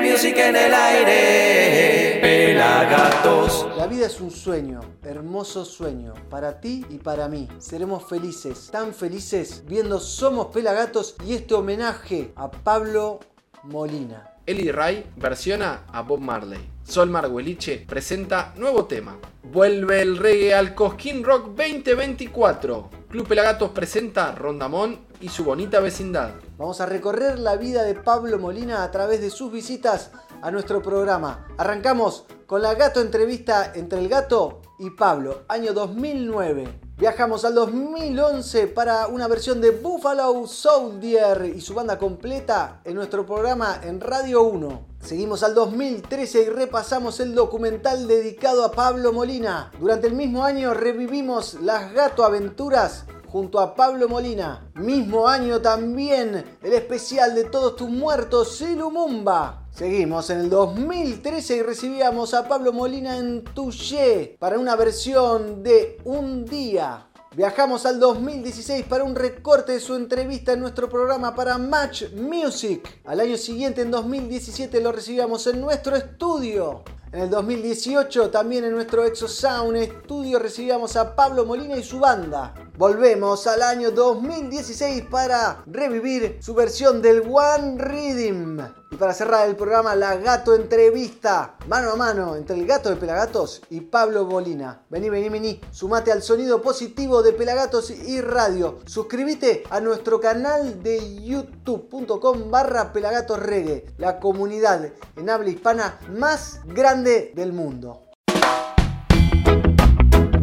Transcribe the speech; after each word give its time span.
music 0.00 0.36
en 0.36 0.56
el 0.56 0.72
aire. 0.74 2.18
Pelagatos. 2.20 3.66
La 3.76 3.86
vida 3.86 4.06
es 4.06 4.20
un 4.20 4.30
sueño, 4.30 4.80
hermoso 5.02 5.64
sueño, 5.64 6.14
para 6.30 6.60
ti 6.60 6.84
y 6.88 6.98
para 6.98 7.28
mí. 7.28 7.48
Seremos 7.58 8.04
felices, 8.04 8.68
tan 8.70 8.94
felices, 8.94 9.64
viendo 9.66 9.98
Somos 9.98 10.46
Pelagatos 10.48 11.16
y 11.26 11.34
este 11.34 11.54
homenaje 11.54 12.32
a 12.36 12.50
Pablo 12.50 13.20
Molina. 13.64 14.27
Eli 14.48 14.72
Ray 14.72 15.04
versiona 15.16 15.84
a 15.92 16.00
Bob 16.00 16.20
Marley. 16.20 16.58
Sol 16.82 17.10
Margueliche 17.10 17.84
presenta 17.86 18.54
nuevo 18.56 18.86
tema. 18.86 19.18
Vuelve 19.42 20.00
el 20.00 20.16
reggae 20.16 20.54
al 20.54 20.74
Cosquín 20.74 21.22
Rock 21.22 21.48
2024. 21.48 22.88
Club 23.10 23.28
Pelagatos 23.28 23.72
presenta 23.72 24.34
Rondamón 24.34 25.00
y 25.20 25.28
su 25.28 25.44
bonita 25.44 25.80
vecindad. 25.80 26.30
Vamos 26.56 26.80
a 26.80 26.86
recorrer 26.86 27.38
la 27.38 27.56
vida 27.56 27.82
de 27.82 27.94
Pablo 27.94 28.38
Molina 28.38 28.84
a 28.84 28.90
través 28.90 29.20
de 29.20 29.28
sus 29.28 29.52
visitas 29.52 30.12
a 30.40 30.50
nuestro 30.50 30.80
programa. 30.80 31.46
Arrancamos 31.58 32.24
con 32.46 32.62
la 32.62 32.74
gato 32.74 33.02
entrevista 33.02 33.72
entre 33.74 33.98
el 33.98 34.08
gato 34.08 34.62
y 34.78 34.90
Pablo, 34.90 35.42
año 35.48 35.72
2009. 35.72 36.80
Viajamos 36.96 37.44
al 37.44 37.54
2011 37.54 38.68
para 38.68 39.06
una 39.08 39.28
versión 39.28 39.60
de 39.60 39.70
Buffalo 39.70 40.46
Soldier 40.46 41.52
y 41.54 41.60
su 41.60 41.74
banda 41.74 41.98
completa 41.98 42.80
en 42.84 42.94
nuestro 42.94 43.24
programa 43.26 43.80
en 43.82 44.00
Radio 44.00 44.42
1. 44.42 44.86
Seguimos 45.00 45.42
al 45.42 45.54
2013 45.54 46.42
y 46.42 46.48
repasamos 46.48 47.20
el 47.20 47.34
documental 47.34 48.08
dedicado 48.08 48.64
a 48.64 48.72
Pablo 48.72 49.12
Molina. 49.12 49.70
Durante 49.78 50.08
el 50.08 50.14
mismo 50.14 50.44
año 50.44 50.74
revivimos 50.74 51.54
las 51.62 51.92
Gato 51.92 52.24
Aventuras 52.24 53.04
junto 53.28 53.60
a 53.60 53.74
Pablo 53.74 54.08
Molina. 54.08 54.70
Mismo 54.74 55.28
año 55.28 55.60
también 55.60 56.58
el 56.62 56.72
especial 56.72 57.34
de 57.34 57.44
Todos 57.44 57.76
tus 57.76 57.88
muertos 57.88 58.56
y. 58.56 59.67
Seguimos 59.78 60.28
en 60.30 60.40
el 60.40 60.50
2013 60.50 61.58
y 61.58 61.62
recibíamos 61.62 62.34
a 62.34 62.48
Pablo 62.48 62.72
Molina 62.72 63.16
en 63.16 63.44
Touché 63.44 64.36
para 64.40 64.58
una 64.58 64.74
versión 64.74 65.62
de 65.62 66.00
Un 66.02 66.44
Día. 66.44 67.06
Viajamos 67.36 67.86
al 67.86 68.00
2016 68.00 68.86
para 68.86 69.04
un 69.04 69.14
recorte 69.14 69.70
de 69.70 69.78
su 69.78 69.94
entrevista 69.94 70.54
en 70.54 70.62
nuestro 70.62 70.88
programa 70.88 71.32
para 71.32 71.58
Match 71.58 72.10
Music. 72.12 73.02
Al 73.04 73.20
año 73.20 73.36
siguiente, 73.36 73.82
en 73.82 73.92
2017, 73.92 74.80
lo 74.80 74.90
recibíamos 74.90 75.46
en 75.46 75.60
nuestro 75.60 75.94
estudio. 75.94 76.82
En 77.12 77.20
el 77.20 77.30
2018, 77.30 78.30
también 78.30 78.64
en 78.64 78.72
nuestro 78.72 79.04
Exosound 79.04 79.76
estudio, 79.76 80.40
recibíamos 80.40 80.96
a 80.96 81.14
Pablo 81.14 81.46
Molina 81.46 81.76
y 81.76 81.84
su 81.84 82.00
banda. 82.00 82.52
Volvemos 82.76 83.46
al 83.46 83.62
año 83.62 83.92
2016 83.92 85.04
para 85.08 85.62
revivir 85.66 86.38
su 86.40 86.52
versión 86.52 87.00
del 87.00 87.20
One 87.20 87.76
Rhythm. 87.78 88.77
Y 88.90 88.96
para 88.96 89.12
cerrar 89.12 89.48
el 89.48 89.56
programa, 89.56 89.94
la 89.94 90.16
Gato 90.16 90.54
Entrevista, 90.54 91.56
mano 91.66 91.90
a 91.90 91.96
mano 91.96 92.36
entre 92.36 92.56
el 92.56 92.66
gato 92.66 92.88
de 92.88 92.96
Pelagatos 92.96 93.60
y 93.68 93.82
Pablo 93.82 94.24
Molina. 94.24 94.82
Vení, 94.88 95.10
vení, 95.10 95.28
vení, 95.28 95.60
sumate 95.70 96.10
al 96.10 96.22
sonido 96.22 96.62
positivo 96.62 97.22
de 97.22 97.34
Pelagatos 97.34 97.90
y 97.90 98.20
Radio. 98.22 98.78
Suscríbete 98.86 99.64
a 99.68 99.80
nuestro 99.80 100.20
canal 100.20 100.82
de 100.82 101.22
youtube.com 101.22 102.50
barra 102.50 102.92
Pelagatos 102.92 103.38
Reggae, 103.38 103.94
la 103.98 104.18
comunidad 104.20 104.90
en 105.16 105.30
habla 105.30 105.50
hispana 105.50 105.98
más 106.10 106.60
grande 106.64 107.32
del 107.34 107.52
mundo. 107.52 108.04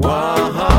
Ay, 0.03 0.74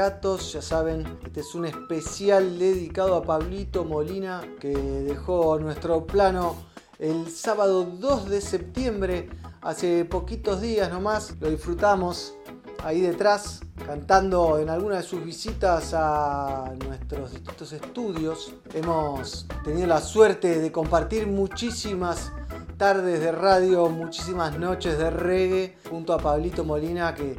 Pelagatos. 0.00 0.54
Ya 0.54 0.62
saben, 0.62 1.18
este 1.26 1.40
es 1.40 1.54
un 1.54 1.66
especial 1.66 2.58
dedicado 2.58 3.16
a 3.16 3.22
Pablito 3.22 3.84
Molina 3.84 4.40
que 4.58 4.70
dejó 4.70 5.58
nuestro 5.58 6.06
plano 6.06 6.56
el 6.98 7.30
sábado 7.30 7.84
2 7.84 8.30
de 8.30 8.40
septiembre, 8.40 9.28
hace 9.60 10.06
poquitos 10.06 10.62
días 10.62 10.90
nomás. 10.90 11.34
Lo 11.38 11.50
disfrutamos 11.50 12.34
ahí 12.82 13.02
detrás, 13.02 13.60
cantando 13.84 14.58
en 14.58 14.70
alguna 14.70 14.96
de 14.96 15.02
sus 15.02 15.22
visitas 15.22 15.92
a 15.92 16.72
nuestros 16.86 17.32
distintos 17.32 17.70
estudios. 17.72 18.54
Hemos 18.72 19.46
tenido 19.64 19.86
la 19.86 20.00
suerte 20.00 20.60
de 20.60 20.72
compartir 20.72 21.26
muchísimas 21.26 22.32
tardes 22.78 23.20
de 23.20 23.32
radio, 23.32 23.90
muchísimas 23.90 24.58
noches 24.58 24.96
de 24.96 25.10
reggae 25.10 25.76
junto 25.90 26.14
a 26.14 26.18
Pablito 26.18 26.64
Molina, 26.64 27.14
que 27.14 27.36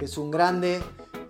es 0.00 0.18
un 0.18 0.32
grande. 0.32 0.82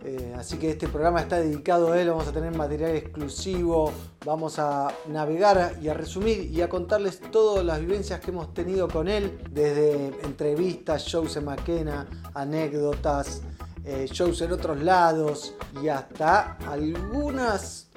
Eh, 0.04 0.34
así 0.37 0.59
que 0.59 0.70
este 0.70 0.87
programa 0.87 1.20
está 1.20 1.41
dedicado 1.41 1.92
a 1.92 2.00
él, 2.00 2.10
vamos 2.10 2.28
a 2.28 2.32
tener 2.32 2.54
material 2.54 2.94
exclusivo, 2.94 3.91
vamos 4.26 4.59
a 4.59 4.92
navegar 5.09 5.78
y 5.81 5.88
a 5.88 5.94
resumir 5.94 6.50
y 6.53 6.60
a 6.60 6.69
contarles 6.69 7.22
todas 7.31 7.65
las 7.65 7.81
vivencias 7.81 8.20
que 8.20 8.31
hemos 8.31 8.53
tenido 8.53 8.87
con 8.87 9.09
él, 9.09 9.41
desde 9.50 10.09
entrevistas, 10.22 11.06
shows 11.06 11.38
en 11.38 11.47
Maquena, 11.47 12.06
anécdotas, 12.34 13.41
eh, 13.87 14.06
shows 14.10 14.42
en 14.42 14.53
otros 14.53 14.82
lados 14.82 15.54
y 15.82 15.88
hasta 15.88 16.59
algunas 16.69 17.88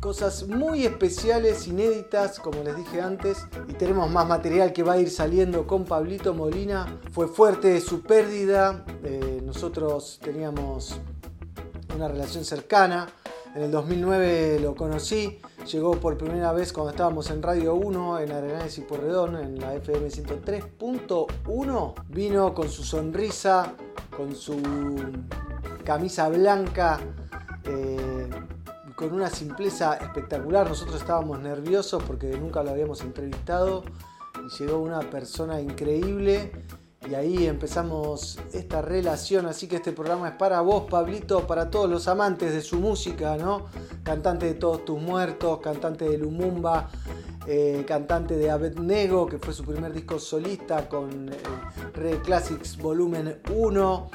cosas 0.00 0.48
muy 0.48 0.86
especiales, 0.86 1.66
inéditas, 1.66 2.40
como 2.40 2.62
les 2.62 2.74
dije 2.74 3.02
antes, 3.02 3.46
y 3.68 3.74
tenemos 3.74 4.10
más 4.10 4.26
material 4.26 4.72
que 4.72 4.82
va 4.82 4.94
a 4.94 4.98
ir 4.98 5.10
saliendo 5.10 5.66
con 5.66 5.84
Pablito 5.84 6.32
Molina. 6.32 7.00
Fue 7.12 7.28
fuerte 7.28 7.78
su 7.82 8.00
pérdida, 8.00 8.86
eh, 9.04 9.42
nosotros 9.44 10.18
teníamos 10.22 10.98
una 11.94 12.08
relación 12.08 12.44
cercana. 12.44 13.08
En 13.54 13.62
el 13.62 13.70
2009 13.70 14.60
lo 14.60 14.74
conocí, 14.76 15.40
llegó 15.70 15.92
por 15.92 16.16
primera 16.16 16.52
vez 16.52 16.72
cuando 16.72 16.90
estábamos 16.90 17.30
en 17.30 17.42
Radio 17.42 17.74
1 17.74 18.20
en 18.20 18.32
Arenales 18.32 18.78
y 18.78 18.82
Porredón, 18.82 19.36
en 19.36 19.58
la 19.58 19.74
FM 19.74 20.08
103.1. 20.08 21.94
Vino 22.08 22.54
con 22.54 22.68
su 22.68 22.84
sonrisa, 22.84 23.74
con 24.16 24.36
su 24.36 24.56
camisa 25.84 26.28
blanca, 26.28 27.00
eh, 27.64 28.30
con 28.94 29.12
una 29.12 29.28
simpleza 29.30 29.94
espectacular. 29.94 30.68
Nosotros 30.68 31.00
estábamos 31.00 31.40
nerviosos 31.40 32.02
porque 32.04 32.28
nunca 32.36 32.62
lo 32.62 32.70
habíamos 32.70 33.00
entrevistado 33.00 33.82
llegó 34.58 34.78
una 34.78 35.00
persona 35.00 35.60
increíble 35.60 36.52
y 37.10 37.14
ahí 37.16 37.46
empezamos 37.48 38.38
esta 38.52 38.82
relación, 38.82 39.46
así 39.46 39.66
que 39.66 39.76
este 39.76 39.90
programa 39.90 40.28
es 40.28 40.34
para 40.34 40.60
vos, 40.60 40.84
Pablito, 40.88 41.44
para 41.44 41.68
todos 41.68 41.90
los 41.90 42.06
amantes 42.06 42.52
de 42.54 42.62
su 42.62 42.78
música, 42.78 43.36
¿no? 43.36 43.66
Cantante 44.04 44.46
de 44.46 44.54
Todos 44.54 44.84
Tus 44.84 45.00
Muertos, 45.00 45.58
cantante 45.58 46.08
de 46.08 46.18
Lumumba, 46.18 46.88
eh, 47.48 47.84
cantante 47.88 48.36
de 48.36 48.48
Abednego, 48.48 49.26
que 49.26 49.38
fue 49.38 49.52
su 49.52 49.64
primer 49.64 49.92
disco 49.92 50.20
solista 50.20 50.88
con 50.88 51.30
eh, 51.30 51.32
Re 51.94 52.20
Classics 52.22 52.76
Volumen 52.76 53.40
1, 53.52 54.10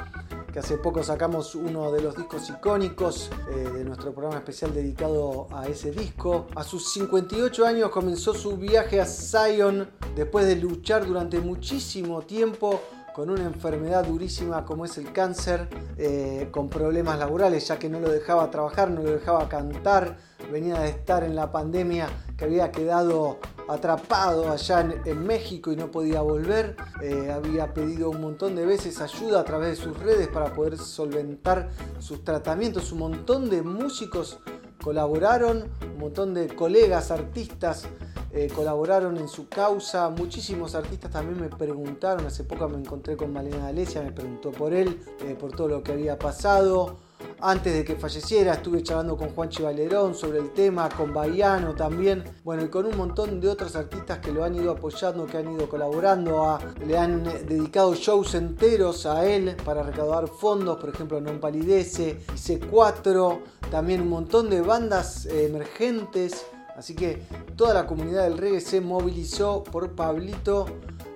que 0.55 0.59
hace 0.59 0.77
poco 0.77 1.03
sacamos 1.03 1.53
uno 1.53 1.91
de 1.91 2.01
los 2.01 2.15
discos 2.15 2.49
icónicos 2.49 3.29
eh, 3.51 3.69
de 3.73 3.83
nuestro 3.83 4.13
programa 4.13 4.37
especial 4.37 4.73
dedicado 4.73 5.49
a 5.51 5.67
ese 5.67 5.91
disco. 5.91 6.47
A 6.55 6.63
sus 6.63 6.93
58 6.93 7.65
años 7.65 7.89
comenzó 7.89 8.33
su 8.33 8.55
viaje 8.55 9.01
a 9.01 9.05
Zion 9.05 9.89
después 10.15 10.45
de 10.45 10.55
luchar 10.55 11.05
durante 11.05 11.41
muchísimo 11.41 12.21
tiempo 12.21 12.79
con 13.13 13.29
una 13.29 13.43
enfermedad 13.43 14.05
durísima 14.05 14.63
como 14.63 14.85
es 14.85 14.97
el 14.97 15.11
cáncer, 15.11 15.67
eh, 15.97 16.47
con 16.51 16.69
problemas 16.69 17.19
laborales, 17.19 17.67
ya 17.67 17.77
que 17.77 17.89
no 17.89 17.99
lo 17.99 18.09
dejaba 18.09 18.49
trabajar, 18.49 18.89
no 18.89 19.03
lo 19.03 19.11
dejaba 19.11 19.49
cantar, 19.49 20.15
venía 20.49 20.79
de 20.79 20.87
estar 20.87 21.25
en 21.25 21.35
la 21.35 21.51
pandemia 21.51 22.07
que 22.37 22.45
había 22.45 22.71
quedado 22.71 23.39
atrapado 23.67 24.51
allá 24.51 24.81
en, 25.05 25.25
México 25.25 25.71
y 25.71 25.75
no 25.75 25.89
podía 25.91 26.21
volver, 26.21 26.75
Eh, 27.01 27.31
había 27.31 27.73
pedido 27.73 28.09
un 28.09 28.21
montón 28.21 28.55
de 28.55 28.65
veces 28.65 29.01
ayuda 29.01 29.41
a 29.41 29.43
través 29.43 29.77
de 29.77 29.83
sus 29.83 29.99
redes 29.99 30.27
para 30.27 30.53
poder 30.53 30.77
solventar 30.77 31.69
sus 31.99 32.23
tratamientos, 32.23 32.91
un 32.91 32.99
montón 32.99 33.49
de 33.49 33.61
músicos 33.61 34.39
colaboraron, 34.81 35.65
un 35.93 35.99
montón 35.99 36.33
de 36.33 36.47
colegas, 36.47 37.11
artistas, 37.11 37.87
eh, 38.31 38.49
colaboraron 38.53 39.17
en 39.17 39.27
su 39.29 39.47
causa. 39.47 40.09
Muchísimos 40.09 40.75
artistas 40.75 41.09
también 41.09 41.39
me 41.39 41.49
preguntaron. 41.49 42.25
Hace 42.25 42.43
poco 42.43 42.67
me 42.67 42.77
encontré 42.77 43.15
con 43.15 43.31
Malena 43.31 43.67
Alesia, 43.67 44.01
me 44.01 44.11
preguntó 44.11 44.51
por 44.51 44.73
él, 44.73 45.01
eh, 45.21 45.35
por 45.39 45.51
todo 45.55 45.69
lo 45.69 45.83
que 45.83 45.93
había 45.93 46.19
pasado. 46.19 46.97
Antes 47.41 47.73
de 47.73 47.83
que 47.83 47.95
falleciera. 47.95 48.53
Estuve 48.53 48.83
charlando 48.83 49.17
con 49.17 49.29
Juanchi 49.29 49.63
Valerón 49.63 50.15
sobre 50.15 50.39
el 50.39 50.51
tema, 50.51 50.89
con 50.89 51.13
Baiano 51.13 51.75
también. 51.75 52.23
Bueno, 52.43 52.63
y 52.63 52.69
con 52.69 52.85
un 52.85 52.97
montón 52.97 53.39
de 53.39 53.49
otros 53.49 53.75
artistas 53.75 54.19
que 54.19 54.31
lo 54.31 54.43
han 54.43 54.55
ido 54.55 54.71
apoyando, 54.71 55.25
que 55.25 55.37
han 55.37 55.51
ido 55.53 55.69
colaborando, 55.69 56.59
le 56.85 56.97
han 56.97 57.23
dedicado 57.23 57.95
shows 57.95 58.35
enteros 58.35 59.05
a 59.05 59.25
él 59.25 59.55
para 59.63 59.83
recaudar 59.83 60.27
fondos, 60.27 60.77
por 60.77 60.89
ejemplo, 60.89 61.21
Non 61.21 61.39
Palidece, 61.39 62.19
C4, 62.35 63.39
también 63.71 64.01
un 64.01 64.09
montón 64.09 64.49
de 64.49 64.61
bandas 64.61 65.25
emergentes. 65.25 66.45
Así 66.75 66.93
que 66.93 67.21
toda 67.55 67.73
la 67.73 67.87
comunidad 67.87 68.23
del 68.23 68.37
reggae 68.37 68.59
se 68.59 68.81
movilizó 68.81 69.63
por 69.63 69.95
Pablito 69.95 70.65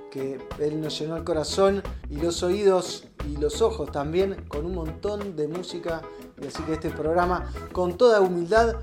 que 0.10 0.40
él 0.60 0.82
nos 0.82 1.00
llenó 1.00 1.18
el 1.18 1.24
corazón 1.24 1.82
y 2.10 2.18
los 2.18 2.44
oídos 2.44 3.08
y 3.28 3.38
los 3.38 3.62
ojos 3.62 3.92
también 3.92 4.46
con 4.48 4.66
un 4.66 4.76
montón 4.76 5.36
de 5.36 5.48
música. 5.48 6.02
Y 6.42 6.48
así 6.48 6.64
que 6.64 6.74
este 6.74 6.90
programa, 6.90 7.52
con 7.72 7.98
toda 7.98 8.22
humildad, 8.22 8.76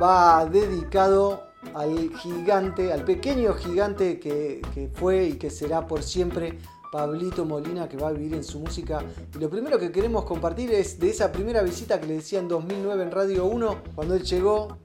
va 0.00 0.44
dedicado 0.46 1.44
al 1.74 2.10
gigante, 2.16 2.92
al 2.92 3.04
pequeño 3.04 3.54
gigante 3.54 4.18
que, 4.18 4.62
que 4.74 4.88
fue 4.88 5.24
y 5.26 5.32
que 5.34 5.50
será 5.50 5.86
por 5.86 6.02
siempre 6.02 6.58
Pablito 6.92 7.46
Molina 7.46 7.88
que 7.88 7.96
va 7.96 8.08
a 8.08 8.12
vivir 8.12 8.34
en 8.34 8.44
su 8.44 8.60
música. 8.60 9.02
Y 9.34 9.38
lo 9.38 9.48
primero 9.48 9.78
que 9.78 9.90
queremos 9.90 10.24
compartir 10.24 10.70
es 10.70 11.00
de 11.00 11.08
esa 11.08 11.32
primera 11.32 11.62
visita 11.62 11.98
que 11.98 12.06
le 12.06 12.14
decía 12.16 12.38
en 12.38 12.48
2009 12.48 13.02
en 13.02 13.10
Radio 13.10 13.46
1, 13.46 13.82
cuando 13.94 14.14
él 14.14 14.22
llegó 14.22 14.76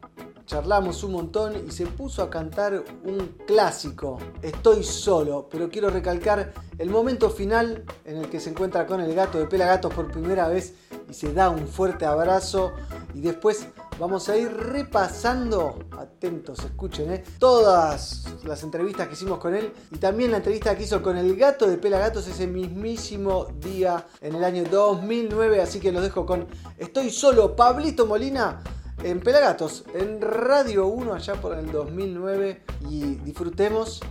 charlamos 0.47 1.03
un 1.03 1.11
montón 1.11 1.67
y 1.67 1.71
se 1.71 1.85
puso 1.85 2.23
a 2.23 2.29
cantar 2.29 2.83
un 3.03 3.35
clásico, 3.45 4.17
Estoy 4.41 4.83
solo, 4.83 5.47
pero 5.51 5.69
quiero 5.69 5.89
recalcar 5.89 6.53
el 6.77 6.89
momento 6.89 7.29
final 7.29 7.83
en 8.05 8.17
el 8.17 8.29
que 8.29 8.39
se 8.39 8.49
encuentra 8.49 8.87
con 8.87 9.01
el 9.01 9.13
gato 9.13 9.37
de 9.37 9.45
Pelagatos 9.45 9.93
por 9.93 10.09
primera 10.09 10.47
vez 10.47 10.73
y 11.09 11.13
se 11.13 11.33
da 11.33 11.49
un 11.49 11.67
fuerte 11.67 12.05
abrazo 12.05 12.71
y 13.13 13.19
después 13.19 13.67
vamos 13.99 14.29
a 14.29 14.37
ir 14.37 14.51
repasando, 14.53 15.79
atentos, 15.97 16.59
escuchen, 16.59 17.11
¿eh? 17.11 17.23
todas 17.39 18.25
las 18.45 18.63
entrevistas 18.63 19.07
que 19.07 19.15
hicimos 19.15 19.39
con 19.39 19.53
él 19.53 19.73
y 19.91 19.97
también 19.97 20.31
la 20.31 20.37
entrevista 20.37 20.77
que 20.77 20.83
hizo 20.83 21.01
con 21.01 21.17
el 21.17 21.35
gato 21.35 21.67
de 21.67 21.77
Pelagatos 21.77 22.27
ese 22.27 22.47
mismísimo 22.47 23.47
día 23.59 24.05
en 24.21 24.35
el 24.35 24.43
año 24.43 24.63
2009, 24.63 25.61
así 25.61 25.79
que 25.79 25.91
los 25.91 26.03
dejo 26.03 26.25
con 26.25 26.47
Estoy 26.77 27.09
solo, 27.09 27.55
Pablito 27.55 28.05
Molina 28.05 28.61
en 29.03 29.19
Pelagatos, 29.19 29.83
en 29.93 30.21
Radio 30.21 30.87
1 30.87 31.13
allá 31.13 31.35
por 31.35 31.57
el 31.57 31.71
2009 31.71 32.63
y 32.89 33.15
disfrutemos 33.15 34.01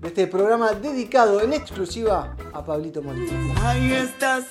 de 0.00 0.08
este 0.08 0.26
programa 0.26 0.72
dedicado 0.72 1.40
en 1.40 1.52
exclusiva 1.52 2.34
a 2.52 2.64
Pablito 2.64 3.02
Molina. 3.02 3.54
Ahí 3.62 3.92
estás 3.92 4.46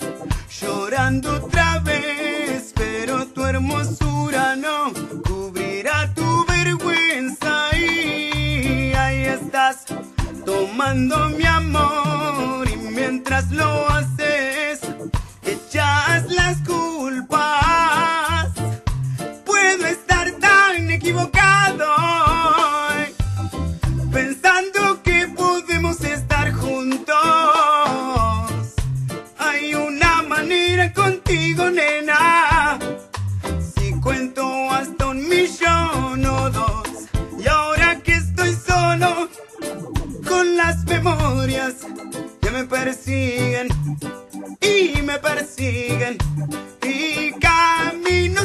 llorando 0.50 1.36
otra 1.36 1.80
vez, 1.80 2.74
pero 2.76 3.26
tu 3.28 3.44
hermosura 3.44 4.56
no 4.56 4.94
cubrirá 5.24 6.14
tu 6.14 6.46
vergüenza. 6.46 7.68
Y 7.76 8.94
ahí 8.94 9.26
estás 9.26 9.86
tomando 10.46 11.30
mi 11.30 11.46
amor 11.46 12.70
y 12.70 12.78
mientras 12.78 13.52
lo 13.52 13.90
haces 13.90 14.82
echas 15.44 16.30
las 16.30 16.58
culpas 16.60 17.61
contigo, 31.32 31.70
nena. 31.70 32.78
Si 33.74 33.92
cuento 34.02 34.44
hasta 34.72 35.08
un 35.08 35.30
millón 35.30 36.26
o 36.26 36.50
dos, 36.50 36.90
y 37.40 37.48
ahora 37.48 38.02
que 38.02 38.14
estoy 38.14 38.54
solo, 38.54 39.30
con 40.28 40.58
las 40.58 40.84
memorias 40.86 41.76
que 42.42 42.52
me 42.52 42.66
persiguen 42.66 43.70
y 44.60 45.02
me 45.04 45.18
persiguen 45.20 46.18
y 46.84 47.32
camino 47.40 48.41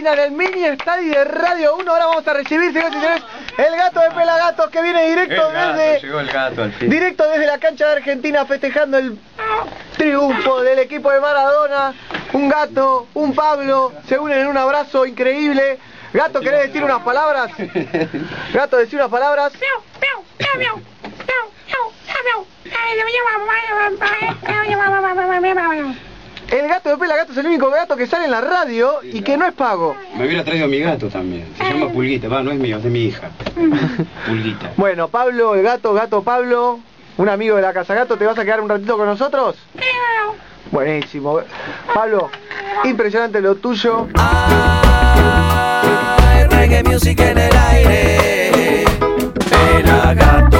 Molina 0.00 0.12
en 0.14 0.18
el 0.18 0.30
mini 0.32 0.64
estadio 0.64 1.12
de 1.12 1.24
Radio 1.24 1.76
1. 1.76 1.90
Ahora 1.90 2.06
vamos 2.06 2.26
a 2.26 2.32
recibir, 2.32 2.72
señores 2.72 2.90
y 2.90 3.00
señores, 3.00 3.22
el 3.58 3.76
gato 3.76 4.00
de 4.00 4.10
Pelagatos 4.10 4.70
que 4.70 4.80
viene 4.80 5.08
directo 5.08 5.48
El 5.48 5.52
gato, 5.52 5.78
desde 5.78 6.00
llegó 6.00 6.20
el 6.20 6.28
gato 6.28 6.62
al 6.62 6.72
fin. 6.72 6.88
directo 6.88 7.28
desde 7.28 7.46
la 7.46 7.58
cancha 7.58 7.86
de 7.86 7.92
Argentina 7.92 8.46
festejando 8.46 8.96
el 8.96 9.18
triunfo 9.98 10.62
del 10.62 10.78
equipo 10.78 11.10
de 11.10 11.20
Maradona. 11.20 11.92
Un 12.32 12.48
gato, 12.48 13.08
un 13.12 13.34
Pablo, 13.34 13.92
se 14.08 14.18
unen 14.18 14.38
en 14.38 14.46
un 14.46 14.56
abrazo 14.56 15.04
increíble. 15.04 15.78
Gato, 16.14 16.40
¿querés 16.40 16.68
decir 16.68 16.82
unas 16.82 17.02
palabras? 17.02 17.50
Gato, 18.54 18.78
decir 18.78 18.98
unas 18.98 19.10
palabras. 19.10 19.52
El 26.50 26.66
gato 26.66 26.90
de 26.90 26.96
Pelagatos 26.96 27.30
es 27.32 27.38
el 27.38 27.46
único 27.46 27.70
gato 27.70 27.96
que 27.96 28.08
sale 28.08 28.24
en 28.24 28.32
la 28.32 28.40
radio 28.40 28.98
y 29.04 29.22
que 29.22 29.36
no 29.36 29.46
es 29.46 29.52
pago. 29.52 29.94
Me 30.16 30.26
hubiera 30.26 30.42
traído 30.42 30.64
a 30.64 30.68
mi 30.68 30.80
gato 30.80 31.06
también. 31.08 31.46
Se 31.56 31.62
llama 31.62 31.88
Pulguita. 31.90 32.28
Va, 32.28 32.42
no 32.42 32.50
es 32.50 32.58
mío, 32.58 32.78
es 32.78 32.82
de 32.82 32.90
mi 32.90 33.04
hija. 33.04 33.30
Pulguita. 34.26 34.72
Bueno, 34.76 35.06
Pablo, 35.08 35.54
el 35.54 35.62
gato, 35.62 35.94
gato 35.94 36.22
Pablo, 36.22 36.80
un 37.18 37.28
amigo 37.28 37.54
de 37.54 37.62
la 37.62 37.72
Casa 37.72 37.94
Gato, 37.94 38.16
¿te 38.16 38.26
vas 38.26 38.36
a 38.36 38.44
quedar 38.44 38.60
un 38.60 38.68
ratito 38.68 38.96
con 38.96 39.06
nosotros? 39.06 39.56
Buenísimo. 40.72 41.40
Pablo, 41.94 42.30
impresionante 42.84 43.40
lo 43.40 43.54
tuyo. 43.54 44.08
Hay 46.18 46.44
reggae 46.48 46.82
music 46.82 47.20
en 47.20 47.38
el 47.38 47.56
aire. 47.56 48.84
Pelagatos. 49.48 50.59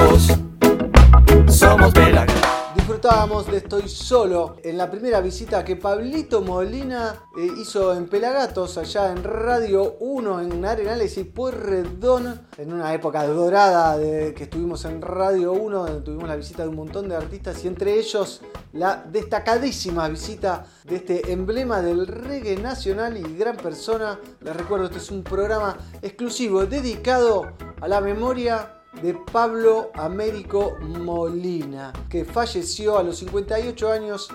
Disfrutábamos 3.01 3.47
de 3.47 3.57
Estoy 3.57 3.89
Solo 3.89 4.57
en 4.63 4.77
la 4.77 4.91
primera 4.91 5.21
visita 5.21 5.65
que 5.65 5.75
Pablito 5.75 6.43
Molina 6.43 7.25
eh, 7.35 7.47
hizo 7.59 7.95
en 7.95 8.07
Pelagatos, 8.07 8.77
allá 8.77 9.11
en 9.11 9.23
Radio 9.23 9.95
1, 9.99 10.41
en 10.41 10.63
Arenales 10.63 11.17
y 11.17 11.23
Pueyrredón, 11.23 12.47
en 12.59 12.71
una 12.71 12.93
época 12.93 13.25
dorada 13.25 13.97
de 13.97 14.35
que 14.35 14.43
estuvimos 14.43 14.85
en 14.85 15.01
Radio 15.01 15.53
1, 15.53 15.77
donde 15.83 16.01
tuvimos 16.01 16.29
la 16.29 16.35
visita 16.35 16.61
de 16.61 16.69
un 16.69 16.75
montón 16.75 17.09
de 17.09 17.15
artistas 17.15 17.65
y 17.65 17.69
entre 17.69 17.97
ellos 17.97 18.41
la 18.73 19.03
destacadísima 19.11 20.07
visita 20.07 20.67
de 20.83 20.97
este 20.97 21.31
emblema 21.31 21.81
del 21.81 22.05
reggae 22.05 22.57
nacional 22.57 23.17
y 23.17 23.35
gran 23.35 23.57
persona. 23.57 24.19
Les 24.41 24.55
recuerdo, 24.55 24.85
este 24.85 24.99
es 24.99 25.09
un 25.09 25.23
programa 25.23 25.75
exclusivo 26.03 26.67
dedicado 26.67 27.51
a 27.81 27.87
la 27.87 27.99
memoria 27.99 28.80
de 29.01 29.13
Pablo 29.13 29.91
Américo 29.93 30.77
Molina, 30.81 31.93
que 32.09 32.25
falleció 32.25 32.97
a 32.97 33.03
los 33.03 33.17
58 33.19 33.91
años 33.91 34.29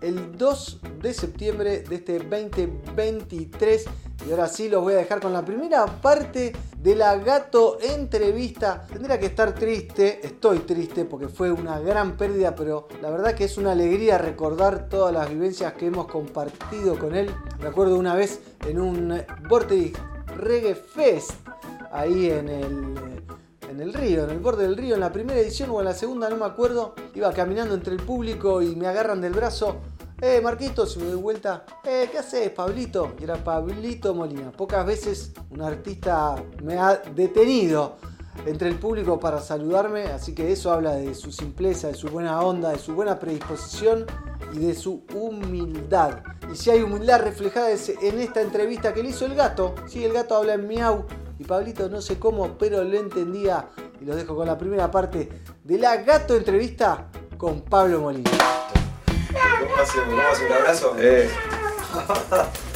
el 0.00 0.36
2 0.36 0.80
de 1.00 1.14
septiembre 1.14 1.82
de 1.82 1.94
este 1.96 2.18
2023. 2.18 3.86
Y 4.26 4.30
ahora 4.30 4.46
sí 4.46 4.68
los 4.68 4.82
voy 4.82 4.94
a 4.94 4.98
dejar 4.98 5.20
con 5.20 5.32
la 5.32 5.44
primera 5.44 5.86
parte 5.86 6.52
de 6.78 6.94
la 6.94 7.16
gato 7.16 7.78
entrevista. 7.80 8.86
Tendría 8.92 9.18
que 9.18 9.26
estar 9.26 9.54
triste, 9.54 10.24
estoy 10.24 10.60
triste 10.60 11.04
porque 11.04 11.28
fue 11.28 11.50
una 11.50 11.80
gran 11.80 12.16
pérdida, 12.16 12.54
pero 12.54 12.88
la 13.00 13.10
verdad 13.10 13.34
que 13.34 13.44
es 13.44 13.56
una 13.56 13.72
alegría 13.72 14.18
recordar 14.18 14.88
todas 14.88 15.12
las 15.12 15.28
vivencias 15.28 15.72
que 15.74 15.86
hemos 15.86 16.06
compartido 16.06 16.98
con 16.98 17.16
él. 17.16 17.34
Me 17.60 17.68
acuerdo 17.68 17.96
una 17.96 18.14
vez 18.14 18.40
en 18.66 18.80
un 18.80 19.22
Vortex 19.48 19.98
Reggae 20.36 20.74
Fest, 20.74 21.32
ahí 21.90 22.30
en 22.30 22.48
el 22.48 22.94
en 23.72 23.80
el 23.80 23.92
río, 23.92 24.24
en 24.24 24.30
el 24.30 24.38
borde 24.38 24.64
del 24.64 24.76
río, 24.76 24.94
en 24.94 25.00
la 25.00 25.10
primera 25.10 25.40
edición 25.40 25.70
o 25.70 25.80
en 25.80 25.86
la 25.86 25.94
segunda, 25.94 26.28
no 26.28 26.36
me 26.36 26.44
acuerdo. 26.44 26.94
Iba 27.14 27.32
caminando 27.32 27.74
entre 27.74 27.94
el 27.94 28.02
público 28.02 28.62
y 28.62 28.76
me 28.76 28.86
agarran 28.86 29.20
del 29.20 29.32
brazo. 29.32 29.76
Eh, 30.20 30.40
Marquitos, 30.40 30.96
y 30.96 31.00
me 31.00 31.06
doy 31.06 31.20
vuelta. 31.20 31.64
Eh, 31.84 32.08
¿qué 32.12 32.18
haces, 32.18 32.50
Pablito? 32.50 33.14
Y 33.18 33.24
era 33.24 33.42
Pablito 33.42 34.14
Molina. 34.14 34.52
Pocas 34.52 34.86
veces 34.86 35.32
un 35.50 35.62
artista 35.62 36.36
me 36.62 36.78
ha 36.78 36.96
detenido 36.96 37.96
entre 38.46 38.68
el 38.68 38.76
público 38.76 39.18
para 39.18 39.40
saludarme, 39.40 40.04
así 40.04 40.34
que 40.34 40.52
eso 40.52 40.70
habla 40.70 40.92
de 40.92 41.14
su 41.14 41.32
simpleza, 41.32 41.88
de 41.88 41.94
su 41.94 42.08
buena 42.08 42.40
onda, 42.40 42.70
de 42.70 42.78
su 42.78 42.94
buena 42.94 43.18
predisposición 43.18 44.06
y 44.52 44.58
de 44.58 44.74
su 44.74 45.02
humildad. 45.14 46.20
Y 46.52 46.56
si 46.56 46.70
hay 46.70 46.82
humildad 46.82 47.20
reflejada 47.20 47.70
en 47.70 48.20
esta 48.20 48.42
entrevista 48.42 48.94
que 48.94 49.02
le 49.02 49.10
hizo 49.10 49.26
el 49.26 49.34
gato, 49.34 49.74
sí, 49.86 50.04
el 50.04 50.12
gato 50.12 50.36
habla 50.36 50.54
en 50.54 50.68
miau 50.68 51.04
y 51.42 51.44
Pablito 51.44 51.88
no 51.88 52.00
sé 52.00 52.20
cómo, 52.20 52.56
pero 52.56 52.84
lo 52.84 52.96
entendía 52.96 53.68
y 54.00 54.04
los 54.04 54.14
dejo 54.14 54.36
con 54.36 54.46
la 54.46 54.56
primera 54.56 54.88
parte 54.92 55.28
de 55.64 55.76
la 55.76 55.96
gato 55.96 56.36
entrevista 56.36 57.08
con 57.36 57.62
Pablo 57.62 58.00
Molina. 58.00 58.30
¿Cómo 59.60 59.76
hacemos? 59.82 60.08
¿Cómo 60.08 60.20
hacemos 60.20 60.50
un 60.50 60.56
abrazo? 60.56 60.94
Eh, 60.98 61.28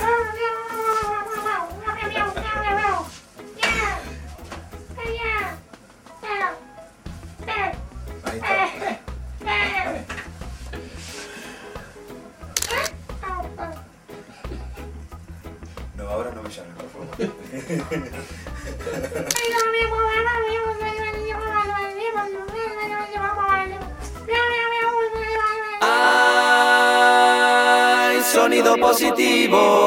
positivo. 28.97 29.86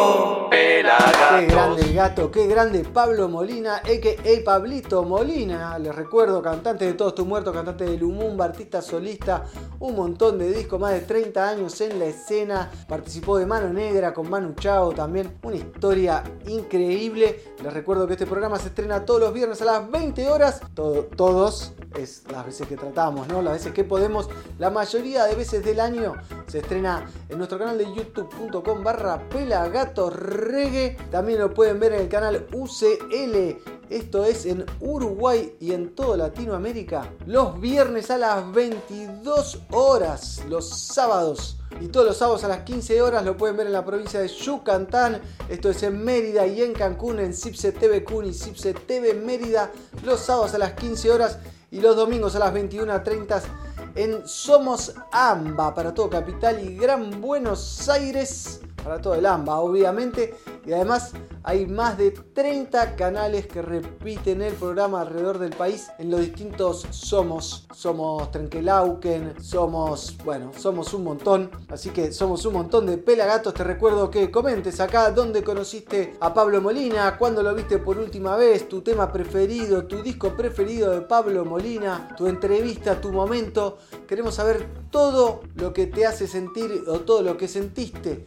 Qué 1.80 1.86
Pelagatos. 1.86 1.88
grande 1.88 1.90
el 1.90 1.94
gato, 1.96 2.32
qué 2.32 2.48
grande 2.48 2.84
Pablo 2.84 3.30
Molina, 3.30 3.78
a.k.a. 3.78 4.44
Pablito 4.44 5.04
Molina. 5.04 5.80
Les 5.80 5.96
recuerdo, 5.96 6.42
cantante 6.42 6.86
de 6.86 6.94
Todos 6.94 7.16
Tus 7.16 7.26
Muertos, 7.26 7.54
cantante 7.54 7.86
de 7.86 7.98
Lumumba, 7.98 8.46
artista 8.46 8.82
solista, 8.82 9.46
un 9.80 9.96
montón 9.96 10.38
de 10.38 10.52
discos, 10.52 10.80
más 10.80 10.92
de 10.92 11.02
30 11.02 11.48
años 11.50 11.80
en 11.82 11.98
la 12.00 12.06
escena. 12.06 12.70
Participó 12.88 13.38
de 13.38 13.46
Mano 13.46 13.72
Negra 13.72 14.14
con 14.14 14.30
Manu 14.30 14.54
Chao 14.56 14.92
también. 14.92 15.38
Una 15.44 15.56
historia 15.56 16.24
increíble. 16.48 17.54
Les 17.64 17.74
recuerdo 17.74 18.08
que 18.08 18.14
este 18.14 18.26
programa 18.26 18.58
se 18.60 18.68
estrena 18.70 19.06
todos 19.06 19.22
los 19.22 19.34
viernes 19.34 19.62
a 19.62 19.66
las 19.66 19.90
20 19.90 20.28
horas. 20.30 20.60
Todo- 20.74 21.04
todos, 21.06 21.74
es 21.98 22.24
las 22.32 22.46
veces 22.46 22.68
que 22.68 22.76
tratamos, 22.78 23.28
¿no? 23.30 23.42
Las 23.42 23.54
veces 23.54 23.72
que 23.74 23.84
podemos. 23.84 24.30
La 24.58 24.70
mayoría 24.70 25.26
de 25.26 25.36
veces 25.36 25.64
del 25.64 25.80
año 25.80 26.14
se 26.48 26.60
estrena 26.60 27.06
en 27.30 27.38
nuestro 27.38 27.58
canal 27.58 27.78
de 27.78 27.86
youtube.com 27.94 28.84
barra 28.84 29.30
pelagatorregue. 29.30 30.98
También 31.12 31.40
lo 31.40 31.54
pueden 31.54 31.69
ver 31.78 31.92
en 31.92 32.02
el 32.02 32.08
canal 32.08 32.48
UCL. 32.54 33.58
Esto 33.90 34.24
es 34.24 34.46
en 34.46 34.66
Uruguay 34.80 35.56
y 35.60 35.74
en 35.74 35.94
toda 35.94 36.16
Latinoamérica. 36.16 37.12
Los 37.26 37.60
viernes 37.60 38.10
a 38.12 38.18
las 38.18 38.50
22 38.54 39.60
horas. 39.72 40.42
Los 40.48 40.70
sábados. 40.70 41.58
Y 41.82 41.90
todos 41.90 42.06
los 42.06 42.18
sábados 42.18 42.46
a 42.46 42.48
las 42.48 42.60
15 42.60 43.02
horas 43.02 43.26
lo 43.26 43.36
pueden 43.36 43.58
ver 43.58 43.68
en 43.68 43.74
la 43.74 43.84
provincia 43.84 44.22
de 44.22 44.30
Yucatán. 44.30 45.22
Esto 45.50 45.70
es 45.70 45.84
en 45.84 46.04
Mérida 46.04 46.48
y 46.48 46.62
en 46.62 46.74
Cancún, 46.74 47.20
en 47.20 47.34
Cipse 47.34 47.74
TV 47.74 48.06
Cun 48.06 48.26
y 48.26 48.34
Cipse 48.34 48.74
TV 48.74 49.14
Mérida. 49.14 49.72
Los 50.06 50.22
sábados 50.22 50.54
a 50.54 50.60
las 50.60 50.74
15 50.74 51.12
horas 51.12 51.40
y 51.72 51.82
los 51.82 51.96
domingos 51.96 52.36
a 52.36 52.40
las 52.40 52.54
21.30 52.54 53.42
en 53.96 54.28
Somos 54.28 54.94
AMBA 55.12 55.74
para 55.76 55.94
todo 55.94 56.10
Capital 56.10 56.64
y 56.64 56.76
Gran 56.76 57.22
Buenos 57.22 57.90
Aires. 57.90 58.62
Para 58.84 59.02
todo 59.02 59.16
el 59.16 59.26
AMBA, 59.26 59.60
obviamente. 59.60 60.36
Y 60.66 60.74
además 60.74 61.14
hay 61.44 61.66
más 61.66 61.98
de 61.98 62.12
30 62.12 62.96
canales 62.96 63.48
que 63.48 63.62
repiten 63.62 64.42
el 64.42 64.54
programa 64.54 65.02
alrededor 65.02 65.40
del 65.40 65.52
país 65.52 65.90
en 65.98 66.12
los 66.12 66.20
distintos 66.20 66.86
Somos. 66.92 67.66
Somos 67.74 68.30
Trenquelauquen, 68.32 69.42
somos, 69.42 70.18
bueno, 70.24 70.52
somos 70.56 70.94
un 70.94 71.06
montón. 71.06 71.50
Así 71.70 71.90
que 71.90 72.12
somos 72.12 72.46
un 72.46 72.54
montón 72.54 72.86
de 72.86 72.98
pelagatos. 72.98 73.54
Te 73.54 73.64
recuerdo 73.64 74.12
que 74.12 74.30
comentes 74.30 74.80
acá 74.80 75.12
dónde 75.12 75.44
conociste 75.44 76.18
a 76.20 76.34
Pablo 76.34 76.62
Molina, 76.62 77.18
cuándo 77.18 77.42
lo 77.42 77.56
viste 77.56 77.78
por 77.78 77.98
última 77.98 78.36
vez, 78.36 78.68
tu 78.70 78.82
tema 78.82 79.12
preferido, 79.12 79.86
tu 79.86 80.04
disco 80.04 80.36
preferido 80.36 80.92
de 80.92 81.02
Pablo 81.02 81.46
Molina, 81.46 82.14
tu 82.18 82.28
entrevista, 82.28 83.00
tu 83.00 83.12
momento. 83.12 83.78
Queremos 84.08 84.36
saber 84.36 84.68
todo 84.92 85.42
lo 85.56 85.74
que 85.74 85.88
te 85.88 86.06
hace 86.06 86.28
sentir 86.28 86.84
o 86.88 87.00
todo 87.00 87.22
lo 87.22 87.38
que 87.38 87.48
sentiste 87.48 88.26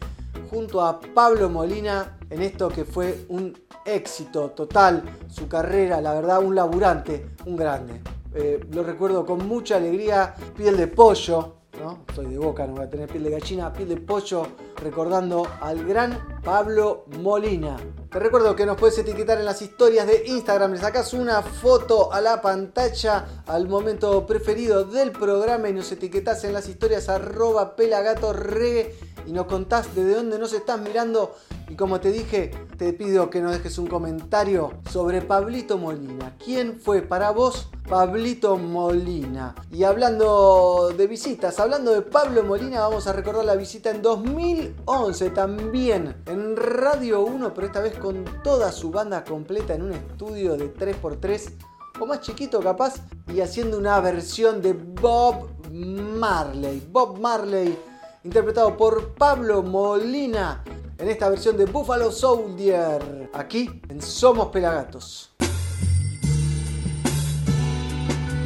junto 0.52 0.82
a 0.82 1.00
Pablo 1.00 1.49
Molina 1.49 2.18
en 2.28 2.42
esto 2.42 2.68
que 2.68 2.85
fue 2.85 3.25
un 3.30 3.56
éxito 3.87 4.50
total, 4.50 5.02
su 5.26 5.49
carrera, 5.49 5.99
la 6.02 6.12
verdad, 6.12 6.44
un 6.44 6.54
laburante, 6.54 7.30
un 7.47 7.56
grande. 7.56 8.02
Eh, 8.35 8.61
lo 8.71 8.82
recuerdo 8.82 9.25
con 9.25 9.49
mucha 9.49 9.76
alegría, 9.76 10.35
piel 10.54 10.76
de 10.76 10.88
pollo, 10.88 11.62
¿no? 11.79 12.05
Soy 12.14 12.26
de 12.26 12.38
boca, 12.38 12.67
no 12.67 12.75
voy 12.75 12.85
a 12.85 12.91
tener 12.91 13.09
piel 13.09 13.25
de 13.25 13.31
gallina, 13.31 13.73
piel 13.73 13.88
de 13.88 13.97
pollo, 13.97 14.47
recordando 14.76 15.47
al 15.61 15.85
gran 15.87 16.41
Pablo 16.43 17.05
Molina. 17.21 17.76
Te 18.11 18.19
recuerdo 18.19 18.55
que 18.55 18.67
nos 18.67 18.76
puedes 18.76 18.99
etiquetar 18.99 19.38
en 19.38 19.45
las 19.45 19.62
historias 19.62 20.07
de 20.07 20.25
Instagram, 20.26 20.73
le 20.73 20.79
sacas 20.79 21.14
una 21.14 21.43
foto 21.43 22.12
a 22.12 22.21
la 22.21 22.43
pantalla 22.43 23.43
al 23.47 23.69
momento 23.69 24.26
preferido 24.26 24.85
del 24.85 25.12
programa 25.12 25.69
y 25.69 25.73
nos 25.73 25.91
etiquetas 25.93 26.45
en 26.45 26.52
las 26.52 26.69
historias 26.69 27.09
arroba 27.09 27.75
pelagatorregue 27.75 28.95
y 29.26 29.33
nos 29.33 29.47
contás 29.47 29.95
desde 29.95 30.14
dónde 30.14 30.38
nos 30.38 30.52
estás 30.52 30.81
mirando. 30.81 31.35
Y 31.69 31.75
como 31.75 32.00
te 32.00 32.12
dije, 32.12 32.50
te 32.76 32.93
pido 32.93 33.31
que 33.31 33.41
nos 33.41 33.52
dejes 33.52 33.79
un 33.79 33.87
comentario 33.87 34.73
sobre 34.91 35.23
Pablito 35.23 35.79
Molina. 35.79 36.37
¿Quién 36.43 36.79
fue 36.81 37.00
para 37.00 37.31
vos 37.31 37.71
Pablito 37.93 38.57
Molina? 38.57 39.55
Y 39.71 39.85
hablando 39.85 40.95
de 40.97 41.07
visitas, 41.07 41.61
hablando 41.61 41.91
de 41.91 42.01
Pablo 42.01 42.43
Molina, 42.43 42.81
vamos 42.81 43.07
a 43.07 43.13
recordar 43.13 43.45
la 43.45 43.55
visita 43.55 43.91
en 43.91 44.01
2011 44.01 45.29
también 45.29 46.23
en 46.25 46.57
Radio 46.57 47.21
1, 47.21 47.53
pero 47.53 47.67
esta 47.67 47.83
vez 47.83 47.99
con 47.99 48.25
toda 48.43 48.73
su 48.73 48.91
banda 48.91 49.23
completa 49.23 49.75
en 49.75 49.83
un 49.83 49.93
estudio 49.93 50.57
de 50.57 50.73
3x3 50.73 51.53
o 52.01 52.07
más 52.07 52.23
chiquito 52.23 52.61
capaz 52.61 52.95
y 53.29 53.43
haciendo 53.43 53.77
una 53.77 54.01
versión 54.01 54.63
de 54.63 54.73
Bob 54.73 55.51
Marley. 55.71 56.89
Bob 56.91 57.19
Marley 57.19 57.79
interpretado 58.25 58.75
por 58.75 59.13
Pablo 59.17 59.63
Molina 59.63 60.65
en 60.97 61.11
esta 61.11 61.29
versión 61.29 61.59
de 61.59 61.67
Buffalo 61.67 62.11
Soldier, 62.11 63.29
aquí 63.35 63.83
en 63.91 64.01
Somos 64.01 64.49
Pelagatos. 64.49 65.35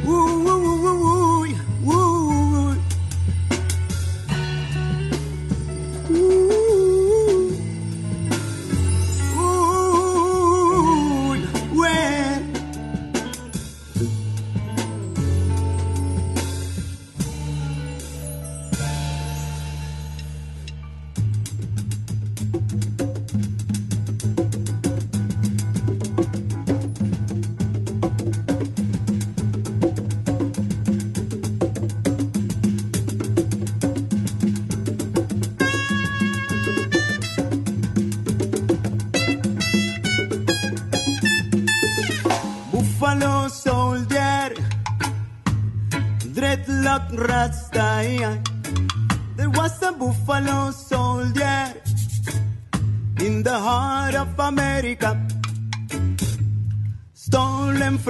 Woo, 0.07 0.13
woo, 0.15 0.59
woo, 0.63 0.77
woo, 0.83 0.99
woo, 1.03 1.55
woo. 1.83 2.16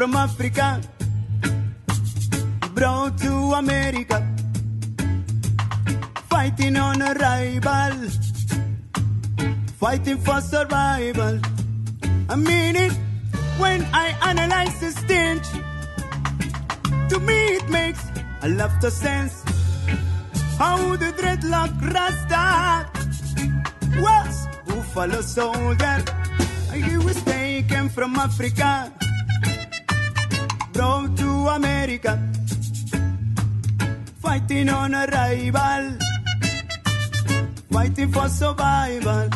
From 0.08 0.16
Africa, 0.16 0.82
brought 2.74 3.18
to 3.18 3.34
America, 3.62 4.26
fighting 6.30 6.78
on 6.78 7.02
a 7.02 7.14
rival, 7.14 8.10
fighting 9.76 10.18
for 10.18 10.40
survival. 10.40 11.40
I 12.30 12.36
mean 12.38 12.78
it 12.78 12.94
when 13.58 13.86
I 13.92 14.16
analyze 14.30 14.80
the 14.80 14.92
stench. 14.92 15.48
To 17.10 17.20
me, 17.20 17.40
it 17.58 17.70
makes 17.70 18.04
a 18.44 18.50
lot 18.50 18.82
of 18.82 18.94
sense. 18.94 19.44
How 20.58 20.96
the 20.96 21.12
dreadlock 21.20 21.74
Rasta 21.94 22.90
was 24.00 24.48
Buffalo 24.68 25.20
soldier. 25.20 26.00
He 26.72 26.98
was 26.98 27.22
taken 27.24 27.90
from 27.90 28.16
Africa, 28.16 28.94
brought 30.78 31.18
to 31.18 31.30
America, 31.58 32.14
fighting 34.22 34.70
on 34.70 34.94
a 34.94 35.08
rival, 35.08 35.98
fighting 37.72 38.12
for 38.12 38.30
survival. 38.30 39.28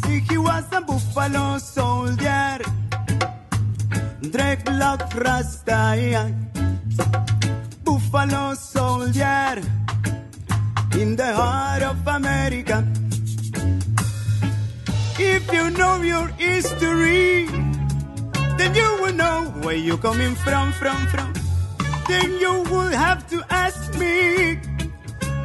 See, 0.00 0.20
he 0.20 0.38
was 0.38 0.64
a 0.72 0.80
Buffalo 0.80 1.58
soldier, 1.58 2.58
dreadlock 4.32 5.02
Rasta. 5.22 6.32
Buffalo 7.84 8.54
soldier 8.54 9.60
in 10.94 11.14
the 11.14 11.30
heart 11.40 11.82
of 11.82 12.06
America. 12.06 12.86
If 15.18 15.52
you 15.52 15.70
know 15.72 16.00
your 16.00 16.28
history, 16.38 17.67
then 18.58 18.74
you 18.74 18.98
will 19.00 19.14
know 19.14 19.52
where 19.62 19.76
you're 19.76 19.98
coming 19.98 20.34
from, 20.34 20.72
from, 20.72 21.06
from. 21.06 21.32
Then 22.08 22.32
you 22.38 22.62
will 22.70 22.90
have 22.90 23.28
to 23.30 23.44
ask 23.50 23.96
me, 23.98 24.58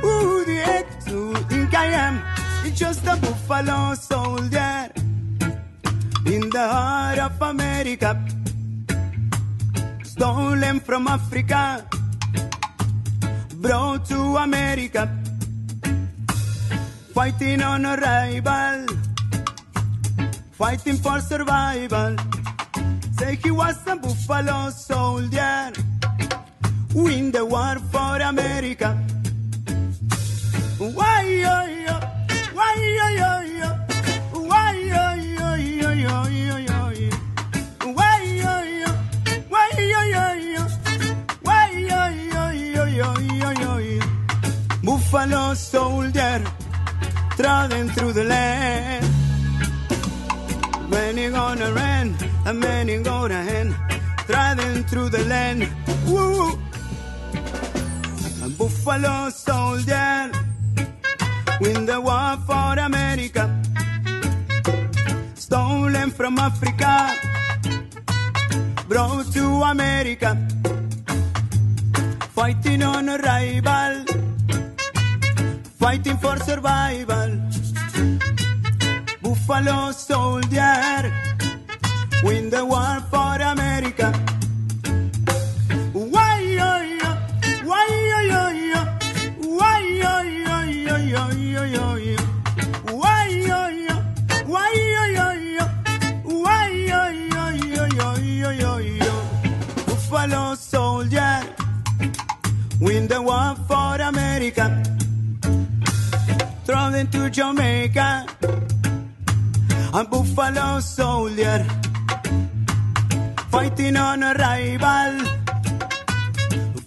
who 0.02 0.46
the 0.46 0.56
heck 0.66 0.88
you 1.08 1.36
think 1.52 1.74
I 1.76 1.86
am? 1.86 2.22
It's 2.66 2.80
just 2.80 3.04
a 3.04 3.16
buffalo 3.18 3.94
soldier 3.96 4.90
in 6.26 6.50
the 6.50 6.68
heart 6.68 7.20
of 7.20 7.42
America, 7.42 8.12
stolen 10.04 10.80
from 10.80 11.08
Africa, 11.08 11.86
brought 13.56 14.06
to 14.06 14.20
America, 14.38 15.10
fighting 17.14 17.62
on 17.62 17.86
a 17.86 17.96
rival, 17.98 18.88
fighting 20.54 20.98
for 20.98 21.20
survival. 21.20 22.16
Say 23.24 23.38
he 23.42 23.52
was 23.52 23.78
a 23.88 23.96
buffalo 23.96 24.70
soldier, 24.72 25.72
win 26.94 27.32
the 27.32 27.46
war 27.46 27.78
for 27.92 28.18
America. 28.18 28.90
Why, 30.78 31.22
yo, 31.44 31.56
yo, 31.86 31.96
why, 32.58 32.76
yo, 32.98 33.08
yo, 33.22 33.32
yo, 33.60 33.70
why, 34.50 34.74
yo, 34.92 35.06
yo, 35.40 35.50
yo, 35.56 35.90
yo, 36.06 36.20
yo, 36.48 36.58
yo, 36.70 36.84
yo. 37.02 37.10
Why, 37.98 38.20
yo, 38.44 38.54
yo, 38.82 38.92
why, 39.48 39.70
yo, 39.94 40.02
yo, 40.16 40.26
yo, 40.56 40.64
why, 41.44 41.70
yo, 41.92 42.02
yo, 42.34 42.44
yo, 42.76 42.84
yo, 43.00 43.10
yo, 43.40 43.52
yo, 43.64 43.74
yo. 43.78 44.06
Buffalo 44.84 45.54
soldier, 45.54 46.44
trotting 47.38 47.88
through 47.88 48.12
the 48.12 48.26
land. 48.26 49.13
When 50.94 51.18
you 51.18 51.32
gonna 51.32 51.72
run, 51.74 52.16
and 52.46 52.64
when 52.64 52.88
you 52.88 53.02
gonna 53.02 53.42
hand, 53.42 53.76
trotting 54.28 54.84
through 54.84 55.10
the 55.10 55.24
land. 55.26 55.68
Woo! 56.06 56.52
A 58.46 58.50
buffalo 58.50 59.30
soldier, 59.30 60.32
win 61.62 61.86
the 61.88 62.00
war 62.00 62.38
for 62.46 62.80
America. 62.80 63.44
Stolen 65.34 66.12
from 66.12 66.38
Africa, 66.38 66.94
brought 68.88 69.34
to 69.34 69.46
America. 69.74 70.38
Fighting 72.36 72.84
on 72.84 73.10
a 73.10 73.18
rival, 73.18 74.06
fighting 75.80 76.18
for 76.18 76.38
survival. 76.38 77.53
Buffalo 79.46 79.92
soldier, 79.92 81.12
win 82.24 82.50
the 82.50 82.64
war 82.64 83.02
for 83.12 83.42
America. 83.42 84.10
Why, 85.92 86.40
yo, 86.40 86.72
yo, 87.02 87.12
why, 87.66 87.88
yo, 88.10 88.20
yo, 88.32 88.44
yo, 88.72 88.82
why, 89.58 89.80
yo, 90.02 90.22
yo, 90.22 90.62
yo, 90.64 90.96
yo, 90.96 91.30
yo, 91.30 91.64
yo, 91.66 91.96
yo. 91.96 92.18
Why, 92.96 93.28
yo, 93.28 93.68
yo, 93.68 93.96
why, 94.48 94.72
yo, 94.96 95.04
yo, 95.18 95.28
yo, 95.58 95.66
why, 96.24 96.70
yo, 96.88 97.10
yo, 97.10 97.50
yo, 97.50 97.86
yo, 97.88 98.16
yo, 98.24 98.50
yo, 98.52 98.78
yo. 98.80 100.56
Soldier, 100.56 101.42
win 102.80 103.08
the 103.10 103.22
war 103.22 103.58
for 103.68 104.02
America. 104.02 104.82
Thrown 106.66 106.96
into 106.96 107.30
Jamaica, 107.30 108.26
a 109.96 110.04
buffalo 110.06 110.80
soldier, 110.80 111.64
fighting 113.52 113.96
on 113.96 114.24
a 114.24 114.34
rival, 114.34 115.26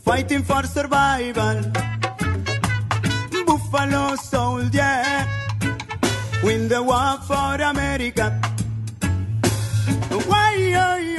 fighting 0.05 0.43
for 0.43 0.65
survival. 0.65 1.63
Buffalo 3.47 4.17
soldier, 4.17 5.25
win 6.43 6.67
the 6.67 6.83
war 6.83 7.19
for 7.29 7.63
America. 7.63 8.41
Why, 10.27 10.55
yo, 10.57 11.16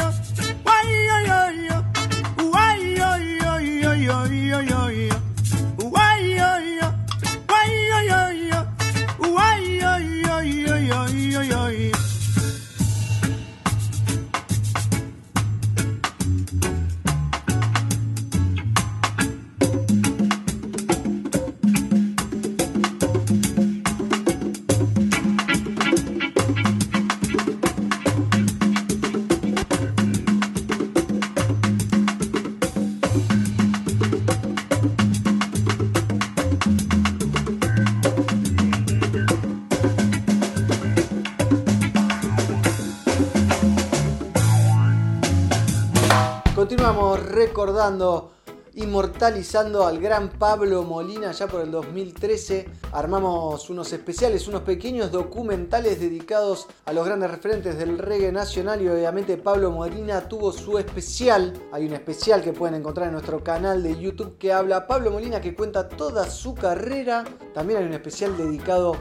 inmortalizando 48.76 49.86
al 49.86 50.00
gran 50.00 50.30
Pablo 50.30 50.84
Molina 50.84 51.32
ya 51.32 51.48
por 51.48 51.62
el 51.62 51.72
2013. 51.72 52.68
Armamos 52.92 53.70
unos 53.70 53.94
especiales, 53.94 54.48
unos 54.48 54.62
pequeños 54.62 55.12
documentales 55.12 56.00
dedicados 56.00 56.68
a 56.86 56.92
los 56.92 57.06
grandes 57.06 57.32
referentes 57.32 57.78
del 57.78 57.98
reggae 57.98 58.32
nacional 58.32 58.82
y 58.82 58.90
obviamente 58.90 59.38
Pablo 59.38 59.72
Molina 59.72 60.28
tuvo 60.28 60.52
su 60.52 60.78
especial. 60.78 61.54
Hay 61.72 61.88
un 61.88 61.94
especial 61.94 62.44
que 62.44 62.54
pueden 62.54 62.76
encontrar 62.76 63.08
en 63.08 63.14
nuestro 63.14 63.42
canal 63.44 63.82
de 63.82 63.98
YouTube 63.98 64.38
que 64.38 64.52
habla 64.52 64.86
Pablo 64.86 65.12
Molina 65.12 65.40
que 65.40 65.56
cuenta 65.56 65.88
toda 65.88 66.30
su 66.30 66.54
carrera. 66.54 67.24
También 67.54 67.80
hay 67.80 67.86
un 67.86 67.94
especial 67.94 68.36
dedicado 68.36 68.98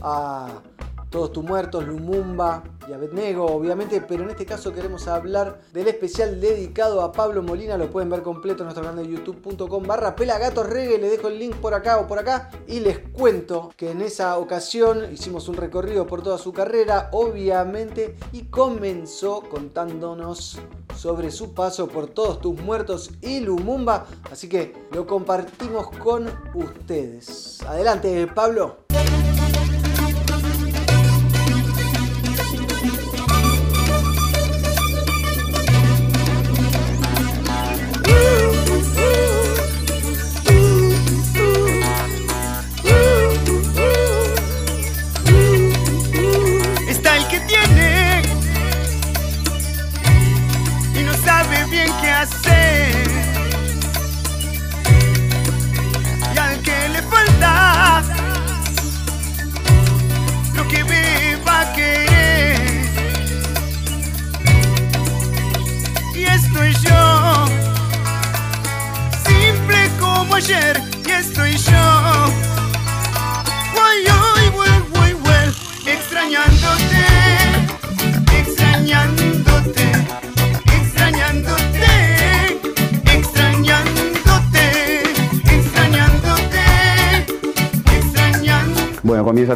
a 0.00 0.62
todos 1.10 1.32
tus 1.32 1.44
muertos, 1.44 1.86
Lumumba 1.86 2.62
y 2.90 2.92
Abednego, 2.92 3.46
obviamente, 3.46 4.00
pero 4.00 4.24
en 4.24 4.30
este 4.30 4.44
caso 4.44 4.72
queremos 4.72 5.06
hablar 5.06 5.60
del 5.72 5.86
especial 5.86 6.40
dedicado 6.40 7.02
a 7.02 7.12
Pablo 7.12 7.40
Molina, 7.40 7.76
lo 7.76 7.88
pueden 7.88 8.10
ver 8.10 8.22
completo 8.22 8.62
en 8.62 8.64
nuestro 8.64 8.84
canal 8.84 9.04
de 9.04 9.12
youtube.com 9.12 9.84
barra 9.84 10.16
pelagatos 10.16 10.68
reggae, 10.68 10.98
le 10.98 11.08
dejo 11.08 11.28
el 11.28 11.38
link 11.38 11.54
por 11.56 11.72
acá 11.72 11.98
o 11.98 12.08
por 12.08 12.18
acá, 12.18 12.50
y 12.66 12.80
les 12.80 12.98
cuento 12.98 13.72
que 13.76 13.92
en 13.92 14.02
esa 14.02 14.36
ocasión 14.38 15.12
hicimos 15.12 15.46
un 15.48 15.54
recorrido 15.54 16.08
por 16.08 16.22
toda 16.22 16.36
su 16.36 16.52
carrera, 16.52 17.10
obviamente, 17.12 18.16
y 18.32 18.46
comenzó 18.46 19.42
contándonos 19.42 20.58
sobre 20.96 21.30
su 21.30 21.54
paso 21.54 21.86
por 21.86 22.08
todos 22.08 22.40
tus 22.40 22.60
muertos 22.60 23.12
y 23.22 23.38
Lumumba, 23.38 24.06
así 24.32 24.48
que 24.48 24.74
lo 24.90 25.06
compartimos 25.06 25.90
con 25.90 26.28
ustedes. 26.54 27.62
Adelante, 27.62 28.26
Pablo. 28.26 28.78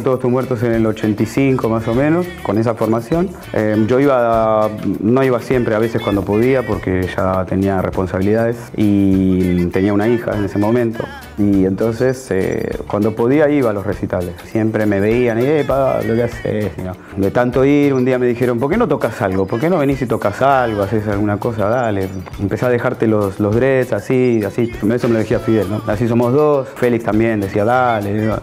Todos 0.05 0.19
tus 0.19 0.29
muertos 0.29 0.61
en 0.61 0.73
el 0.73 0.85
85 0.85 1.67
más 1.67 1.87
o 1.87 1.95
menos, 1.95 2.27
con 2.43 2.59
esa 2.59 2.75
formación. 2.75 3.27
Eh, 3.53 3.85
yo 3.87 3.99
iba, 3.99 4.69
no 4.99 5.23
iba 5.23 5.39
siempre, 5.41 5.73
a 5.73 5.79
veces 5.79 5.99
cuando 5.99 6.23
podía, 6.23 6.61
porque 6.61 7.09
ya 7.17 7.43
tenía 7.45 7.81
responsabilidades 7.81 8.55
y 8.77 9.65
tenía 9.69 9.93
una 9.93 10.07
hija 10.07 10.37
en 10.37 10.45
ese 10.45 10.59
momento. 10.59 11.03
Y 11.39 11.65
entonces, 11.65 12.27
eh, 12.29 12.77
cuando 12.87 13.15
podía, 13.15 13.49
iba 13.49 13.71
a 13.71 13.73
los 13.73 13.83
recitales. 13.83 14.35
Siempre 14.45 14.85
me 14.85 14.99
veían 14.99 15.39
y, 15.39 15.45
eh, 15.45 15.65
Pablo, 15.67 16.13
¿qué 16.13 16.21
haces? 16.21 16.71
De 17.17 17.31
tanto 17.31 17.65
ir, 17.65 17.91
un 17.91 18.05
día 18.05 18.19
me 18.19 18.27
dijeron, 18.27 18.59
¿por 18.59 18.69
qué 18.69 18.77
no 18.77 18.87
tocas 18.87 19.19
algo? 19.23 19.47
¿Por 19.47 19.59
qué 19.59 19.71
no 19.71 19.79
venís 19.79 20.03
y 20.03 20.05
tocas 20.05 20.39
algo? 20.43 20.83
¿Haces 20.83 21.07
alguna 21.07 21.37
cosa? 21.37 21.67
Dale. 21.67 22.09
Empecé 22.39 22.67
a 22.67 22.69
dejarte 22.69 23.07
los, 23.07 23.39
los 23.39 23.55
dreads 23.55 23.91
así, 23.91 24.43
así. 24.45 24.71
Eso 24.71 25.07
me 25.07 25.13
lo 25.15 25.19
decía 25.21 25.39
Fidel, 25.39 25.67
¿no? 25.67 25.81
Así 25.87 26.07
somos 26.07 26.31
dos. 26.31 26.67
Félix 26.75 27.05
también 27.05 27.39
decía, 27.39 27.65
dale. 27.65 28.35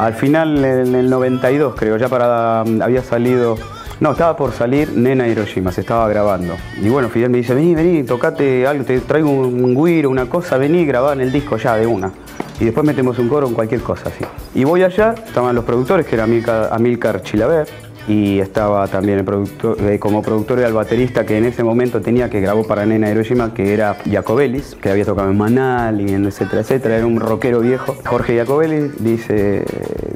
Al 0.00 0.14
final, 0.14 0.64
en 0.64 0.94
el 0.94 1.10
92, 1.10 1.74
creo, 1.76 1.98
ya 1.98 2.08
para. 2.08 2.60
había 2.60 3.02
salido. 3.02 3.58
No, 4.00 4.12
estaba 4.12 4.34
por 4.34 4.52
salir 4.52 4.96
Nena 4.96 5.28
Hiroshima, 5.28 5.72
se 5.72 5.82
estaba 5.82 6.08
grabando. 6.08 6.56
Y 6.80 6.88
bueno, 6.88 7.10
Fidel 7.10 7.28
me 7.28 7.36
dice, 7.36 7.52
vení, 7.52 7.74
vení, 7.74 8.02
tocate 8.04 8.66
algo, 8.66 8.82
te 8.82 8.98
traigo 9.00 9.28
un, 9.28 9.62
un 9.62 9.74
guiro, 9.74 10.08
una 10.08 10.24
cosa, 10.24 10.56
vení, 10.56 10.86
grabá 10.86 11.12
en 11.12 11.20
el 11.20 11.30
disco 11.30 11.58
ya 11.58 11.76
de 11.76 11.86
una. 11.86 12.10
Y 12.58 12.64
después 12.64 12.86
metemos 12.86 13.18
un 13.18 13.28
coro 13.28 13.46
en 13.46 13.52
cualquier 13.52 13.82
cosa 13.82 14.08
así. 14.08 14.24
Y 14.54 14.64
voy 14.64 14.84
allá, 14.84 15.14
estaban 15.26 15.54
los 15.54 15.66
productores, 15.66 16.06
que 16.06 16.14
era 16.14 16.24
Amilcar, 16.24 16.70
Amilcar 16.72 17.20
Chilaver, 17.20 17.68
y 18.08 18.40
estaba 18.40 18.86
también 18.88 19.18
el 19.18 19.24
productor, 19.24 19.76
eh, 19.82 19.98
como 19.98 20.22
productor 20.22 20.58
era 20.58 20.68
el 20.68 20.74
baterista 20.74 21.24
que 21.24 21.38
en 21.38 21.44
ese 21.44 21.62
momento 21.62 22.00
tenía 22.00 22.28
que 22.30 22.40
grabó 22.40 22.66
para 22.66 22.86
Nena 22.86 23.10
Hiroshima, 23.10 23.54
que 23.54 23.72
era 23.72 23.96
Jacobelis, 24.10 24.76
que 24.80 24.90
había 24.90 25.04
tocado 25.04 25.30
en 25.30 25.36
Manal 25.36 26.00
y 26.00 26.12
en 26.12 26.24
etcétera, 26.24 26.62
etcétera, 26.62 26.96
era 26.96 27.06
un 27.06 27.20
rockero 27.20 27.60
viejo. 27.60 27.96
Jorge 28.06 28.36
Jacobelis 28.36 29.02
dice, 29.02 29.64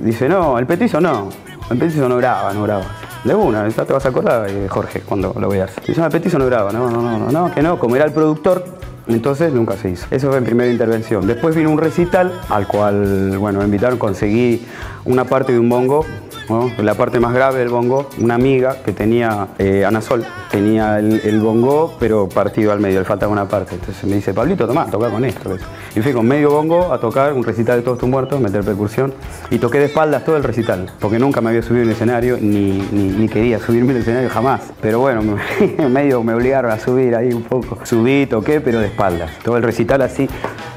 dice, 0.00 0.28
no, 0.28 0.58
el 0.58 0.66
petizo 0.66 1.00
no, 1.00 1.28
el 1.70 1.78
petizo 1.78 2.08
no 2.08 2.16
graba, 2.16 2.52
no 2.52 2.62
graba. 2.62 2.84
De 3.24 3.34
una, 3.34 3.66
ya 3.68 3.84
te 3.84 3.92
vas 3.92 4.04
a 4.04 4.10
acordar, 4.10 4.46
eh, 4.50 4.68
Jorge, 4.68 5.00
cuando 5.00 5.34
lo 5.38 5.48
veas. 5.48 5.72
Dice, 5.86 5.98
no, 5.98 6.06
el 6.06 6.12
petizo 6.12 6.38
no 6.38 6.46
graba, 6.46 6.72
no, 6.72 6.90
no, 6.90 7.00
no, 7.00 7.18
no, 7.18 7.30
no, 7.30 7.54
que 7.54 7.62
no, 7.62 7.78
como 7.78 7.96
era 7.96 8.04
el 8.04 8.12
productor, 8.12 8.64
entonces 9.06 9.52
nunca 9.52 9.76
se 9.76 9.90
hizo. 9.90 10.06
Eso 10.10 10.28
fue 10.28 10.38
en 10.38 10.44
primera 10.44 10.70
intervención. 10.70 11.26
Después 11.26 11.54
vino 11.54 11.70
un 11.70 11.78
recital 11.78 12.38
al 12.48 12.66
cual, 12.66 13.36
bueno, 13.38 13.60
me 13.60 13.66
invitaron, 13.66 13.98
conseguí 13.98 14.64
una 15.04 15.24
parte 15.24 15.52
de 15.52 15.58
un 15.58 15.68
bongo, 15.68 16.04
¿no? 16.48 16.70
la 16.83 16.94
parte 16.94 17.20
más 17.20 17.33
grave 17.35 17.61
del 17.61 17.68
bongo, 17.68 18.09
una 18.18 18.35
amiga 18.35 18.76
que 18.85 18.92
tenía, 18.92 19.48
eh, 19.59 19.85
Ana 19.85 20.00
Sol, 20.00 20.24
tenía 20.50 20.98
el, 20.98 21.20
el 21.24 21.40
bongo 21.40 21.94
pero 21.98 22.28
partido 22.28 22.72
al 22.72 22.80
medio, 22.80 22.98
le 23.00 23.04
faltaba 23.04 23.33
una 23.33 23.48
parte. 23.48 23.74
Entonces 23.74 24.04
me 24.04 24.16
dice, 24.16 24.33
Pablito, 24.35 24.66
tomá, 24.66 24.87
toca 24.87 25.11
con 25.11 25.24
esto. 25.24 25.57
Y 25.96 26.00
fui 26.00 26.12
con 26.12 26.26
medio 26.26 26.50
bongo 26.50 26.92
a 26.92 26.98
tocar 27.00 27.33
un 27.33 27.44
recital 27.44 27.78
de 27.78 27.83
Todos 27.83 27.98
tus 27.98 28.09
muertos, 28.09 28.40
meter 28.40 28.62
percusión, 28.64 29.12
y 29.50 29.59
toqué 29.59 29.78
de 29.78 29.87
espaldas 29.87 30.24
todo 30.24 30.37
el 30.37 30.44
recital, 30.44 30.90
porque 31.00 31.18
nunca 31.18 31.40
me 31.40 31.50
había 31.50 31.62
subido 31.62 31.83
en 31.83 31.88
el 31.88 31.94
escenario, 31.94 32.38
ni, 32.40 32.78
ni, 32.92 33.28
quería 33.28 33.59
subirme 33.59 33.92
al 33.92 33.98
escenario 33.98 34.28
jamás. 34.30 34.61
Pero 34.80 35.00
bueno, 35.00 35.22
me- 35.22 35.88
medio 35.88 36.22
me 36.22 36.35
obligaron 36.35 36.70
a 36.70 36.78
subir 36.78 37.14
ahí 37.14 37.33
un 37.33 37.42
poco. 37.42 37.78
Subí, 37.85 38.26
toqué, 38.26 38.61
pero 38.61 38.80
de 38.80 38.87
espaldas. 38.87 39.30
Todo 39.42 39.57
el 39.57 39.62
recital 39.62 40.02
así, 40.02 40.26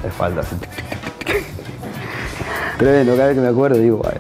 de 0.02 0.08
espaldas. 0.08 0.48
Tremendo, 2.78 3.14
cada 3.16 3.28
vez 3.28 3.36
que 3.36 3.42
me 3.42 3.48
acuerdo 3.48 3.80
digo, 3.80 3.98
bueno. 3.98 4.20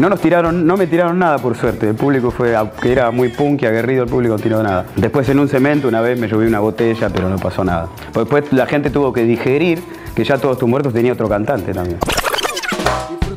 No 0.00 0.08
nos 0.08 0.18
tiraron, 0.18 0.66
no 0.66 0.78
me 0.78 0.86
tiraron 0.86 1.18
nada 1.18 1.36
por 1.36 1.54
suerte. 1.58 1.90
El 1.90 1.94
público 1.94 2.30
fue, 2.30 2.56
que 2.80 2.90
era 2.90 3.10
muy 3.10 3.28
punk 3.28 3.60
y 3.60 3.66
aguerrido, 3.66 4.04
el 4.04 4.08
público 4.08 4.34
no 4.34 4.42
tiró 4.42 4.62
nada. 4.62 4.86
Después 4.96 5.28
en 5.28 5.38
un 5.38 5.46
cemento 5.46 5.88
una 5.88 6.00
vez 6.00 6.18
me 6.18 6.26
lloví 6.26 6.46
una 6.46 6.58
botella, 6.58 7.10
pero 7.10 7.28
no 7.28 7.36
pasó 7.36 7.64
nada. 7.64 7.86
Después 8.14 8.50
la 8.50 8.64
gente 8.64 8.88
tuvo 8.88 9.12
que 9.12 9.24
digerir 9.24 9.82
que 10.14 10.24
ya 10.24 10.38
todos 10.38 10.56
tus 10.56 10.66
muertos 10.66 10.94
tenía 10.94 11.12
otro 11.12 11.28
cantante 11.28 11.74
también. 11.74 11.98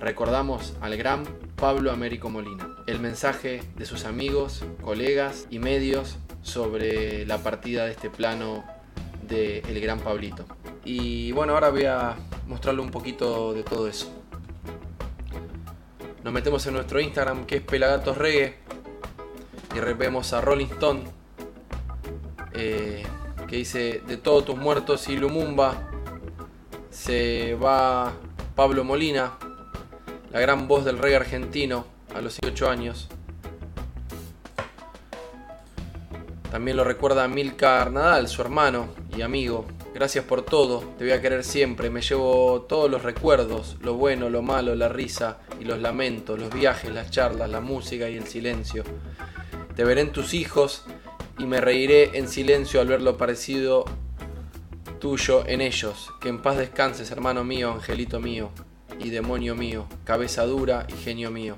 recordamos 0.00 0.74
al 0.80 0.96
gran 0.96 1.22
Pablo 1.56 1.92
Américo 1.92 2.28
Molina. 2.28 2.76
El 2.86 2.98
mensaje 2.98 3.62
de 3.76 3.86
sus 3.86 4.04
amigos, 4.04 4.64
colegas 4.82 5.46
y 5.50 5.60
medios 5.60 6.16
sobre 6.42 7.24
la 7.26 7.38
partida 7.38 7.84
de 7.84 7.92
este 7.92 8.10
plano 8.10 8.64
de 9.28 9.60
El 9.60 9.80
Gran 9.80 10.00
Pablito. 10.00 10.44
Y 10.84 11.30
bueno, 11.32 11.54
ahora 11.54 11.70
voy 11.70 11.84
a 11.84 12.16
mostrarle 12.46 12.80
un 12.80 12.90
poquito 12.90 13.52
de 13.54 13.62
todo 13.62 13.86
eso. 13.86 14.10
Nos 16.24 16.32
metemos 16.32 16.66
en 16.66 16.74
nuestro 16.74 17.00
Instagram 17.00 17.46
que 17.46 17.56
es 17.56 17.62
Pelagatos 17.62 18.18
Reggae 18.18 18.56
y 19.74 19.78
vemos 19.94 20.32
a 20.32 20.40
Rolling 20.40 20.66
Stone 20.66 21.17
eh, 22.52 23.04
que 23.46 23.56
dice 23.56 24.02
de 24.06 24.16
todos 24.16 24.44
tus 24.44 24.56
muertos 24.56 25.08
y 25.08 25.16
Lumumba 25.16 25.88
se 26.90 27.54
va 27.54 28.12
Pablo 28.54 28.84
Molina, 28.84 29.38
la 30.32 30.40
gran 30.40 30.68
voz 30.68 30.84
del 30.84 30.98
reggae 30.98 31.16
argentino 31.16 31.86
a 32.14 32.20
los 32.20 32.38
18 32.38 32.68
años. 32.68 33.08
También 36.50 36.76
lo 36.76 36.84
recuerda 36.84 37.28
Milka 37.28 37.88
Nadal, 37.90 38.26
su 38.26 38.42
hermano 38.42 38.88
y 39.16 39.22
amigo. 39.22 39.66
Gracias 39.94 40.24
por 40.24 40.42
todo, 40.42 40.80
te 40.96 41.04
voy 41.04 41.12
a 41.12 41.20
querer 41.20 41.44
siempre, 41.44 41.90
me 41.90 42.02
llevo 42.02 42.62
todos 42.68 42.90
los 42.90 43.02
recuerdos, 43.02 43.76
lo 43.80 43.94
bueno, 43.94 44.30
lo 44.30 44.42
malo, 44.42 44.74
la 44.74 44.88
risa 44.88 45.38
y 45.60 45.64
los 45.64 45.80
lamentos, 45.80 46.38
los 46.38 46.52
viajes, 46.52 46.92
las 46.92 47.10
charlas, 47.10 47.50
la 47.50 47.60
música 47.60 48.08
y 48.08 48.16
el 48.16 48.26
silencio. 48.26 48.84
Te 49.74 49.84
veré 49.84 50.02
en 50.02 50.12
tus 50.12 50.34
hijos 50.34 50.84
y 51.38 51.46
me 51.46 51.60
reiré 51.60 52.18
en 52.18 52.28
silencio 52.28 52.80
al 52.80 52.88
ver 52.88 53.00
lo 53.00 53.16
parecido 53.16 53.84
tuyo 54.98 55.46
en 55.46 55.60
ellos. 55.60 56.12
Que 56.20 56.28
en 56.28 56.42
paz 56.42 56.56
descanses, 56.58 57.10
hermano 57.10 57.44
mío, 57.44 57.72
angelito 57.72 58.20
mío 58.20 58.50
y 58.98 59.10
demonio 59.10 59.54
mío, 59.54 59.86
cabeza 60.04 60.44
dura 60.44 60.86
y 60.88 60.92
genio 60.94 61.30
mío. 61.30 61.56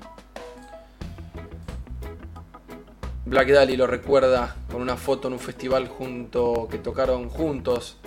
Black 3.25 3.49
Dali 3.49 3.77
lo 3.77 3.87
recuerda 3.87 4.57
con 4.71 4.81
una 4.81 4.97
foto 4.97 5.27
en 5.27 5.35
un 5.35 5.39
festival 5.39 5.87
junto 5.87 6.67
que 6.69 6.77
tocaron 6.77 7.29
juntos. 7.29 7.97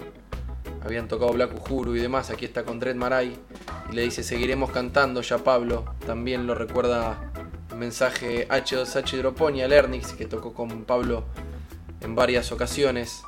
Habían 0.84 1.08
tocado 1.08 1.32
Black 1.32 1.52
Uhuru 1.54 1.96
y 1.96 2.00
demás. 2.00 2.30
Aquí 2.30 2.44
está 2.44 2.64
con 2.64 2.78
Dred 2.78 2.94
Maray 2.94 3.34
y 3.90 3.94
le 3.94 4.02
dice 4.02 4.22
seguiremos 4.22 4.70
cantando 4.70 5.22
ya 5.22 5.38
Pablo. 5.38 5.86
También 6.06 6.46
lo 6.46 6.54
recuerda 6.54 7.32
el 7.70 7.78
mensaje 7.78 8.46
H2H 8.48 9.14
Hidroponia, 9.14 9.66
Lernix, 9.66 10.12
que 10.12 10.26
tocó 10.26 10.52
con 10.52 10.84
Pablo 10.84 11.24
en 12.04 12.14
varias 12.14 12.52
ocasiones. 12.52 13.22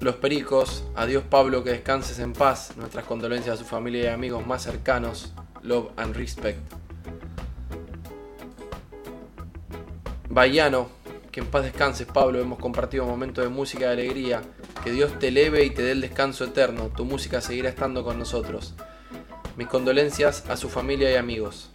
Los 0.00 0.16
Pericos, 0.16 0.82
adiós 0.96 1.22
Pablo, 1.28 1.62
que 1.62 1.70
descanses 1.70 2.18
en 2.18 2.32
paz. 2.32 2.72
Nuestras 2.76 3.04
condolencias 3.04 3.54
a 3.54 3.62
su 3.62 3.68
familia 3.68 4.04
y 4.04 4.06
amigos 4.06 4.44
más 4.46 4.62
cercanos. 4.62 5.32
Love 5.62 5.90
and 5.96 6.16
respect. 6.16 6.58
Bayano, 10.28 10.88
que 11.30 11.40
en 11.40 11.46
paz 11.46 11.64
descanses 11.64 12.06
Pablo, 12.06 12.40
hemos 12.40 12.58
compartido 12.58 13.04
momentos 13.04 13.44
de 13.44 13.50
música 13.50 13.86
de 13.86 13.92
alegría. 13.92 14.42
Que 14.82 14.90
Dios 14.90 15.16
te 15.18 15.28
eleve 15.28 15.64
y 15.64 15.70
te 15.70 15.82
dé 15.82 15.92
el 15.92 16.00
descanso 16.00 16.44
eterno. 16.44 16.88
Tu 16.88 17.04
música 17.04 17.40
seguirá 17.40 17.68
estando 17.68 18.02
con 18.02 18.18
nosotros. 18.18 18.74
Mis 19.56 19.68
condolencias 19.68 20.48
a 20.48 20.56
su 20.56 20.70
familia 20.70 21.12
y 21.12 21.16
amigos. 21.16 21.70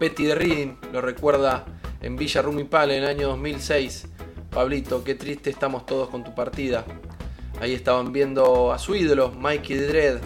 Petty 0.00 0.24
de 0.24 0.34
Reading 0.34 0.76
lo 0.92 1.00
recuerda 1.00 1.64
en 2.02 2.16
Villa 2.16 2.42
Rumipal 2.42 2.90
en 2.90 3.04
el 3.04 3.08
año 3.08 3.28
2006. 3.28 4.08
Pablito, 4.50 5.02
qué 5.02 5.14
triste 5.14 5.50
estamos 5.50 5.86
todos 5.86 6.08
con 6.08 6.24
tu 6.24 6.34
partida. 6.34 6.84
Ahí 7.60 7.72
estaban 7.72 8.12
viendo 8.12 8.72
a 8.72 8.78
su 8.78 8.94
ídolo, 8.96 9.30
Mikey 9.30 9.76
Dread, 9.76 10.18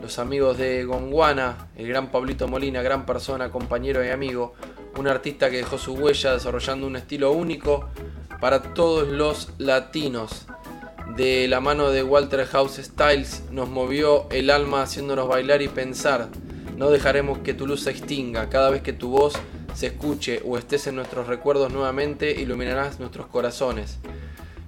los 0.00 0.18
amigos 0.18 0.56
de 0.56 0.84
Gonguana, 0.84 1.68
el 1.76 1.88
gran 1.88 2.10
Pablito 2.10 2.46
Molina, 2.46 2.82
gran 2.82 3.04
persona, 3.04 3.50
compañero 3.50 4.04
y 4.04 4.08
amigo, 4.08 4.54
un 4.96 5.08
artista 5.08 5.50
que 5.50 5.58
dejó 5.58 5.76
su 5.76 5.94
huella 5.94 6.32
desarrollando 6.32 6.86
un 6.86 6.96
estilo 6.96 7.32
único 7.32 7.88
para 8.40 8.62
todos 8.74 9.08
los 9.08 9.50
latinos. 9.58 10.46
De 11.16 11.48
la 11.48 11.60
mano 11.60 11.90
de 11.90 12.04
Walter 12.04 12.46
House 12.46 12.76
Styles 12.76 13.42
nos 13.50 13.68
movió 13.68 14.28
el 14.30 14.50
alma 14.50 14.82
haciéndonos 14.82 15.26
bailar 15.26 15.62
y 15.62 15.68
pensar. 15.68 16.28
No 16.76 16.90
dejaremos 16.90 17.38
que 17.38 17.54
tu 17.54 17.66
luz 17.66 17.82
se 17.82 17.90
extinga. 17.90 18.48
Cada 18.48 18.70
vez 18.70 18.82
que 18.82 18.92
tu 18.92 19.08
voz 19.08 19.34
se 19.78 19.86
escuche 19.86 20.42
o 20.44 20.58
estés 20.58 20.88
en 20.88 20.96
nuestros 20.96 21.28
recuerdos 21.28 21.72
nuevamente, 21.72 22.32
iluminarás 22.32 22.98
nuestros 22.98 23.28
corazones. 23.28 24.00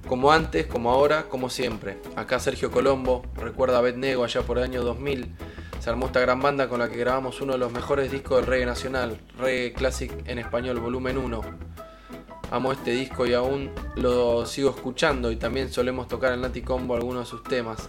Como 0.07 0.31
antes, 0.31 0.66
como 0.66 0.92
ahora, 0.92 1.25
como 1.25 1.51
siempre. 1.51 1.99
Acá 2.14 2.38
Sergio 2.38 2.70
Colombo, 2.70 3.25
recuerda 3.35 3.79
a 3.79 3.81
Bet 3.81 3.96
Nego 3.96 4.23
allá 4.23 4.42
por 4.42 4.59
el 4.59 4.62
año 4.62 4.85
2000. 4.85 5.27
Se 5.81 5.90
armó 5.90 6.07
esta 6.07 6.20
gran 6.20 6.40
banda 6.40 6.68
con 6.68 6.79
la 6.79 6.88
que 6.88 6.96
grabamos 6.96 7.40
uno 7.40 7.55
de 7.55 7.59
los 7.59 7.73
mejores 7.73 8.12
discos 8.12 8.37
del 8.37 8.46
reggae 8.46 8.66
nacional, 8.66 9.18
Reggae 9.37 9.73
Classic 9.73 10.12
en 10.27 10.38
español, 10.38 10.79
volumen 10.79 11.18
1. 11.18 11.40
Amo 12.53 12.70
este 12.70 12.92
disco 12.92 13.27
y 13.27 13.35
aún 13.35 13.73
lo 13.96 14.46
sigo 14.46 14.70
escuchando 14.70 15.33
y 15.33 15.37
también 15.37 15.73
solemos 15.73 16.07
tocar 16.07 16.35
en 16.35 16.42
Nati 16.42 16.62
Combo 16.62 16.94
algunos 16.94 17.25
de 17.25 17.31
sus 17.31 17.42
temas. 17.42 17.88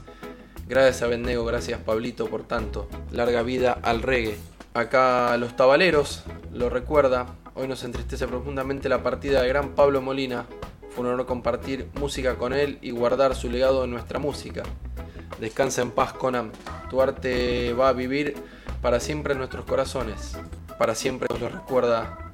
Gracias 0.67 1.03
a 1.03 1.07
Bennego, 1.07 1.45
gracias 1.45 1.79
Pablito 1.81 2.25
por 2.25 2.47
tanto. 2.47 2.87
Larga 3.11 3.43
vida 3.43 3.77
al 3.83 4.01
reggae. 4.01 4.50
Acá 4.73 5.35
los 5.35 5.57
tabaleros 5.57 6.23
lo 6.53 6.69
recuerda. 6.69 7.25
Hoy 7.55 7.67
nos 7.67 7.83
entristece 7.83 8.25
profundamente 8.25 8.87
la 8.87 9.03
partida 9.03 9.41
de 9.41 9.49
gran 9.49 9.75
Pablo 9.75 10.01
Molina. 10.01 10.45
Fue 10.91 11.03
un 11.03 11.11
honor 11.11 11.25
compartir 11.25 11.89
música 11.99 12.35
con 12.35 12.53
él 12.53 12.77
y 12.81 12.91
guardar 12.91 13.35
su 13.35 13.49
legado 13.49 13.83
en 13.83 13.91
nuestra 13.91 14.17
música. 14.17 14.63
Descansa 15.41 15.81
en 15.81 15.91
paz, 15.91 16.13
Conan. 16.13 16.53
Tu 16.89 17.01
arte 17.01 17.73
va 17.73 17.89
a 17.89 17.93
vivir 17.93 18.33
para 18.81 19.01
siempre 19.01 19.33
en 19.33 19.39
nuestros 19.39 19.65
corazones. 19.65 20.37
Para 20.77 20.95
siempre 20.95 21.27
nos 21.29 21.41
lo 21.41 21.49
recuerda 21.49 22.31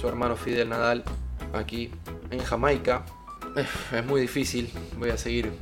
su 0.00 0.08
hermano 0.08 0.34
Fidel 0.36 0.70
Nadal 0.70 1.04
aquí 1.52 1.90
en 2.30 2.38
Jamaica. 2.38 3.04
Es 3.92 4.04
muy 4.06 4.22
difícil, 4.22 4.72
voy 4.98 5.10
a 5.10 5.18
seguir 5.18 5.52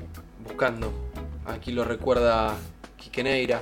buscando. 0.45 0.93
Aquí 1.45 1.73
lo 1.73 1.83
recuerda 1.85 2.55
Quique 2.97 3.25
Neira. 3.25 3.61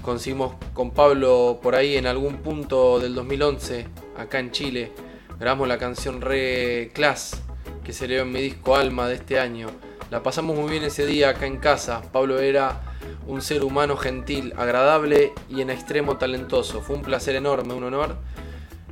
Conseguimos 0.00 0.54
con 0.72 0.90
Pablo 0.90 1.60
por 1.62 1.74
ahí 1.74 1.96
en 1.96 2.06
algún 2.06 2.38
punto 2.38 2.98
del 2.98 3.14
2011, 3.14 3.86
acá 4.16 4.38
en 4.38 4.50
Chile. 4.50 4.92
Grabamos 5.38 5.68
la 5.68 5.78
canción 5.78 6.20
Re 6.20 6.90
Class, 6.94 7.42
que 7.84 7.92
se 7.92 8.16
en 8.16 8.32
mi 8.32 8.40
disco 8.40 8.76
Alma 8.76 9.08
de 9.08 9.16
este 9.16 9.38
año. 9.38 9.68
La 10.10 10.22
pasamos 10.22 10.56
muy 10.56 10.70
bien 10.70 10.84
ese 10.84 11.06
día 11.06 11.30
acá 11.30 11.46
en 11.46 11.58
casa. 11.58 12.02
Pablo 12.12 12.38
era 12.38 12.80
un 13.26 13.42
ser 13.42 13.64
humano 13.64 13.96
gentil, 13.96 14.52
agradable 14.56 15.32
y 15.48 15.60
en 15.60 15.70
extremo 15.70 16.16
talentoso. 16.16 16.80
Fue 16.80 16.96
un 16.96 17.02
placer 17.02 17.36
enorme, 17.36 17.74
un 17.74 17.84
honor 17.84 18.16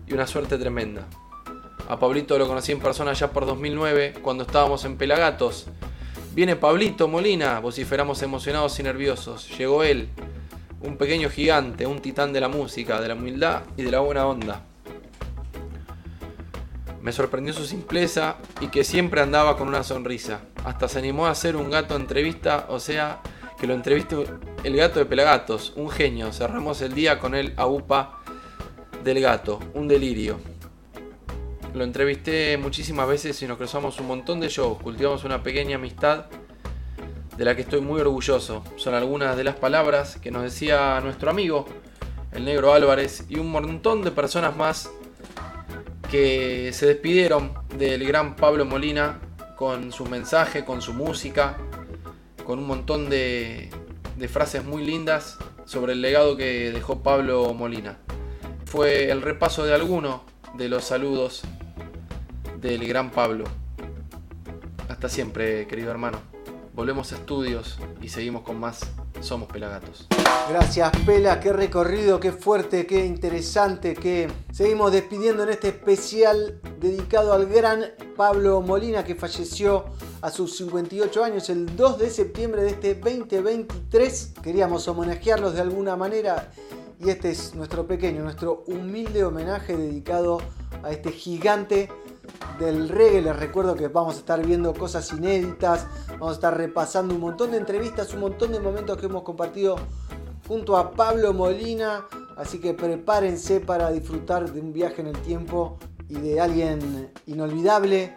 y 0.06 0.14
una 0.14 0.26
suerte 0.26 0.58
tremenda. 0.58 1.06
A 1.88 1.98
Pablito 1.98 2.38
lo 2.38 2.46
conocí 2.46 2.72
en 2.72 2.80
persona 2.80 3.12
ya 3.12 3.32
por 3.32 3.46
2009, 3.46 4.14
cuando 4.22 4.44
estábamos 4.44 4.84
en 4.84 4.96
Pelagatos. 4.96 5.66
Viene 6.32 6.54
Pablito 6.54 7.08
Molina, 7.08 7.58
vociferamos 7.58 8.22
emocionados 8.22 8.78
y 8.78 8.84
nerviosos. 8.84 9.48
Llegó 9.58 9.82
él, 9.82 10.08
un 10.80 10.96
pequeño 10.96 11.28
gigante, 11.28 11.86
un 11.86 12.00
titán 12.00 12.32
de 12.32 12.40
la 12.40 12.48
música, 12.48 13.00
de 13.00 13.08
la 13.08 13.14
humildad 13.14 13.62
y 13.76 13.82
de 13.82 13.90
la 13.90 14.00
buena 14.00 14.26
onda. 14.26 14.62
Me 17.02 17.12
sorprendió 17.12 17.52
su 17.52 17.64
simpleza 17.64 18.36
y 18.60 18.68
que 18.68 18.84
siempre 18.84 19.20
andaba 19.20 19.56
con 19.56 19.68
una 19.68 19.82
sonrisa. 19.82 20.40
Hasta 20.64 20.88
se 20.88 20.98
animó 20.98 21.26
a 21.26 21.30
hacer 21.30 21.56
un 21.56 21.70
gato 21.70 21.96
entrevista, 21.96 22.66
o 22.68 22.78
sea, 22.78 23.20
que 23.58 23.66
lo 23.66 23.74
entreviste 23.74 24.16
el 24.64 24.76
gato 24.76 24.98
de 24.98 25.06
Pelagatos, 25.06 25.72
un 25.76 25.90
genio. 25.90 26.32
Cerramos 26.32 26.82
el 26.82 26.94
día 26.94 27.18
con 27.18 27.34
el 27.34 27.54
AUPA 27.56 28.20
del 29.02 29.20
gato, 29.20 29.60
un 29.74 29.88
delirio. 29.88 30.38
Lo 31.74 31.84
entrevisté 31.84 32.58
muchísimas 32.58 33.08
veces 33.08 33.40
y 33.42 33.46
nos 33.46 33.56
cruzamos 33.56 33.98
un 34.00 34.06
montón 34.06 34.40
de 34.40 34.48
shows, 34.48 34.82
cultivamos 34.82 35.24
una 35.24 35.42
pequeña 35.42 35.76
amistad 35.76 36.26
de 37.40 37.46
la 37.46 37.56
que 37.56 37.62
estoy 37.62 37.80
muy 37.80 38.02
orgulloso. 38.02 38.62
Son 38.76 38.92
algunas 38.92 39.34
de 39.34 39.44
las 39.44 39.54
palabras 39.54 40.18
que 40.18 40.30
nos 40.30 40.42
decía 40.42 41.00
nuestro 41.00 41.30
amigo, 41.30 41.64
el 42.32 42.44
negro 42.44 42.74
Álvarez, 42.74 43.24
y 43.30 43.38
un 43.38 43.50
montón 43.50 44.02
de 44.02 44.10
personas 44.10 44.54
más 44.54 44.90
que 46.10 46.70
se 46.74 46.84
despidieron 46.84 47.54
del 47.78 48.06
gran 48.06 48.36
Pablo 48.36 48.66
Molina 48.66 49.20
con 49.56 49.90
su 49.90 50.04
mensaje, 50.04 50.66
con 50.66 50.82
su 50.82 50.92
música, 50.92 51.56
con 52.44 52.58
un 52.58 52.66
montón 52.66 53.08
de, 53.08 53.70
de 54.18 54.28
frases 54.28 54.62
muy 54.62 54.84
lindas 54.84 55.38
sobre 55.64 55.94
el 55.94 56.02
legado 56.02 56.36
que 56.36 56.70
dejó 56.72 57.02
Pablo 57.02 57.54
Molina. 57.54 57.96
Fue 58.66 59.10
el 59.10 59.22
repaso 59.22 59.64
de 59.64 59.72
algunos 59.72 60.20
de 60.58 60.68
los 60.68 60.84
saludos 60.84 61.40
del 62.60 62.86
gran 62.86 63.10
Pablo. 63.10 63.44
Hasta 64.90 65.08
siempre, 65.08 65.66
querido 65.66 65.90
hermano. 65.90 66.29
Volvemos 66.74 67.12
a 67.12 67.16
estudios 67.16 67.78
y 68.00 68.08
seguimos 68.08 68.42
con 68.42 68.60
más 68.60 68.80
Somos 69.20 69.48
Pelagatos. 69.50 70.06
Gracias 70.48 70.90
Pela, 71.04 71.40
qué 71.40 71.52
recorrido, 71.52 72.20
qué 72.20 72.32
fuerte, 72.32 72.86
qué 72.86 73.04
interesante, 73.04 73.94
que 73.94 74.30
seguimos 74.52 74.92
despidiendo 74.92 75.42
en 75.42 75.50
este 75.50 75.68
especial 75.68 76.60
dedicado 76.78 77.32
al 77.32 77.46
gran 77.46 77.84
Pablo 78.16 78.60
Molina 78.60 79.04
que 79.04 79.16
falleció 79.16 79.86
a 80.22 80.30
sus 80.30 80.56
58 80.56 81.24
años 81.24 81.50
el 81.50 81.76
2 81.76 81.98
de 81.98 82.10
septiembre 82.10 82.62
de 82.62 82.70
este 82.70 82.94
2023. 82.94 84.34
Queríamos 84.42 84.86
homenajearlos 84.86 85.54
de 85.54 85.62
alguna 85.62 85.96
manera 85.96 86.50
y 87.00 87.10
este 87.10 87.30
es 87.30 87.54
nuestro 87.54 87.86
pequeño, 87.86 88.22
nuestro 88.22 88.64
humilde 88.66 89.24
homenaje 89.24 89.76
dedicado 89.76 90.40
a 90.82 90.90
este 90.90 91.10
gigante 91.10 91.88
del 92.58 92.88
reggae. 92.88 93.22
Les 93.22 93.36
recuerdo 93.36 93.74
que 93.74 93.88
vamos 93.88 94.16
a 94.16 94.18
estar 94.18 94.44
viendo 94.44 94.74
cosas 94.74 95.12
inéditas, 95.12 95.86
vamos 96.10 96.30
a 96.30 96.34
estar 96.34 96.56
repasando 96.56 97.14
un 97.14 97.20
montón 97.20 97.52
de 97.52 97.58
entrevistas, 97.58 98.12
un 98.14 98.20
montón 98.20 98.52
de 98.52 98.60
momentos 98.60 98.96
que 98.98 99.06
hemos 99.06 99.22
compartido 99.22 99.76
junto 100.46 100.76
a 100.76 100.92
Pablo 100.92 101.32
Molina. 101.32 102.06
Así 102.36 102.60
que 102.60 102.74
prepárense 102.74 103.60
para 103.60 103.90
disfrutar 103.90 104.50
de 104.50 104.60
un 104.60 104.72
viaje 104.72 105.02
en 105.02 105.08
el 105.08 105.18
tiempo 105.22 105.78
y 106.08 106.14
de 106.14 106.40
alguien 106.40 107.10
inolvidable 107.26 108.16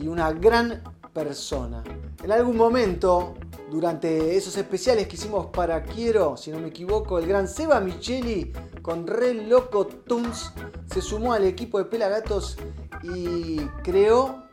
y 0.00 0.08
una 0.08 0.32
gran 0.32 0.82
persona. 1.12 1.82
En 2.22 2.32
algún 2.32 2.56
momento, 2.56 3.34
durante 3.72 4.36
esos 4.36 4.54
especiales 4.58 5.08
que 5.08 5.16
hicimos 5.16 5.46
para 5.46 5.82
Quiero, 5.82 6.36
si 6.36 6.50
no 6.50 6.58
me 6.58 6.68
equivoco, 6.68 7.18
el 7.18 7.26
gran 7.26 7.48
Seba 7.48 7.80
Micheli 7.80 8.52
con 8.82 9.06
Re 9.06 9.32
Loco 9.32 9.86
Tunes 9.86 10.52
se 10.92 11.00
sumó 11.00 11.32
al 11.32 11.44
equipo 11.44 11.78
de 11.78 11.86
Pelagatos 11.86 12.58
y 13.02 13.56
creó 13.82 14.44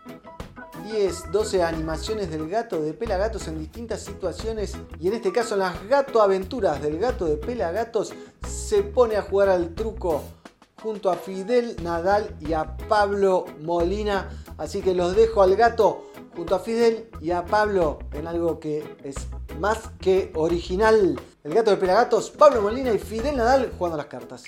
10, 0.90 1.34
12 1.34 1.64
animaciones 1.64 2.32
del 2.32 2.48
gato 2.48 2.82
de 2.82 2.94
Pelagatos 2.94 3.50
en 3.50 3.60
distintas 3.60 4.06
situaciones 4.06 4.78
y 5.02 5.10
en 5.10 5.16
este 5.16 5.34
caso 5.34 5.58
las 5.58 5.86
gato 5.90 6.22
aventuras 6.22 6.82
del 6.82 6.98
gato 6.98 7.26
de 7.26 7.36
Pelagatos 7.36 8.14
se 8.48 8.84
pone 8.84 9.18
a 9.18 9.22
jugar 9.22 9.50
al 9.50 9.76
truco 9.76 10.24
junto 10.82 11.12
a 11.12 11.16
Fidel 11.16 11.76
Nadal 11.84 12.38
y 12.40 12.54
a 12.54 12.78
Pablo 12.88 13.44
Molina. 13.64 14.30
Así 14.58 14.82
que 14.82 14.94
los 14.94 15.14
dejo 15.14 15.42
al 15.42 15.58
gato 15.58 16.09
junto 16.40 16.56
a 16.56 16.60
Fidel 16.60 17.10
y 17.20 17.32
a 17.32 17.44
Pablo 17.44 18.00
en 18.14 18.26
algo 18.26 18.62
que 18.62 18.96
es 19.04 19.16
más 19.60 19.78
que 20.00 20.32
original. 20.36 21.20
El 21.44 21.54
gato 21.54 21.70
de 21.70 21.76
Pelagatos, 21.76 22.30
Pablo 22.30 22.62
Molina 22.62 22.94
y 22.94 22.98
Fidel 22.98 23.36
Nadal 23.36 23.74
jugando 23.78 23.98
las 23.98 24.06
cartas. 24.06 24.46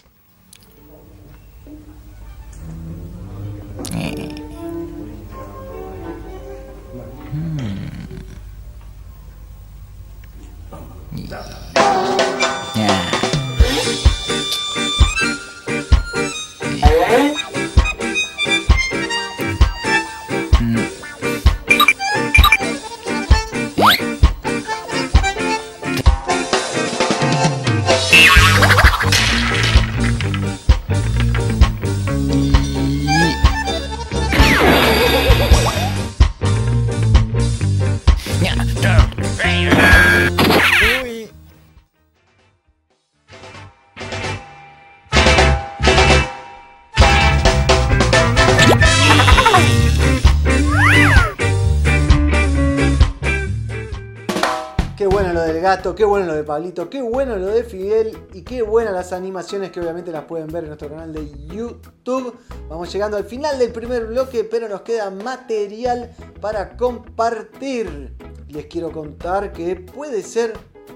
Gato, 55.91 55.95
qué 55.95 56.05
bueno 56.05 56.25
lo 56.25 56.35
de 56.35 56.43
Pablito, 56.43 56.89
qué 56.89 57.01
bueno 57.01 57.35
lo 57.37 57.47
de 57.47 57.63
Fidel 57.63 58.17
y 58.33 58.43
qué 58.43 58.61
buenas 58.61 58.93
las 58.93 59.13
animaciones 59.13 59.71
que 59.71 59.79
obviamente 59.79 60.11
las 60.11 60.23
pueden 60.25 60.47
ver 60.47 60.63
en 60.63 60.69
nuestro 60.69 60.89
canal 60.89 61.11
de 61.11 61.29
YouTube. 61.47 62.37
Vamos 62.69 62.91
llegando 62.91 63.17
al 63.17 63.25
final 63.25 63.57
del 63.59 63.71
primer 63.71 64.07
bloque, 64.07 64.43
pero 64.43 64.69
nos 64.69 64.81
queda 64.81 65.09
material 65.09 66.11
para 66.39 66.77
compartir. 66.77 68.15
Les 68.47 68.65
quiero 68.67 68.91
contar 68.91 69.51
que 69.51 69.75
puede 69.75 70.21
ser 70.21 70.53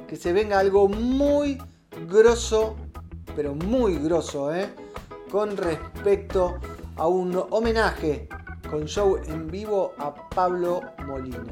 que 0.07 0.15
se 0.15 0.33
venga 0.33 0.59
algo 0.59 0.87
muy 0.87 1.57
grosso, 2.07 2.75
pero 3.35 3.53
muy 3.53 3.97
grosso, 3.97 4.53
¿eh? 4.53 4.69
con 5.31 5.57
respecto 5.57 6.55
a 6.55 6.74
un 7.03 7.43
homenaje 7.49 8.27
con 8.69 8.85
show 8.85 9.17
en 9.27 9.47
vivo 9.47 9.93
a 9.97 10.13
Pablo 10.29 10.81
Molina. 11.05 11.43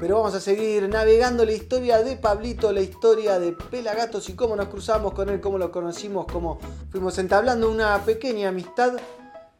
Pero 0.00 0.16
vamos 0.16 0.34
a 0.34 0.40
seguir 0.40 0.88
navegando 0.88 1.44
la 1.44 1.52
historia 1.52 2.02
de 2.02 2.16
Pablito, 2.16 2.72
la 2.72 2.80
historia 2.80 3.38
de 3.38 3.52
Pelagatos 3.52 4.28
y 4.28 4.34
cómo 4.34 4.56
nos 4.56 4.68
cruzamos 4.68 5.12
con 5.12 5.28
él, 5.28 5.40
cómo 5.40 5.58
lo 5.58 5.70
conocimos, 5.72 6.26
cómo 6.32 6.58
fuimos 6.90 7.18
entablando 7.18 7.70
una 7.70 8.04
pequeña 8.04 8.48
amistad 8.48 8.94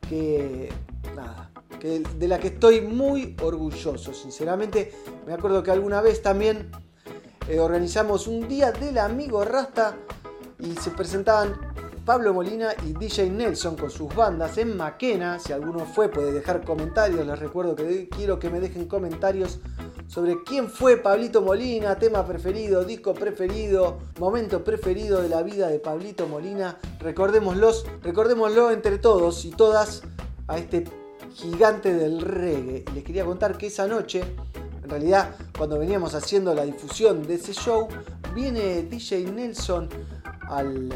que, 0.08 0.72
nada, 1.16 1.50
que 1.80 2.00
de 2.00 2.28
la 2.28 2.38
que 2.38 2.48
estoy 2.48 2.80
muy 2.80 3.36
orgulloso. 3.42 4.14
Sinceramente, 4.14 4.92
me 5.26 5.34
acuerdo 5.34 5.62
que 5.62 5.72
alguna 5.72 6.00
vez 6.00 6.22
también 6.22 6.70
eh, 7.48 7.58
organizamos 7.58 8.28
un 8.28 8.48
día 8.48 8.70
del 8.70 8.98
amigo 8.98 9.44
Rasta 9.44 9.96
y 10.60 10.74
se 10.76 10.90
presentaban 10.90 11.58
Pablo 12.08 12.32
Molina 12.32 12.72
y 12.86 12.94
DJ 12.94 13.28
Nelson 13.28 13.76
con 13.76 13.90
sus 13.90 14.14
bandas 14.14 14.56
en 14.56 14.78
Maquena. 14.78 15.38
Si 15.38 15.52
alguno 15.52 15.80
fue, 15.84 16.08
puede 16.08 16.32
dejar 16.32 16.64
comentarios. 16.64 17.26
Les 17.26 17.38
recuerdo 17.38 17.76
que 17.76 18.08
quiero 18.08 18.38
que 18.38 18.48
me 18.48 18.60
dejen 18.60 18.86
comentarios 18.86 19.60
sobre 20.06 20.42
quién 20.42 20.70
fue 20.70 20.96
Pablito 20.96 21.42
Molina, 21.42 21.98
tema 21.98 22.24
preferido, 22.24 22.82
disco 22.82 23.12
preferido, 23.12 23.98
momento 24.18 24.64
preferido 24.64 25.20
de 25.20 25.28
la 25.28 25.42
vida 25.42 25.68
de 25.68 25.80
Pablito 25.80 26.26
Molina. 26.26 26.78
Recordémoslos, 26.98 27.84
recordémoslo 28.02 28.70
entre 28.70 28.96
todos 28.96 29.44
y 29.44 29.50
todas 29.50 30.00
a 30.46 30.56
este 30.56 30.84
gigante 31.34 31.92
del 31.92 32.22
reggae. 32.22 32.86
Les 32.94 33.04
quería 33.04 33.26
contar 33.26 33.58
que 33.58 33.66
esa 33.66 33.86
noche, 33.86 34.22
en 34.82 34.88
realidad, 34.88 35.36
cuando 35.58 35.78
veníamos 35.78 36.14
haciendo 36.14 36.54
la 36.54 36.64
difusión 36.64 37.26
de 37.26 37.34
ese 37.34 37.52
show, 37.52 37.86
viene 38.34 38.84
DJ 38.84 39.30
Nelson 39.30 39.90
al, 40.48 40.88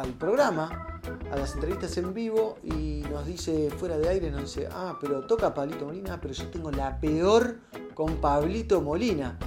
al 0.00 0.10
programa 0.10 1.00
a 1.30 1.36
las 1.36 1.54
entrevistas 1.54 1.96
en 1.98 2.12
vivo 2.12 2.58
y 2.62 3.02
nos 3.10 3.26
dice 3.26 3.70
fuera 3.70 3.96
de 3.98 4.08
aire, 4.08 4.30
nos 4.30 4.42
dice, 4.42 4.68
ah, 4.70 4.96
pero 5.00 5.22
toca 5.26 5.54
Pablito 5.54 5.86
Molina, 5.86 6.20
pero 6.20 6.34
yo 6.34 6.48
tengo 6.48 6.70
la 6.70 7.00
peor 7.00 7.58
con 7.94 8.16
Pablito 8.16 8.80
Molina. 8.80 9.38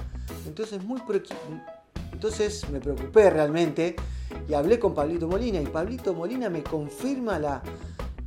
Entonces, 0.46 0.82
muy 0.82 1.00
Entonces 2.12 2.68
me 2.70 2.80
preocupé 2.80 3.30
realmente 3.30 3.96
y 4.48 4.54
hablé 4.54 4.78
con 4.78 4.94
Pablito 4.94 5.28
Molina 5.28 5.60
y 5.60 5.66
Pablito 5.66 6.14
Molina 6.14 6.48
me 6.48 6.62
confirma 6.62 7.38
la, 7.38 7.62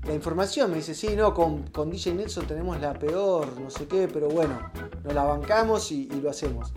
la 0.06 0.14
información. 0.14 0.72
Me 0.72 0.78
dice, 0.78 0.94
sí, 0.94 1.16
no, 1.16 1.34
con, 1.34 1.64
con, 1.68 1.90
DJ 1.90 2.14
Nelson 2.14 2.46
tenemos 2.46 2.80
la 2.80 2.94
peor, 2.94 3.60
no 3.60 3.70
sé 3.70 3.88
qué, 3.88 4.08
pero 4.12 4.30
bueno, 4.30 4.60
nos 5.04 5.14
la 5.14 5.24
bancamos 5.24 5.92
y, 5.92 6.08
lo 6.22 6.30
hacemos. 6.30 6.72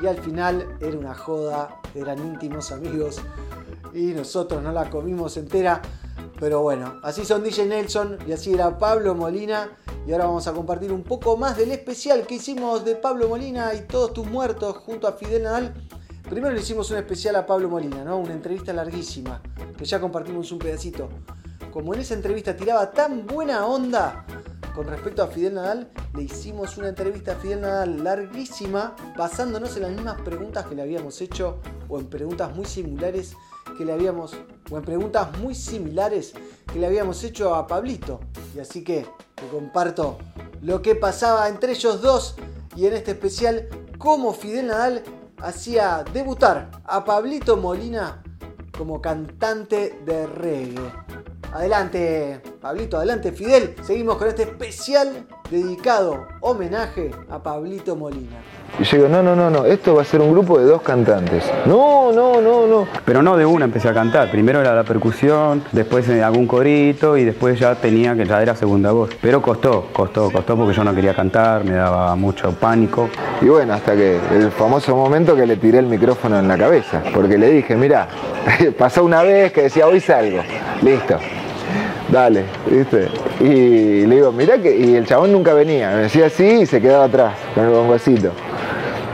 Y 0.00 0.06
al 0.06 0.18
final 0.18 0.76
era 0.80 0.98
una 0.98 1.14
joda, 1.14 1.80
eran 1.94 2.18
íntimos 2.18 2.72
amigos 2.72 3.20
y 3.94 4.06
nosotros 4.06 4.62
no 4.62 4.72
la 4.72 4.90
comimos 4.90 5.36
entera. 5.36 5.82
Pero 6.38 6.60
bueno, 6.60 7.00
así 7.02 7.24
son 7.24 7.42
DJ 7.42 7.66
Nelson 7.66 8.18
y 8.26 8.32
así 8.32 8.52
era 8.52 8.78
Pablo 8.78 9.14
Molina. 9.14 9.70
Y 10.06 10.12
ahora 10.12 10.26
vamos 10.26 10.46
a 10.46 10.52
compartir 10.52 10.92
un 10.92 11.02
poco 11.02 11.36
más 11.36 11.56
del 11.56 11.72
especial 11.72 12.26
que 12.26 12.36
hicimos 12.36 12.84
de 12.84 12.94
Pablo 12.94 13.28
Molina 13.28 13.74
y 13.74 13.80
todos 13.86 14.12
tus 14.12 14.26
muertos 14.26 14.76
junto 14.76 15.08
a 15.08 15.12
Fidel 15.12 15.44
Nadal. 15.44 15.74
Primero 16.28 16.54
le 16.54 16.60
hicimos 16.60 16.90
un 16.90 16.98
especial 16.98 17.36
a 17.36 17.46
Pablo 17.46 17.68
Molina, 17.68 18.04
¿no? 18.04 18.18
Una 18.18 18.32
entrevista 18.32 18.72
larguísima, 18.72 19.40
que 19.76 19.84
ya 19.84 20.00
compartimos 20.00 20.52
un 20.52 20.58
pedacito. 20.58 21.08
Como 21.72 21.94
en 21.94 22.00
esa 22.00 22.14
entrevista 22.14 22.56
tiraba 22.56 22.90
tan 22.90 23.26
buena 23.26 23.66
onda 23.66 24.24
con 24.74 24.86
respecto 24.88 25.22
a 25.22 25.28
Fidel 25.28 25.54
Nadal, 25.54 25.90
le 26.14 26.24
hicimos 26.24 26.76
una 26.76 26.88
entrevista 26.88 27.32
a 27.32 27.36
Fidel 27.36 27.62
Nadal 27.62 28.04
larguísima, 28.04 28.94
basándonos 29.16 29.74
en 29.76 29.82
las 29.82 29.92
mismas 29.92 30.20
preguntas 30.20 30.66
que 30.66 30.74
le 30.74 30.82
habíamos 30.82 31.20
hecho 31.22 31.58
o 31.88 31.98
en 31.98 32.06
preguntas 32.06 32.54
muy 32.54 32.66
similares 32.66 33.34
que 33.78 33.84
le 33.84 33.92
habíamos, 33.92 34.36
o 34.70 34.76
en 34.76 34.84
preguntas 34.84 35.36
muy 35.38 35.54
similares 35.54 36.34
que 36.70 36.78
le 36.78 36.86
habíamos 36.86 37.22
hecho 37.24 37.54
a 37.54 37.66
Pablito. 37.66 38.20
Y 38.54 38.60
así 38.60 38.84
que 38.84 39.06
te 39.34 39.48
comparto 39.48 40.18
lo 40.62 40.82
que 40.82 40.94
pasaba 40.94 41.48
entre 41.48 41.72
ellos 41.72 42.02
dos 42.02 42.36
y 42.74 42.86
en 42.86 42.94
este 42.94 43.12
especial 43.12 43.68
cómo 43.98 44.32
Fidel 44.32 44.68
Nadal 44.68 45.02
hacía 45.38 46.04
debutar 46.12 46.70
a 46.84 47.04
Pablito 47.04 47.56
Molina 47.56 48.22
como 48.76 49.00
cantante 49.00 50.00
de 50.04 50.26
reggae. 50.26 50.92
Adelante, 51.56 52.38
Pablito, 52.60 52.98
adelante, 52.98 53.32
Fidel. 53.32 53.76
Seguimos 53.82 54.16
con 54.16 54.28
este 54.28 54.42
especial 54.42 55.24
dedicado 55.50 56.26
homenaje 56.42 57.10
a 57.30 57.42
Pablito 57.42 57.96
Molina. 57.96 58.36
Y 58.78 58.84
yo 58.84 58.98
digo, 58.98 59.08
no, 59.08 59.22
no, 59.22 59.34
no, 59.34 59.48
no, 59.48 59.64
esto 59.64 59.94
va 59.94 60.02
a 60.02 60.04
ser 60.04 60.20
un 60.20 60.32
grupo 60.32 60.58
de 60.58 60.66
dos 60.66 60.82
cantantes. 60.82 61.50
No, 61.64 62.12
no, 62.12 62.42
no, 62.42 62.66
no. 62.66 62.86
Pero 63.06 63.22
no 63.22 63.38
de 63.38 63.46
una 63.46 63.64
empecé 63.64 63.88
a 63.88 63.94
cantar. 63.94 64.30
Primero 64.30 64.60
era 64.60 64.74
la 64.74 64.84
percusión, 64.84 65.64
después 65.72 66.06
algún 66.10 66.46
corito 66.46 67.16
y 67.16 67.24
después 67.24 67.58
ya 67.58 67.74
tenía 67.74 68.14
que 68.14 68.26
ya 68.26 68.42
era 68.42 68.54
segunda 68.54 68.92
voz. 68.92 69.08
Pero 69.22 69.40
costó, 69.40 69.88
costó, 69.94 70.30
costó 70.30 70.58
porque 70.58 70.74
yo 70.74 70.84
no 70.84 70.94
quería 70.94 71.14
cantar, 71.14 71.64
me 71.64 71.72
daba 71.72 72.14
mucho 72.16 72.52
pánico. 72.52 73.08
Y 73.40 73.46
bueno, 73.46 73.72
hasta 73.72 73.96
que 73.96 74.20
el 74.30 74.50
famoso 74.50 74.94
momento 74.94 75.34
que 75.34 75.46
le 75.46 75.56
tiré 75.56 75.78
el 75.78 75.86
micrófono 75.86 76.38
en 76.38 76.48
la 76.48 76.58
cabeza. 76.58 77.02
Porque 77.14 77.38
le 77.38 77.50
dije, 77.50 77.76
mira, 77.76 78.08
pasó 78.78 79.04
una 79.04 79.22
vez 79.22 79.54
que 79.54 79.62
decía, 79.62 79.86
hoy 79.86 80.00
salgo. 80.00 80.42
Listo. 80.82 81.18
Dale, 82.10 82.44
¿viste? 82.70 83.08
Y 83.40 84.06
le 84.06 84.16
digo, 84.16 84.32
mirá 84.32 84.58
que. 84.58 84.76
Y 84.76 84.94
el 84.94 85.06
chabón 85.06 85.32
nunca 85.32 85.54
venía, 85.54 85.90
me 85.90 86.02
decía 86.02 86.26
así 86.26 86.44
y 86.44 86.66
se 86.66 86.80
quedaba 86.80 87.04
atrás 87.04 87.34
con 87.54 87.64
el 87.64 87.70
bongocito. 87.70 88.32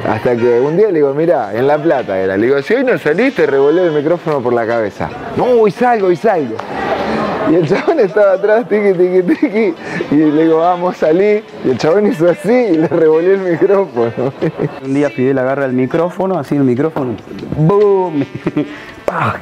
Hasta 0.09 0.37
que 0.37 0.61
un 0.61 0.77
día 0.77 0.89
le 0.89 0.95
digo, 0.95 1.15
mirá, 1.15 1.57
en 1.57 1.67
La 1.67 1.79
Plata 1.81 2.19
era. 2.19 2.37
Le 2.37 2.47
digo, 2.47 2.61
si 2.63 2.75
hoy 2.75 2.85
no 2.85 2.99
saliste, 2.99 3.47
revolé 3.47 3.85
el 3.87 3.93
micrófono 3.93 4.43
por 4.43 4.53
la 4.53 4.67
cabeza. 4.67 5.09
No, 5.37 5.45
hoy 5.45 5.71
salgo, 5.71 6.09
hoy 6.09 6.17
salgo. 6.17 6.57
Y 7.51 7.55
el 7.55 7.69
chabón 7.69 8.01
estaba 8.01 8.33
atrás, 8.33 8.69
tiqui, 8.69 8.93
tiqui, 8.93 9.23
tiqui. 9.23 9.75
Y 10.11 10.17
le 10.17 10.45
digo, 10.45 10.59
vamos, 10.59 10.97
salí. 10.97 11.43
Y 11.65 11.71
el 11.71 11.79
chabón 11.79 12.07
hizo 12.07 12.29
así 12.29 12.53
y 12.53 12.77
le 12.79 12.89
revolé 12.89 13.35
el 13.35 13.41
micrófono. 13.41 14.33
Un 14.85 14.95
día 14.95 15.11
Fidel 15.11 15.39
agarra 15.39 15.67
el 15.67 15.73
micrófono, 15.73 16.39
así 16.39 16.57
el 16.57 16.65
micrófono, 16.65 17.15
¡boom! 17.57 18.25
¡Pah! 19.05 19.37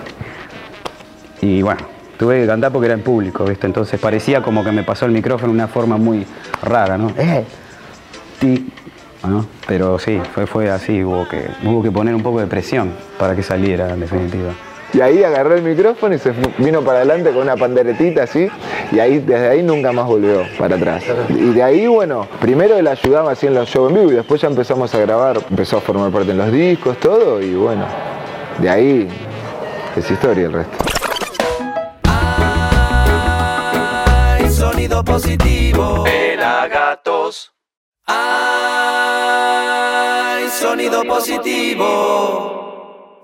Y 1.41 1.63
bueno, 1.63 1.81
tuve 2.21 2.43
que 2.43 2.47
cantar 2.47 2.71
porque 2.71 2.85
era 2.85 2.95
en 2.95 3.01
público, 3.01 3.45
¿viste? 3.45 3.67
Entonces 3.67 3.99
parecía 3.99 4.43
como 4.43 4.63
que 4.63 4.71
me 4.71 4.85
pasó 4.85 5.07
el 5.07 5.13
micrófono 5.13 5.55
de 5.55 5.55
una 5.55 5.69
forma 5.69 5.97
muy 5.97 6.27
rara, 6.63 6.99
¿no? 6.99 7.09
¡Eh! 7.17 7.47
Ti. 8.39 8.69
¿no? 9.27 9.47
Pero 9.67 9.99
sí, 9.99 10.21
fue, 10.35 10.47
fue 10.47 10.71
así, 10.71 11.03
hubo 11.03 11.27
que, 11.27 11.47
hubo 11.65 11.83
que 11.83 11.91
poner 11.91 12.15
un 12.15 12.23
poco 12.23 12.39
de 12.41 12.47
presión 12.47 12.93
para 13.19 13.35
que 13.35 13.43
saliera, 13.43 13.95
en 13.95 14.01
definitiva. 14.01 14.53
Y 14.93 15.01
ahí 15.01 15.25
agarró 15.25 15.55
el 15.55 15.63
micrófono 15.63 16.15
y 16.15 16.19
se 16.19 16.35
vino 16.59 16.83
para 16.83 16.99
adelante 16.99 17.31
con 17.31 17.43
una 17.43 17.57
panderetita 17.57 18.25
así. 18.25 18.49
Y 18.93 18.99
ahí, 18.99 19.21
desde 19.21 19.49
ahí 19.49 19.63
nunca 19.63 19.93
más 19.93 20.07
volvió 20.07 20.43
para 20.59 20.77
atrás. 20.77 21.05
Y 21.31 21.53
de 21.55 21.63
ahí, 21.63 21.87
bueno, 21.87 22.29
primero 22.39 22.77
él 22.77 22.87
ayudaba 22.87 23.33
así 23.33 23.47
en 23.47 23.55
los 23.55 23.67
shows 23.67 23.91
en 23.91 23.99
vivo 23.99 24.13
y 24.13 24.17
después 24.17 24.43
ya 24.43 24.49
empezamos 24.49 24.95
a 24.95 24.99
grabar. 24.99 25.39
Empezó 25.49 25.79
a 25.79 25.81
formar 25.81 26.11
parte 26.11 26.33
en 26.33 26.39
los 26.39 26.53
discos, 26.53 26.99
todo. 26.99 27.41
Y 27.41 27.55
bueno, 27.55 27.87
de 28.59 28.69
ahí 28.69 29.09
es 29.97 30.11
historia 30.11 30.47
el 30.47 30.53
resto. 30.53 30.90
Positivo. 35.05 36.05
Pelagatos. 36.05 37.53
Ay, 38.07 38.39
sonido 40.51 41.03
positivo. 41.05 43.19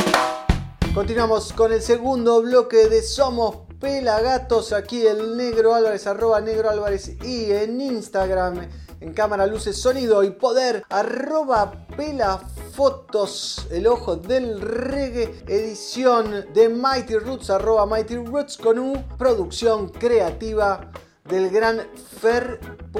Continuamos 0.94 1.52
con 1.52 1.74
el 1.74 1.82
segundo 1.82 2.40
bloque 2.40 2.88
de 2.88 3.02
Somos 3.02 3.58
Pelagatos. 3.78 4.72
Aquí 4.72 5.06
el 5.06 5.36
Negro 5.36 5.74
Álvarez, 5.74 6.06
arroba 6.06 6.40
Negro 6.40 6.70
Álvarez. 6.70 7.14
Y 7.22 7.52
en 7.52 7.78
Instagram, 7.78 8.66
en 9.00 9.12
cámara, 9.12 9.46
luces, 9.46 9.76
sonido 9.76 10.24
y 10.24 10.30
poder, 10.30 10.82
arroba 10.88 11.86
Pelafotos, 11.94 13.66
el 13.70 13.86
ojo 13.86 14.16
del 14.16 14.62
reggae. 14.62 15.44
Edición 15.46 16.46
de 16.54 16.70
Mighty 16.70 17.18
Roots, 17.18 17.50
arroba 17.50 17.84
Mighty 17.84 18.16
Roots 18.16 18.56
con 18.56 18.78
U. 18.78 18.94
Producción 19.18 19.90
creativa 19.90 20.90
del 21.28 21.50
gran 21.50 21.80
Fer.zarza. 22.20 22.90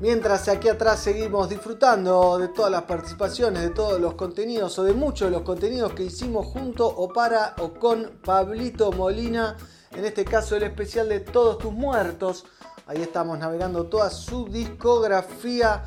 Mientras 0.00 0.48
aquí 0.48 0.68
atrás 0.68 1.00
seguimos 1.00 1.48
disfrutando 1.48 2.38
de 2.38 2.48
todas 2.48 2.70
las 2.70 2.82
participaciones, 2.82 3.62
de 3.62 3.70
todos 3.70 4.00
los 4.00 4.14
contenidos 4.14 4.78
o 4.78 4.84
de 4.84 4.92
muchos 4.92 5.28
de 5.28 5.32
los 5.36 5.42
contenidos 5.42 5.92
que 5.92 6.04
hicimos 6.04 6.46
junto 6.46 6.86
o 6.86 7.12
para 7.12 7.54
o 7.58 7.74
con 7.74 8.10
Pablito 8.24 8.92
Molina. 8.92 9.56
En 9.92 10.04
este 10.04 10.24
caso 10.24 10.56
el 10.56 10.62
especial 10.64 11.08
de 11.08 11.20
Todos 11.20 11.58
tus 11.58 11.72
muertos. 11.72 12.44
Ahí 12.86 13.02
estamos 13.02 13.38
navegando 13.38 13.86
toda 13.86 14.10
su 14.10 14.48
discografía. 14.48 15.84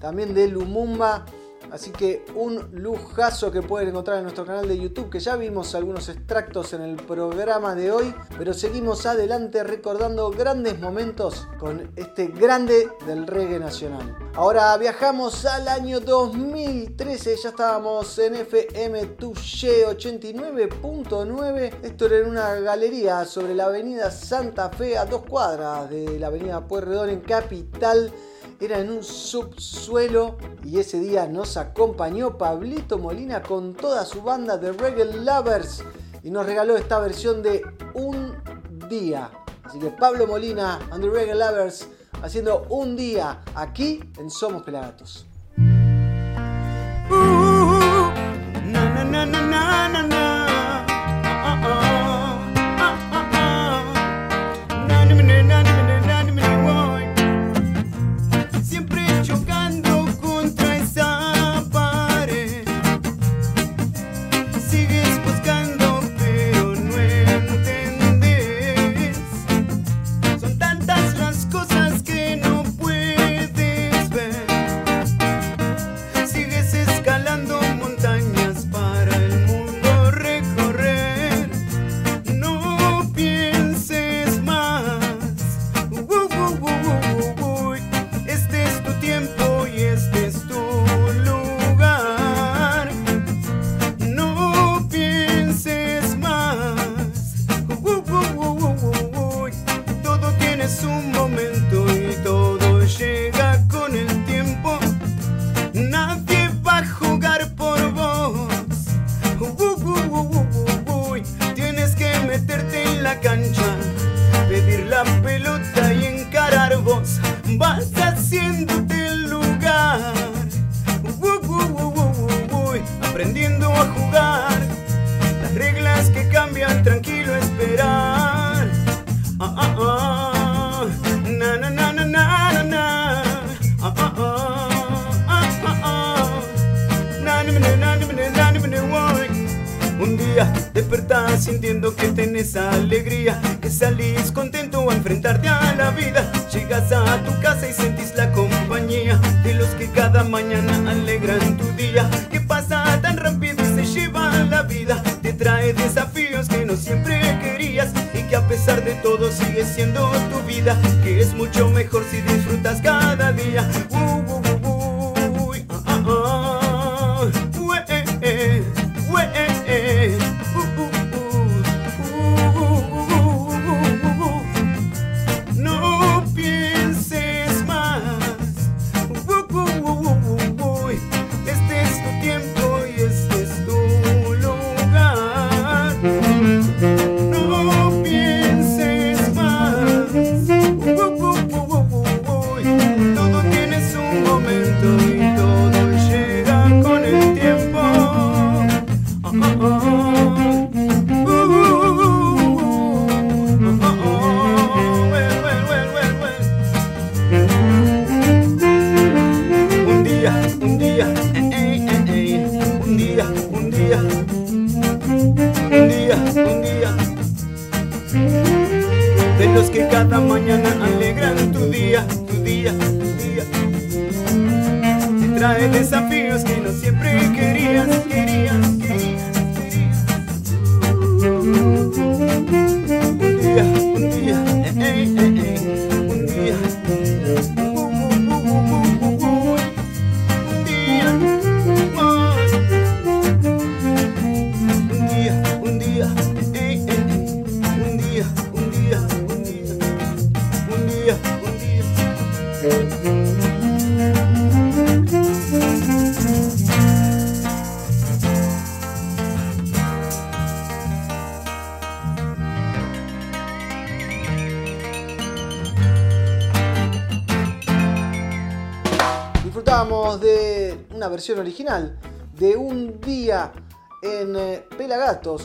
También 0.00 0.34
de 0.34 0.48
Lumumba. 0.48 1.24
Así 1.70 1.90
que 1.90 2.24
un 2.34 2.70
lujazo 2.72 3.50
que 3.50 3.62
pueden 3.62 3.88
encontrar 3.88 4.18
en 4.18 4.24
nuestro 4.24 4.46
canal 4.46 4.68
de 4.68 4.78
YouTube, 4.78 5.10
que 5.10 5.20
ya 5.20 5.36
vimos 5.36 5.74
algunos 5.74 6.08
extractos 6.08 6.72
en 6.72 6.82
el 6.82 6.96
programa 6.96 7.74
de 7.74 7.90
hoy, 7.90 8.14
pero 8.38 8.54
seguimos 8.54 9.06
adelante 9.06 9.64
recordando 9.64 10.30
grandes 10.30 10.78
momentos 10.78 11.46
con 11.58 11.90
este 11.96 12.28
grande 12.28 12.88
del 13.06 13.26
reggae 13.26 13.58
nacional. 13.58 14.16
Ahora 14.34 14.76
viajamos 14.76 15.46
al 15.46 15.68
año 15.68 16.00
2013, 16.00 17.36
ya 17.36 17.48
estábamos 17.50 18.18
en 18.18 18.36
FM 18.36 19.06
Touché 19.18 19.86
89.9. 19.86 21.74
Esto 21.82 22.06
era 22.06 22.18
en 22.18 22.28
una 22.30 22.54
galería 22.56 23.24
sobre 23.24 23.54
la 23.54 23.66
avenida 23.66 24.10
Santa 24.10 24.70
Fe, 24.70 24.98
a 24.98 25.04
dos 25.04 25.22
cuadras 25.24 25.88
de 25.90 26.18
la 26.18 26.28
avenida 26.28 26.66
Pueyrredón 26.66 27.10
en 27.10 27.20
Capital 27.20 28.12
era 28.64 28.78
en 28.78 28.90
un 28.90 29.02
subsuelo 29.02 30.36
y 30.64 30.78
ese 30.78 30.98
día 30.98 31.26
nos 31.26 31.56
acompañó 31.56 32.38
Pablito 32.38 32.98
Molina 32.98 33.42
con 33.42 33.74
toda 33.74 34.04
su 34.04 34.22
banda 34.22 34.56
de 34.56 34.72
Reggae 34.72 35.04
Lovers 35.04 35.84
y 36.22 36.30
nos 36.30 36.46
regaló 36.46 36.76
esta 36.76 36.98
versión 36.98 37.42
de 37.42 37.62
Un 37.94 38.34
Día. 38.88 39.30
Así 39.64 39.78
que 39.78 39.90
Pablo 39.90 40.26
Molina 40.26 40.78
and 40.90 41.02
the 41.02 41.10
Reggae 41.10 41.34
Lovers 41.34 41.88
haciendo 42.22 42.66
Un 42.70 42.96
Día 42.96 43.42
aquí 43.54 44.00
en 44.18 44.30
Somos 44.30 44.62
Pelagatos. 44.62 45.26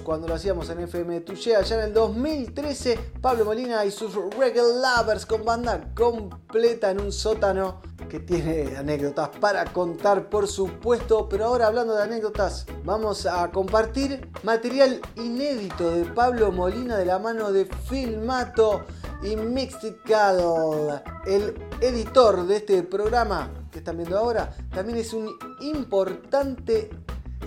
Cuando 0.10 0.28
lo 0.28 0.34
hacíamos 0.34 0.68
en 0.72 0.80
FM 0.80 1.22
Touché 1.22 1.56
allá 1.56 1.76
en 1.76 1.84
el 1.84 1.94
2013. 1.94 2.98
Pablo 3.22 3.46
Molina 3.46 3.86
y 3.86 3.92
sus 3.92 4.16
Reggae 4.16 4.64
Lovers 4.64 5.24
con 5.28 5.46
banda 5.46 5.94
completa 5.94 6.90
en 6.90 7.00
un 7.00 7.12
sótano 7.12 7.80
que 8.10 8.20
tiene 8.20 8.76
anécdotas 8.76 9.30
para 9.40 9.66
contar, 9.66 10.28
por 10.28 10.48
supuesto. 10.48 11.30
Pero 11.30 11.46
ahora 11.46 11.68
hablando 11.68 11.96
de 11.96 12.02
anécdotas, 12.02 12.66
vamos 12.84 13.28
a 13.28 13.52
compartir 13.52 14.28
material 14.42 15.00
inédito 15.16 15.92
de 15.92 16.06
Pablo 16.06 16.52
Molina 16.52 16.98
de 16.98 17.06
la 17.06 17.20
mano 17.20 17.52
de 17.52 17.66
Filmato 17.66 18.86
y 19.22 19.36
Mixtical, 19.36 21.04
el 21.28 21.54
editor 21.82 22.48
de 22.48 22.56
este 22.56 22.82
programa 22.82 23.52
que 23.72 23.78
están 23.78 23.98
viendo 23.98 24.18
ahora, 24.18 24.58
también 24.74 24.98
es 24.98 25.14
un 25.14 25.30
importante 25.62 26.90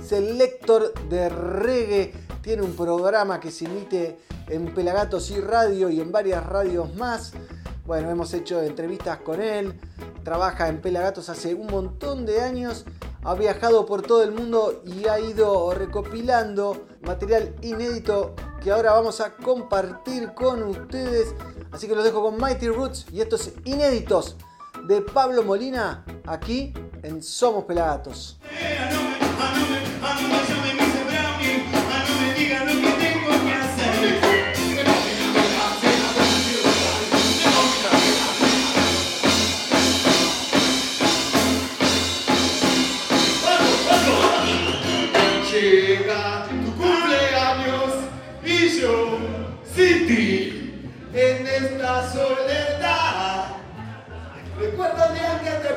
selector 0.06 0.92
de 1.08 1.28
reggae. 1.28 2.12
Tiene 2.42 2.62
un 2.62 2.74
programa 2.74 3.38
que 3.38 3.52
se 3.52 3.66
emite 3.66 4.18
en 4.48 4.74
Pelagatos 4.74 5.30
y 5.30 5.40
Radio 5.40 5.88
y 5.90 6.00
en 6.00 6.10
varias 6.10 6.44
radios 6.44 6.92
más. 6.96 7.32
Bueno, 7.86 8.10
hemos 8.10 8.34
hecho 8.34 8.60
entrevistas 8.60 9.18
con 9.18 9.40
él. 9.40 9.78
Trabaja 10.24 10.68
en 10.68 10.80
Pelagatos 10.80 11.28
hace 11.28 11.54
un 11.54 11.68
montón 11.68 12.26
de 12.26 12.40
años. 12.40 12.84
Ha 13.22 13.34
viajado 13.34 13.86
por 13.86 14.02
todo 14.02 14.24
el 14.24 14.32
mundo 14.32 14.82
y 14.84 15.06
ha 15.06 15.20
ido 15.20 15.72
recopilando 15.72 16.86
material 17.02 17.54
inédito 17.62 18.34
que 18.60 18.72
ahora 18.72 18.92
vamos 18.92 19.20
a 19.20 19.36
compartir 19.36 20.34
con 20.34 20.64
ustedes. 20.64 21.36
Así 21.70 21.86
que 21.86 21.94
los 21.94 22.02
dejo 22.02 22.22
con 22.22 22.38
Mighty 22.38 22.68
Roots 22.68 23.06
y 23.12 23.20
estos 23.20 23.52
inéditos 23.64 24.36
de 24.88 25.00
Pablo 25.00 25.44
Molina 25.44 26.04
aquí 26.26 26.74
en 27.04 27.22
Somos 27.22 27.64
Pelagatos. 27.66 28.40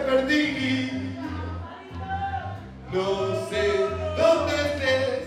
Perdí. 0.06 1.18
No 2.92 3.50
sé 3.50 3.64
dónde 4.18 4.54
estés, 4.56 5.26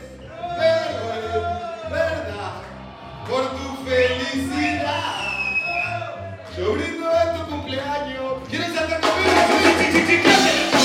pero 0.57 1.03
es 1.18 1.91
verdad 1.91 2.53
por 3.28 3.45
tu 3.51 3.66
felicidad. 3.84 5.18
Brindo 6.57 7.07
tu 7.36 7.51
cumpleaños. 7.51 8.49
¿Quieres 8.49 8.70
conmigo? 9.01 10.78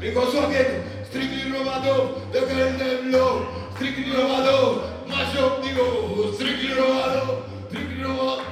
Ficou 0.00 0.30
sorvendo. 0.30 0.82
Strictly 1.04 1.50
deu 1.82 2.16
The 2.32 2.40
Golden 2.40 3.02
meu, 3.10 3.46
Strictly 3.74 4.10
roubador. 4.10 4.82
Mas 5.06 5.34
eu 5.34 5.60
digo. 5.60 6.32
Strictly 6.32 6.72
roubador. 6.72 7.42
Strictly 7.68 8.02
roubador. 8.02 8.49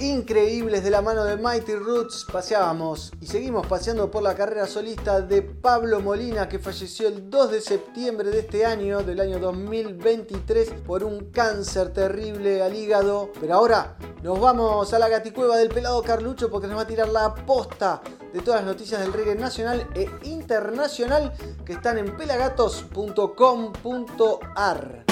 Increíbles 0.00 0.84
de 0.84 0.90
la 0.90 1.02
mano 1.02 1.24
de 1.24 1.36
Mighty 1.36 1.74
Roots. 1.74 2.24
Paseábamos 2.32 3.10
y 3.20 3.26
seguimos 3.26 3.66
paseando 3.66 4.12
por 4.12 4.22
la 4.22 4.36
carrera 4.36 4.68
solista 4.68 5.20
de 5.20 5.42
Pablo 5.42 5.98
Molina, 6.00 6.48
que 6.48 6.60
falleció 6.60 7.08
el 7.08 7.28
2 7.28 7.50
de 7.50 7.60
septiembre 7.60 8.30
de 8.30 8.38
este 8.40 8.64
año, 8.64 9.02
del 9.02 9.20
año 9.20 9.40
2023, 9.40 10.70
por 10.86 11.02
un 11.02 11.32
cáncer 11.32 11.92
terrible 11.92 12.62
al 12.62 12.76
hígado. 12.76 13.32
Pero 13.40 13.54
ahora 13.54 13.96
nos 14.22 14.38
vamos 14.38 14.94
a 14.94 15.00
la 15.00 15.08
gaticueva 15.08 15.56
del 15.56 15.70
pelado 15.70 16.00
Carlucho 16.00 16.48
porque 16.48 16.68
nos 16.68 16.76
va 16.76 16.82
a 16.82 16.86
tirar 16.86 17.08
la 17.08 17.34
posta 17.34 18.00
de 18.32 18.38
todas 18.40 18.60
las 18.60 18.70
noticias 18.72 19.00
del 19.00 19.12
reggae 19.12 19.34
nacional 19.34 19.88
e 19.96 20.08
internacional 20.22 21.32
que 21.64 21.72
están 21.72 21.98
en 21.98 22.16
pelagatos.com.ar. 22.16 25.04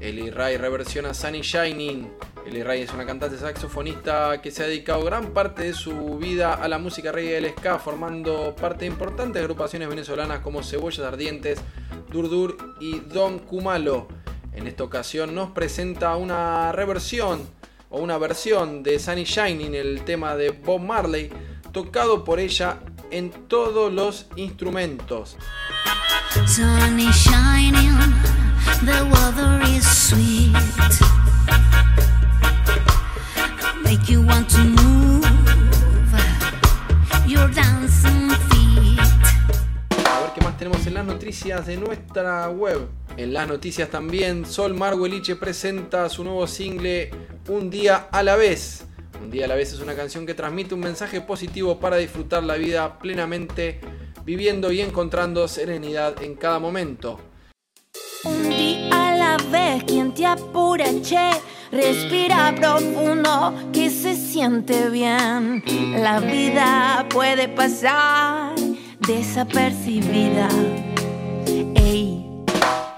Eli 0.00 0.30
Ray 0.30 0.56
reversiona 0.56 1.12
Sunny 1.12 1.42
Shining. 1.42 2.10
Eli 2.46 2.62
Ray 2.62 2.80
es 2.82 2.94
una 2.94 3.04
cantante 3.04 3.36
saxofonista 3.36 4.40
que 4.40 4.50
se 4.50 4.62
ha 4.62 4.68
dedicado 4.68 5.04
gran 5.04 5.34
parte 5.34 5.64
de 5.64 5.74
su 5.74 6.16
vida 6.16 6.54
a 6.54 6.66
la 6.68 6.78
música 6.78 7.12
reggae 7.12 7.32
y 7.32 7.34
el 7.44 7.50
ska, 7.50 7.78
formando 7.78 8.56
parte 8.56 8.86
de 8.86 8.86
importantes 8.86 9.42
agrupaciones 9.42 9.86
venezolanas 9.88 10.40
como 10.40 10.62
Cebollas 10.62 11.00
Ardientes, 11.00 11.60
Durdur 12.16 12.56
y 12.80 13.00
Don 13.00 13.38
Kumalo. 13.40 14.08
En 14.54 14.66
esta 14.66 14.84
ocasión 14.84 15.34
nos 15.34 15.50
presenta 15.50 16.16
una 16.16 16.72
reversión 16.72 17.42
o 17.90 18.00
una 18.00 18.16
versión 18.16 18.82
de 18.82 18.98
Sunny 18.98 19.24
Shining, 19.24 19.74
el 19.74 20.02
tema 20.02 20.34
de 20.34 20.50
Bob 20.50 20.80
Marley, 20.80 21.30
tocado 21.72 22.24
por 22.24 22.40
ella 22.40 22.80
en 23.10 23.30
todos 23.48 23.92
los 23.92 24.28
instrumentos. 24.36 25.36
Make 33.84 34.08
you 34.08 34.22
want 34.22 34.48
to 34.50 34.64
move 34.64 35.06
las 40.96 41.04
noticias 41.04 41.66
de 41.66 41.76
nuestra 41.76 42.48
web. 42.48 42.88
En 43.18 43.34
las 43.34 43.46
noticias 43.46 43.90
también, 43.90 44.46
Sol 44.46 44.72
Margueliche 44.72 45.36
presenta 45.36 46.08
su 46.08 46.24
nuevo 46.24 46.46
single 46.46 47.10
Un 47.48 47.68
día 47.68 48.08
a 48.10 48.22
la 48.22 48.34
vez. 48.36 48.86
Un 49.22 49.30
día 49.30 49.44
a 49.44 49.48
la 49.48 49.56
vez 49.56 49.74
es 49.74 49.80
una 49.80 49.94
canción 49.94 50.24
que 50.24 50.32
transmite 50.32 50.72
un 50.72 50.80
mensaje 50.80 51.20
positivo 51.20 51.78
para 51.78 51.98
disfrutar 51.98 52.44
la 52.44 52.54
vida 52.54 52.98
plenamente, 52.98 53.78
viviendo 54.24 54.72
y 54.72 54.80
encontrando 54.80 55.46
serenidad 55.48 56.22
en 56.22 56.34
cada 56.34 56.58
momento. 56.60 57.20
Un 58.24 58.48
día 58.48 58.88
a 58.92 59.16
la 59.16 59.36
vez, 59.50 59.84
quien 59.84 60.14
te 60.14 60.24
apura, 60.24 60.86
che. 61.02 61.30
Respira 61.72 62.54
profundo, 62.56 63.52
que 63.70 63.90
se 63.90 64.14
siente 64.14 64.88
bien. 64.88 65.62
La 66.00 66.20
vida 66.20 67.04
puede 67.10 67.48
pasar 67.48 68.54
desapercibida. 69.06 70.48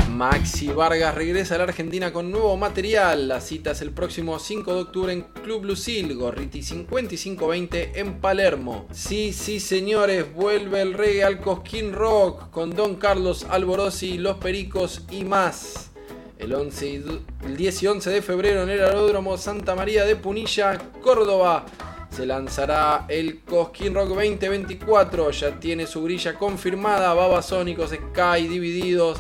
Maxi 0.09 0.69
Vargas 0.69 1.15
regresa 1.15 1.55
a 1.55 1.59
la 1.59 1.65
Argentina 1.65 2.13
con 2.13 2.31
nuevo 2.33 2.57
material. 2.57 3.29
La 3.29 3.41
cita 3.41 3.71
es 3.71 3.83
el 3.83 3.93
próximo 3.93 4.39
5 4.39 4.75
de 4.75 4.81
octubre 4.81 5.13
en 5.13 5.23
Club 5.45 5.65
Lucil, 5.65 6.13
Gorriti 6.17 6.63
5520 6.63 8.01
en 8.01 8.15
Palermo. 8.21 8.87
Sí, 8.91 9.33
sí, 9.33 9.61
señores, 9.61 10.33
vuelve 10.35 10.83
el 10.83 10.95
reggae 10.95 11.23
al 11.25 11.41
Cosquín 11.41 11.93
Rock 11.93 12.51
con 12.51 12.71
Don 12.75 12.97
Carlos 12.97 13.47
Alborosi, 13.49 14.19
Los 14.19 14.39
Pericos 14.39 15.03
y 15.11 15.25
más. 15.25 15.91
El, 16.39 16.55
11 16.55 16.89
y 16.89 16.99
du- 16.99 17.21
el 17.45 17.57
10 17.57 17.83
y 17.83 17.87
11 17.89 18.11
de 18.11 18.23
febrero 18.23 18.63
en 18.63 18.71
el 18.71 18.83
Aeródromo 18.83 19.37
Santa 19.37 19.75
María 19.77 20.05
de 20.05 20.17
Punilla, 20.17 20.79
Córdoba. 21.01 21.67
Se 22.11 22.27
lanzará 22.27 23.07
el 23.09 23.41
Cosquín 23.41 23.95
Rock 23.95 24.09
2024. 24.09 25.31
Ya 25.31 25.61
tiene 25.61 25.87
su 25.87 26.03
grilla 26.03 26.35
confirmada. 26.35 27.15
Babasónicos, 27.15 27.91
Sky, 27.91 28.49
Divididos. 28.49 29.19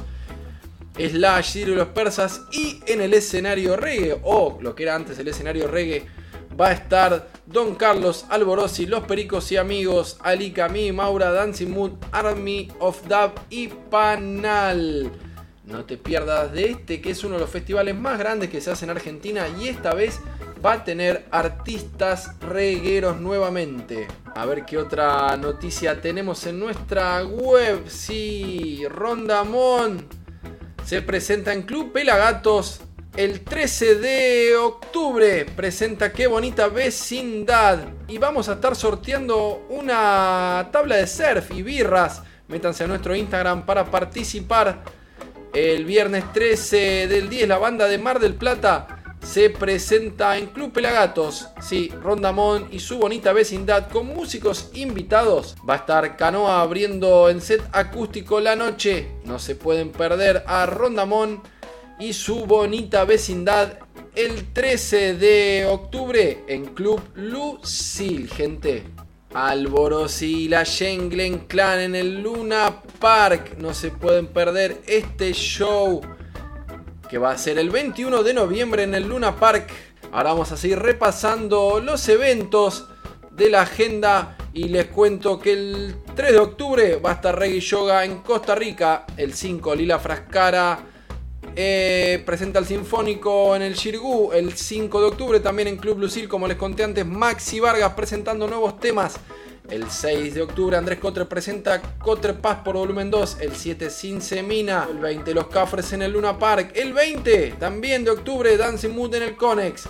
Slash, 0.99 1.53
Ciro 1.53 1.73
y 1.73 1.77
los 1.77 1.89
persas 1.89 2.43
y 2.51 2.81
en 2.87 3.01
el 3.01 3.15
escenario 3.15 3.77
reggae, 3.77 4.19
o 4.25 4.59
lo 4.61 4.75
que 4.75 4.83
era 4.83 4.97
antes 4.97 5.19
el 5.19 5.29
escenario 5.29 5.69
reggae, 5.69 6.07
va 6.61 6.69
a 6.69 6.73
estar 6.73 7.29
Don 7.47 7.77
Carlos 7.77 8.27
Alborosi, 8.29 8.87
Los 8.87 9.05
Pericos 9.05 9.51
y 9.53 9.57
Amigos, 9.57 10.19
Ali 10.23 10.51
Camí, 10.51 10.91
Maura, 10.91 11.31
Dancing 11.31 11.69
Mood, 11.69 11.93
Army 12.11 12.69
of 12.81 13.07
Dub 13.07 13.33
y 13.49 13.69
Panal. 13.69 15.11
No 15.65 15.85
te 15.85 15.97
pierdas 15.99 16.53
de 16.53 16.71
este, 16.71 17.01
que 17.01 17.11
es 17.11 17.23
uno 17.23 17.35
de 17.35 17.43
los 17.43 17.51
festivales 17.51 17.95
más 17.95 18.19
grandes 18.19 18.51
que 18.51 18.61
se 18.61 18.71
hace 18.71 18.85
en 18.85 18.91
Argentina 18.91 19.47
y 19.61 19.69
esta 19.69 19.95
vez 19.95 20.21
va 20.65 20.73
a 20.73 20.85
tener 20.85 21.27
artistas 21.31 22.39
regueros 22.41 23.21
nuevamente. 23.21 24.09
A 24.35 24.47
ver 24.47 24.65
qué 24.65 24.79
otra 24.79 25.37
noticia 25.37 26.01
tenemos 26.01 26.47
en 26.47 26.59
nuestra 26.59 27.25
web. 27.25 27.89
Sí, 27.89 28.83
Rondamón 28.89 30.07
se 30.85 31.03
presenta 31.03 31.53
en 31.53 31.63
Club 31.63 31.93
Pelagatos 31.93 32.81
el 33.17 33.41
13 33.41 33.97
de 33.97 34.57
octubre. 34.57 35.45
Presenta 35.45 36.13
Qué 36.13 36.27
bonita 36.27 36.69
vecindad. 36.69 37.81
Y 38.07 38.19
vamos 38.19 38.49
a 38.49 38.55
estar 38.55 38.77
sorteando 38.77 39.67
una 39.69 40.69
tabla 40.73 40.97
de 40.97 41.07
surf 41.07 41.51
y 41.53 41.63
birras. 41.63 42.23
Métanse 42.49 42.85
a 42.85 42.87
nuestro 42.87 43.15
Instagram 43.15 43.67
para 43.67 43.87
participar. 43.91 44.83
El 45.53 45.85
viernes 45.85 46.33
13 46.33 47.09
del 47.09 47.29
10 47.29 47.49
la 47.49 47.59
banda 47.59 47.89
de 47.89 47.99
Mar 47.99 48.21
del 48.21 48.35
Plata 48.35 48.98
se 49.23 49.51
presenta 49.51 50.37
en 50.39 50.47
Club 50.47 50.73
Pelagatos. 50.73 51.49
Sí, 51.61 51.93
Rondamón 52.03 52.69
y 52.71 52.81
su 52.81 52.99
bonita 52.99 53.33
vecindad 53.33 53.89
con 53.91 54.07
músicos 54.07 54.71
invitados. 54.75 55.57
Va 55.69 55.75
a 55.75 55.79
estar 55.79 56.17
Canoa 56.17 56.61
abriendo 56.61 57.29
en 57.29 57.41
set 57.41 57.63
acústico 57.73 58.41
la 58.41 58.57
noche. 58.57 59.09
No 59.25 59.39
se 59.39 59.55
pueden 59.55 59.91
perder 59.91 60.45
a 60.47 60.67
Rondamón 60.67 61.43
y 61.99 62.13
su 62.13 62.47
bonita 62.47 63.05
vecindad 63.05 63.79
el 64.15 64.53
13 64.53 65.15
de 65.15 65.67
octubre 65.71 66.45
en 66.49 66.67
Club 66.67 67.01
Lucil, 67.15 68.29
gente. 68.29 68.85
Alborosi 69.35 70.45
y 70.45 70.49
la 70.49 70.65
Shenglen 70.65 71.41
Clan 71.41 71.81
en 71.81 71.95
el 71.95 72.23
Luna 72.23 72.83
Park. 72.99 73.57
No 73.59 73.75
se 73.75 73.91
pueden 73.91 74.27
perder 74.29 74.81
este 74.87 75.33
show 75.33 76.01
que 77.09 77.19
va 77.19 77.31
a 77.31 77.39
ser 77.39 77.59
el 77.59 77.71
21 77.71 78.23
de 78.23 78.35
noviembre 78.35 78.83
en 78.83 78.95
el 78.95 79.09
Luna 79.09 79.37
Park. 79.37 79.71
Ahora 80.13 80.31
vamos 80.31 80.53
a 80.53 80.57
seguir 80.57 80.79
repasando 80.79 81.81
los 81.81 82.09
eventos 82.09 82.87
de 83.31 83.51
la 83.51 83.63
agenda 83.63 84.37
y 84.53 84.65
les 84.65 84.87
cuento 84.87 85.39
que 85.39 85.53
el 85.53 85.97
3 86.15 86.33
de 86.33 86.39
octubre 86.39 86.97
va 86.97 87.11
a 87.11 87.15
estar 87.15 87.39
Reggae 87.39 87.61
Yoga 87.61 88.05
en 88.05 88.19
Costa 88.19 88.55
Rica, 88.55 89.07
el 89.17 89.35
5 89.35 89.75
Lila 89.75 89.99
Frascara 89.99 90.79
eh, 91.61 92.23
presenta 92.25 92.61
el 92.61 92.67
Sinfónico 92.67 93.57
en 93.57 93.63
el 93.63 93.75
Shirgu 93.75 94.33
el 94.33 94.53
5 94.53 95.01
de 95.01 95.07
octubre, 95.07 95.41
también 95.41 95.67
en 95.67 95.77
Club 95.77 95.99
Lucil, 95.99 96.29
como 96.29 96.47
les 96.47 96.57
conté 96.57 96.85
antes, 96.85 97.05
Maxi 97.05 97.59
Vargas 97.59 97.95
presentando 97.95 98.47
nuevos 98.47 98.79
temas. 98.79 99.17
El 99.71 99.91
6 99.91 100.35
de 100.35 100.43
octubre 100.43 100.77
Andrés 100.79 100.99
Cotre 100.99 101.27
presenta 101.27 101.83
Cotre 101.99 102.33
Paz 102.33 102.61
por 102.65 102.77
volumen 102.77 103.11
2. 103.11 103.39
El 103.41 103.55
7 103.55 103.91
Sin 103.91 104.23
Semina. 104.23 104.87
El 104.91 104.99
20 104.99 105.35
Los 105.35 105.49
Cafres 105.49 105.93
en 105.93 106.01
el 106.03 106.13
Luna 106.13 106.39
Park. 106.39 106.73
El 106.75 106.95
20 106.95 107.57
también 107.59 108.03
de 108.03 108.11
octubre 108.11 108.57
Dancing 108.57 108.91
Mood 108.91 109.15
en 109.17 109.23
el 109.25 109.37
Conex. 109.37 109.85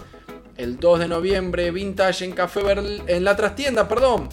El 0.56 0.80
2 0.80 0.98
de 0.98 1.08
noviembre 1.08 1.70
Vintage 1.70 2.24
en 2.24 2.32
Café 2.32 2.60
Berl- 2.62 3.04
en 3.06 3.22
la 3.22 3.36
trastienda, 3.36 3.86
perdón. 3.86 4.28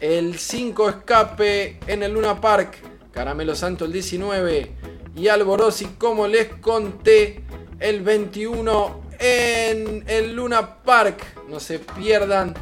El 0.00 0.38
5 0.38 0.88
Escape 0.88 1.80
en 1.88 2.04
el 2.04 2.12
Luna 2.12 2.40
Park. 2.40 2.76
Caramelo 3.10 3.56
Santo 3.56 3.84
el 3.86 3.92
19. 3.92 4.72
Y 5.16 5.26
Alborosi, 5.26 5.86
como 5.98 6.28
les 6.28 6.48
conté, 6.60 7.42
el 7.80 8.02
21 8.02 9.02
en 9.18 10.04
el 10.06 10.36
Luna 10.36 10.82
Park. 10.84 11.24
No 11.48 11.58
se 11.58 11.80
pierdan 11.80 12.54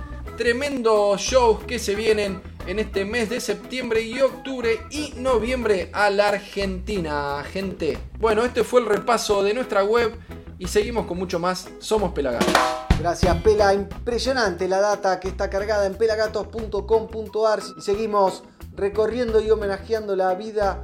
tremendos 0.43 1.21
shows 1.21 1.63
que 1.69 1.79
se 1.79 1.95
vienen 1.95 2.43
en 2.67 2.81
este 2.81 3.05
mes 3.05 3.31
de 3.31 3.39
septiembre 3.39 4.03
y 4.03 4.21
octubre 4.21 4.81
y 4.91 5.15
noviembre 5.19 5.89
a 5.93 6.11
la 6.11 6.31
Argentina, 6.31 7.45
gente. 7.45 7.97
Bueno, 8.19 8.45
este 8.45 8.65
fue 8.65 8.81
el 8.81 8.87
repaso 8.87 9.45
de 9.45 9.55
nuestra 9.55 9.85
web 9.85 10.19
y 10.59 10.67
seguimos 10.67 11.07
con 11.07 11.17
mucho 11.17 11.39
más. 11.39 11.69
Somos 11.79 12.11
Pelagatos. 12.11 12.53
Gracias, 12.99 13.41
Pela. 13.43 13.73
Impresionante 13.73 14.67
la 14.67 14.81
data 14.81 15.21
que 15.21 15.29
está 15.29 15.49
cargada 15.49 15.87
en 15.87 15.95
pelagatos.com.ar. 15.95 17.61
Y 17.79 17.81
seguimos 17.81 18.43
recorriendo 18.75 19.41
y 19.41 19.49
homenajeando 19.49 20.17
la 20.17 20.35
vida 20.35 20.83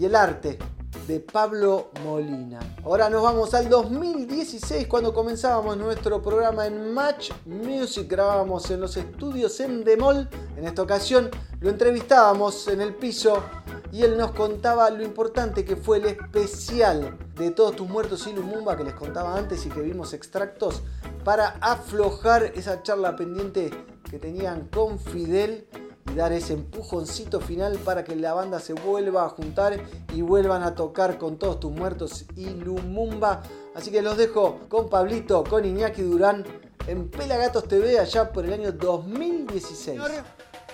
y 0.00 0.06
el 0.06 0.16
arte 0.16 0.58
de 1.06 1.20
Pablo 1.20 1.90
Molina. 2.04 2.58
Ahora 2.84 3.08
nos 3.08 3.22
vamos 3.22 3.54
al 3.54 3.68
2016 3.68 4.86
cuando 4.86 5.12
comenzábamos 5.14 5.76
nuestro 5.76 6.20
programa 6.22 6.66
en 6.66 6.92
Match 6.92 7.30
Music. 7.44 8.08
Grabábamos 8.08 8.70
en 8.70 8.80
los 8.80 8.96
estudios 8.96 9.60
en 9.60 9.84
Demol. 9.84 10.28
En 10.56 10.66
esta 10.66 10.82
ocasión 10.82 11.30
lo 11.60 11.70
entrevistábamos 11.70 12.68
en 12.68 12.80
el 12.80 12.94
piso 12.94 13.42
y 13.92 14.02
él 14.02 14.18
nos 14.18 14.32
contaba 14.32 14.90
lo 14.90 15.02
importante 15.04 15.64
que 15.64 15.76
fue 15.76 15.98
el 15.98 16.06
especial 16.06 17.16
de 17.34 17.50
Todos 17.50 17.76
tus 17.76 17.88
muertos 17.88 18.26
y 18.26 18.32
Lumumba 18.32 18.76
que 18.76 18.84
les 18.84 18.94
contaba 18.94 19.36
antes 19.36 19.64
y 19.66 19.68
que 19.68 19.80
vimos 19.80 20.12
extractos 20.12 20.82
para 21.24 21.56
aflojar 21.60 22.44
esa 22.54 22.82
charla 22.82 23.16
pendiente 23.16 23.70
que 24.10 24.18
tenían 24.18 24.68
con 24.68 24.98
Fidel 24.98 25.66
y 26.10 26.14
dar 26.14 26.32
ese 26.32 26.54
empujoncito 26.54 27.40
final 27.40 27.78
para 27.78 28.04
que 28.04 28.16
la 28.16 28.34
banda 28.34 28.60
se 28.60 28.72
vuelva 28.72 29.24
a 29.24 29.28
juntar 29.28 29.80
y 30.14 30.22
vuelvan 30.22 30.62
a 30.62 30.74
tocar 30.74 31.18
con 31.18 31.36
todos 31.38 31.60
tus 31.60 31.72
muertos 31.72 32.26
y 32.36 32.50
Lumumba. 32.50 33.42
Así 33.74 33.90
que 33.90 34.02
los 34.02 34.16
dejo 34.16 34.60
con 34.68 34.88
Pablito, 34.88 35.44
con 35.44 35.64
Iñaki 35.64 36.02
Durán 36.02 36.44
en 36.86 37.08
Pelagatos 37.10 37.68
TV 37.68 37.98
allá 37.98 38.32
por 38.32 38.44
el 38.44 38.52
año 38.52 38.72
2016. 38.72 40.00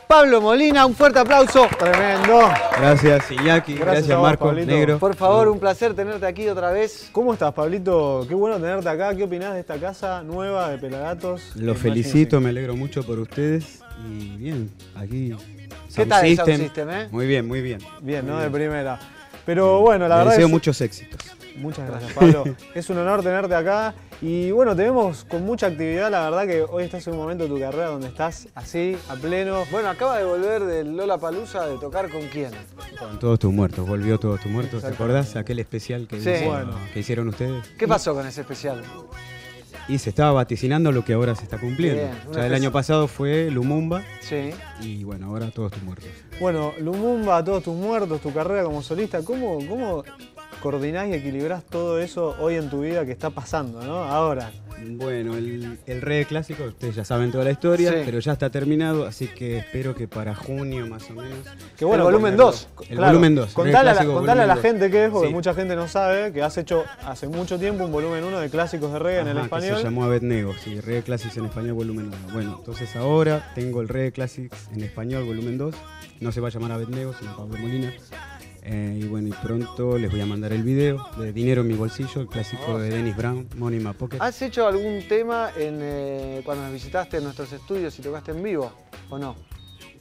Pablo 0.09 0.41
Molina, 0.43 0.85
un 0.85 0.95
fuerte 0.95 1.19
aplauso. 1.19 1.67
Tremendo. 1.79 2.41
Gracias 2.79 3.31
Iñaki, 3.31 3.75
gracias, 3.75 4.11
a 4.11 4.17
vos, 4.17 4.23
Marco 4.29 4.47
Pablito. 4.47 4.71
Negro. 4.71 4.99
Por 4.99 5.17
favor, 5.17 5.49
un 5.49 5.59
placer 5.59 5.95
tenerte 5.95 6.27
aquí 6.27 6.49
otra 6.49 6.71
vez. 6.71 7.09
¿Cómo 7.13 7.33
estás, 7.33 7.53
Pablito? 7.55 8.27
Qué 8.29 8.35
bueno 8.35 8.57
tenerte 8.59 8.89
acá. 8.89 9.15
¿Qué 9.17 9.25
opinás 9.25 9.55
de 9.55 9.61
esta 9.61 9.77
casa 9.79 10.23
nueva 10.23 10.69
de 10.71 10.79
Pelagatos? 10.79 11.53
Los 11.57 11.79
felicito, 11.79 12.41
me 12.41 12.51
alegro 12.51 12.77
mucho 12.77 13.03
por 13.05 13.19
ustedes 13.21 13.81
y 14.07 14.37
bien, 14.37 14.71
aquí. 14.97 15.35
¿Qué 15.95 16.07
tal 16.07 16.27
el 16.27 16.37
Sound 16.37 16.57
System, 16.59 16.91
eh? 16.91 17.09
Muy 17.11 17.27
bien, 17.27 17.47
muy 17.49 17.61
bien. 17.63 17.79
Bien, 18.01 18.27
¿no? 18.27 18.39
De 18.39 18.51
primera. 18.51 18.99
Pero 19.47 19.81
bueno, 19.81 20.09
la 20.09 20.17
Les 20.17 20.19
verdad 20.25 20.31
deseo 20.33 20.47
es- 20.47 20.53
muchos 20.53 20.81
éxitos. 20.81 21.21
Muchas 21.57 21.89
gracias, 21.89 22.13
Pablo. 22.13 22.45
es 22.75 22.91
un 22.91 22.99
honor 22.99 23.23
tenerte 23.23 23.55
acá. 23.55 23.95
Y 24.21 24.51
bueno, 24.53 24.75
te 24.77 24.83
vemos 24.83 25.25
con 25.25 25.45
mucha 25.45 25.67
actividad. 25.67 26.11
La 26.11 26.31
verdad 26.31 26.47
que 26.47 26.63
hoy 26.63 26.85
estás 26.85 27.07
en 27.07 27.15
un 27.15 27.19
momento 27.21 27.45
de 27.45 27.51
tu 27.51 27.59
carrera 27.59 27.87
donde 27.87 28.07
estás 28.09 28.49
así, 28.55 28.97
a 29.09 29.15
pleno. 29.17 29.65
Bueno, 29.71 29.89
acaba 29.89 30.19
de 30.19 30.25
volver 30.25 30.63
del 30.65 30.97
Lola 30.97 31.19
Palusa 31.19 31.67
de 31.67 31.77
tocar 31.79 32.09
con 32.09 32.23
quién. 32.29 32.51
Con 32.99 33.19
todos 33.19 33.39
tus 33.39 33.53
muertos, 33.53 33.87
volvió 33.87 34.19
todos 34.19 34.41
tus 34.41 34.51
muertos. 34.51 34.83
¿Te 34.83 34.89
acordás 34.89 35.35
aquel 35.37 35.59
especial 35.59 36.07
que, 36.07 36.21
Sí. 36.21 36.31
hizo- 36.31 36.47
Bueno. 36.51 36.73
que 36.93 37.01
hicieron 37.01 37.29
ustedes? 37.29 37.67
¿Qué 37.79 37.89
pasó 37.89 38.15
con 38.15 38.27
ese 38.27 38.43
especial? 38.43 38.83
Y 39.89 39.99
se 39.99 40.11
estaba 40.11 40.31
vaticinando 40.31 40.93
lo 40.93 41.05
que 41.05 41.13
ahora 41.15 41.35
se 41.35 41.43
está 41.43 41.59
cumpliendo. 41.59 42.03
Bien, 42.03 42.15
o 42.31 42.35
sea, 42.35 42.47
el 42.47 42.55
año 42.55 42.71
pasado 42.71 43.09
fue 43.09 43.51
Lumumba. 43.51 44.05
Sí. 44.21 44.51
Y 44.81 45.03
bueno, 45.03 45.27
ahora 45.27 45.51
todos 45.51 45.73
tus 45.73 45.83
muertos. 45.83 46.09
Bueno, 46.41 46.73
Lumumba, 46.79 47.43
todos 47.43 47.65
tus 47.65 47.75
muertos, 47.75 48.21
tu 48.21 48.33
carrera 48.33 48.63
como 48.63 48.81
solista, 48.83 49.23
¿cómo, 49.25 49.59
cómo 49.69 50.05
coordinás 50.63 51.09
y 51.09 51.15
equilibrás 51.15 51.65
todo 51.65 51.99
eso 51.99 52.37
hoy 52.39 52.55
en 52.55 52.71
tu 52.71 52.81
vida 52.83 53.05
que 53.05 53.13
está 53.13 53.31
pasando, 53.31 53.83
¿no? 53.83 54.05
Ahora. 54.05 54.51
Bueno, 54.85 55.37
el, 55.37 55.79
el 55.87 56.01
reggae 56.03 56.25
clásico, 56.25 56.65
ustedes 56.65 56.97
ya 56.97 57.05
saben 57.05 57.31
toda 57.31 57.45
la 57.45 57.53
historia, 57.53 57.91
Sí. 57.93 57.99
pero 58.05 58.19
ya 58.19 58.33
está 58.33 58.51
terminado, 58.51 59.07
así 59.07 59.29
que 59.29 59.59
espero 59.59 59.95
que 59.95 60.09
para 60.09 60.35
junio 60.35 60.89
más 60.89 61.09
o 61.09 61.15
menos. 61.15 61.39
Que 61.77 61.85
bueno, 61.85 62.03
El 62.03 62.13
volumen 62.13 62.35
ponerlo- 62.37 62.47
2. 62.47 62.69
El 62.91 62.97
Claro, 62.97 63.13
volumen 63.13 63.35
2. 63.37 63.53
Contale, 63.53 63.91
a 63.91 63.95
la, 63.95 64.05
contale 64.05 64.43
a 64.43 64.47
la 64.47 64.57
gente 64.57 64.91
qué 64.91 65.05
es, 65.05 65.11
porque 65.13 65.29
Sí. 65.29 65.35
mucha 65.35 65.55
gente 65.55 65.77
no 65.77 65.87
sabe, 65.87 66.33
que 66.33 66.43
has 66.43 66.59
hecho 66.59 66.85
hace 67.07 67.29
mucho 67.29 67.61
tiempo 67.61 67.85
un 67.85 67.93
volumen 67.93 68.25
1 68.25 68.41
de 68.41 68.51
clásicos 68.51 68.93
de 68.93 68.99
reggae 68.99 69.21
en 69.21 69.29
el 69.29 69.39
Ajá, 69.39 69.41
que 69.49 69.55
español. 69.55 69.77
se 69.79 69.85
llamó 69.85 70.05
Abednego, 70.05 70.53
sí, 70.65 70.81
Reggae 70.81 71.03
Classics 71.03 71.37
en 71.37 71.45
español 71.45 71.75
volumen 71.75 72.07
1. 72.09 72.17
Bueno, 72.33 72.57
entonces 72.59 72.97
ahora 72.97 73.53
tengo 73.55 73.83
el 73.83 73.89
Reggae 73.89 74.11
Classics 74.11 74.69
en 74.75 74.83
español 74.83 75.23
volumen 75.25 75.59
2. 75.59 75.77
No 76.21 76.33
se 76.33 76.41
va 76.41 76.49
a 76.49 76.51
llamar 76.51 76.73
Abednego, 76.73 77.15
sino 77.21 77.37
Pablo 77.37 77.57
Molina. 77.59 77.93
Eh, 78.65 79.01
y 79.03 79.07
bueno, 79.09 79.27
y 79.29 79.33
pronto 79.33 79.99
les 79.99 80.09
voy 80.11 80.21
a 80.21 80.27
mandar 80.27 80.53
el 80.53 80.63
video 80.63 81.05
de 81.19 81.33
Dinero 81.33 81.63
en 81.63 81.69
mi 81.69 81.75
bolsillo, 81.75 82.21
el 82.21 82.29
clásico 82.29 82.79
de 82.79 82.91
Dennis 82.91 83.17
Brown, 83.17 83.49
Money 83.57 83.81
in 83.81 83.85
My 83.85 83.93
Pocket. 83.93 84.19
¿Has 84.21 84.41
hecho 84.41 84.69
algún 84.69 85.03
tema 85.09 85.51
en, 85.57 85.81
eh, 85.83 86.43
cuando 86.45 86.63
nos 86.63 86.73
visitaste 86.73 87.17
en 87.17 87.25
nuestros 87.25 87.53
estudios 87.53 87.99
y 87.99 88.03
tocaste 88.03 88.31
en 88.31 88.43
vivo? 88.43 88.73
¿O 89.11 89.19
no? 89.19 89.35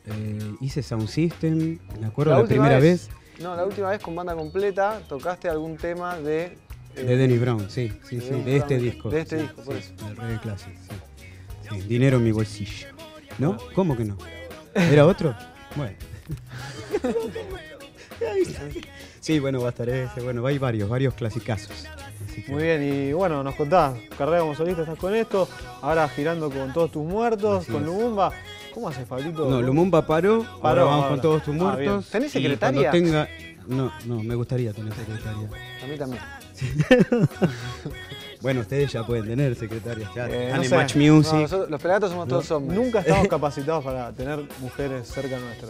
Eh, 0.06 0.56
hice 0.62 0.84
Sound 0.84 1.08
System, 1.08 1.80
me 2.00 2.06
acuerdo 2.06 2.34
la, 2.34 2.42
última 2.42 2.66
primera 2.66 2.80
vez, 2.80 3.10
No, 3.40 3.56
la 3.56 3.66
última 3.66 3.90
vez 3.90 4.00
con 4.02 4.16
banda 4.16 4.36
completa 4.36 5.02
tocaste 5.10 5.50
algún 5.50 5.78
tema 5.78 6.18
de. 6.18 6.56
de 6.96 7.18
Dennis 7.18 7.42
Brown, 7.42 7.68
sí, 7.68 7.92
sí, 8.08 8.18
de 8.18 8.22
sí, 8.22 8.30
Dennis 8.30 8.46
de 8.46 8.58
este 8.58 8.76
Brown. 8.76 8.92
disco. 8.92 9.10
De 9.10 9.22
este 9.22 9.38
sí, 9.38 9.42
disco, 9.42 9.62
por 9.64 9.76
sí, 9.76 9.94
eso. 9.96 10.06
del 10.06 10.18
Reggae 10.18 10.40
Classics, 10.40 10.80
sí. 10.88 10.96
Sí, 11.68 11.82
Dinero 11.88 12.18
en 12.18 12.24
mi 12.24 12.32
bolsillo. 12.32 12.88
¿No? 13.40 13.58
¿Cómo 13.74 13.98
que 13.98 14.06
no? 14.06 14.18
¿Era 14.76 15.08
otro? 15.08 15.36
Bueno. 15.76 15.96
Sí, 19.20 19.40
bueno, 19.40 19.60
va 19.62 19.68
a 19.68 19.70
estar 19.70 19.88
ese. 19.90 20.22
Bueno, 20.22 20.46
hay 20.46 20.58
varios, 20.58 20.90
varios 20.90 21.14
clasicazos. 21.14 21.86
Que- 22.46 22.52
Muy 22.52 22.64
bien, 22.64 22.82
y 22.84 23.14
bueno, 23.14 23.44
nos 23.44 23.56
contás, 23.56 23.96
carrera 24.18 24.40
como 24.42 24.56
solista 24.56 24.82
estás 24.84 24.98
con 24.98 25.14
esto, 25.16 25.48
ahora 25.82 26.08
girando 26.10 26.50
con 26.50 26.72
todos 26.74 26.92
tus 26.92 27.06
muertos, 27.06 27.64
Así 27.64 27.72
con 27.72 27.82
es. 27.82 27.88
Lumumba. 27.88 28.32
¿Cómo 28.74 28.88
haces, 28.90 29.06
Pablito? 29.06 29.50
No, 29.50 29.62
Lumumba 29.62 30.06
paró, 30.08 30.36
ahora 30.46 30.62
Paró, 30.62 30.86
vamos 30.86 31.04
ahora. 31.04 31.10
con 31.10 31.22
todos 31.22 31.44
tus 31.44 31.56
Ah, 31.56 31.58
muertos. 31.58 31.86
bien. 31.86 32.04
¿Tenés 32.12 32.32
secretaria? 32.32 32.92
Tenga... 32.92 33.28
No, 33.68 33.92
no, 34.06 34.24
me 34.24 34.34
gustaría 34.36 34.74
tener 34.74 34.94
secretaria. 34.94 35.50
A 35.84 35.88
mí 35.88 35.98
también. 35.98 36.22
Bueno, 38.42 38.62
ustedes 38.62 38.92
ya 38.92 39.06
pueden 39.06 39.28
tener 39.28 39.54
secretarias. 39.56 40.10
Ya 40.16 40.28
Eh, 40.28 40.52
no. 40.52 40.76
Match 40.76 40.96
Music. 40.96 41.32
No, 41.34 41.42
nosotros- 41.42 41.70
los 41.70 41.80
pelagatos 41.80 42.10
somos 42.10 42.26
No, 42.26 42.30
todos 42.30 42.50
hombres. 42.50 42.80
Nunca 42.80 43.00
estamos 43.02 43.28
capacitados 43.30 43.84
para 43.84 44.12
tener 44.14 44.40
mujeres 44.60 45.08
cerca 45.08 45.38
nuestro. 45.38 45.68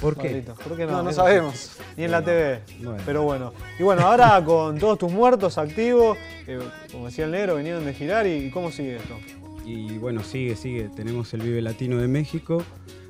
¿Por 0.00 0.16
qué? 0.16 0.28
Pablito. 0.28 0.54
¿Por 0.54 0.76
qué 0.76 0.86
no? 0.86 1.02
No, 1.02 1.12
sabemos. 1.12 1.72
Ni 1.96 2.04
en 2.04 2.10
la 2.10 2.24
TV. 2.24 2.60
Bueno. 2.82 3.02
Pero 3.04 3.22
bueno. 3.22 3.52
Y 3.78 3.82
bueno, 3.82 4.02
ahora 4.02 4.42
con 4.44 4.78
todos 4.78 4.98
tus 4.98 5.12
muertos 5.12 5.58
activos, 5.58 6.16
eh, 6.46 6.58
como 6.90 7.06
decía 7.06 7.26
el 7.26 7.32
negro, 7.32 7.56
vinieron 7.56 7.84
de 7.84 7.92
girar 7.92 8.26
y, 8.26 8.50
¿cómo 8.50 8.70
sigue 8.70 8.96
esto? 8.96 9.14
Y 9.64 9.98
bueno, 9.98 10.22
sigue, 10.24 10.56
sigue. 10.56 10.88
Tenemos 10.96 11.32
el 11.34 11.42
Vive 11.42 11.60
Latino 11.60 11.98
de 11.98 12.08
México, 12.08 12.62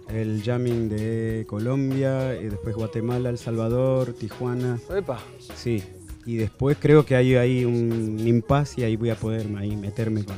el 0.09 0.43
Jamming 0.45 0.88
de 0.88 1.47
Colombia, 1.49 2.34
y 2.34 2.47
después 2.47 2.74
Guatemala, 2.74 3.30
El 3.30 3.38
Salvador, 3.38 4.12
Tijuana. 4.12 4.78
Epa. 4.95 5.20
Sí. 5.55 5.82
Y 6.26 6.36
después 6.36 6.76
creo 6.78 7.07
que 7.07 7.16
hay 7.16 7.36
ahí 7.36 7.64
un 7.64 8.20
impasse 8.26 8.80
y 8.80 8.84
ahí 8.84 8.97
voy 8.97 9.11
a 9.11 9.14
poder 9.14 9.47
ahí 9.57 9.74
meterme 9.76 10.24
con, 10.24 10.36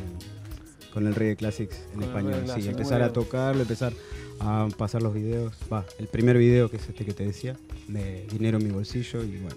con 0.92 1.06
el 1.06 1.14
Reggae 1.14 1.36
Classics 1.36 1.76
en 1.92 2.00
Con 2.00 2.02
español. 2.04 2.44
Sí, 2.54 2.68
empezar 2.68 3.02
a 3.02 3.12
tocarlo, 3.12 3.62
empezar 3.62 3.92
a 4.40 4.68
pasar 4.76 5.02
los 5.02 5.14
videos. 5.14 5.54
Va, 5.72 5.84
el 5.98 6.06
primer 6.08 6.36
video 6.38 6.70
que 6.70 6.76
es 6.76 6.88
este 6.88 7.04
que 7.04 7.12
te 7.12 7.24
decía, 7.24 7.56
de 7.88 8.26
dinero 8.30 8.58
en 8.58 8.64
mi 8.64 8.70
bolsillo 8.70 9.22
y 9.22 9.38
bueno. 9.38 9.56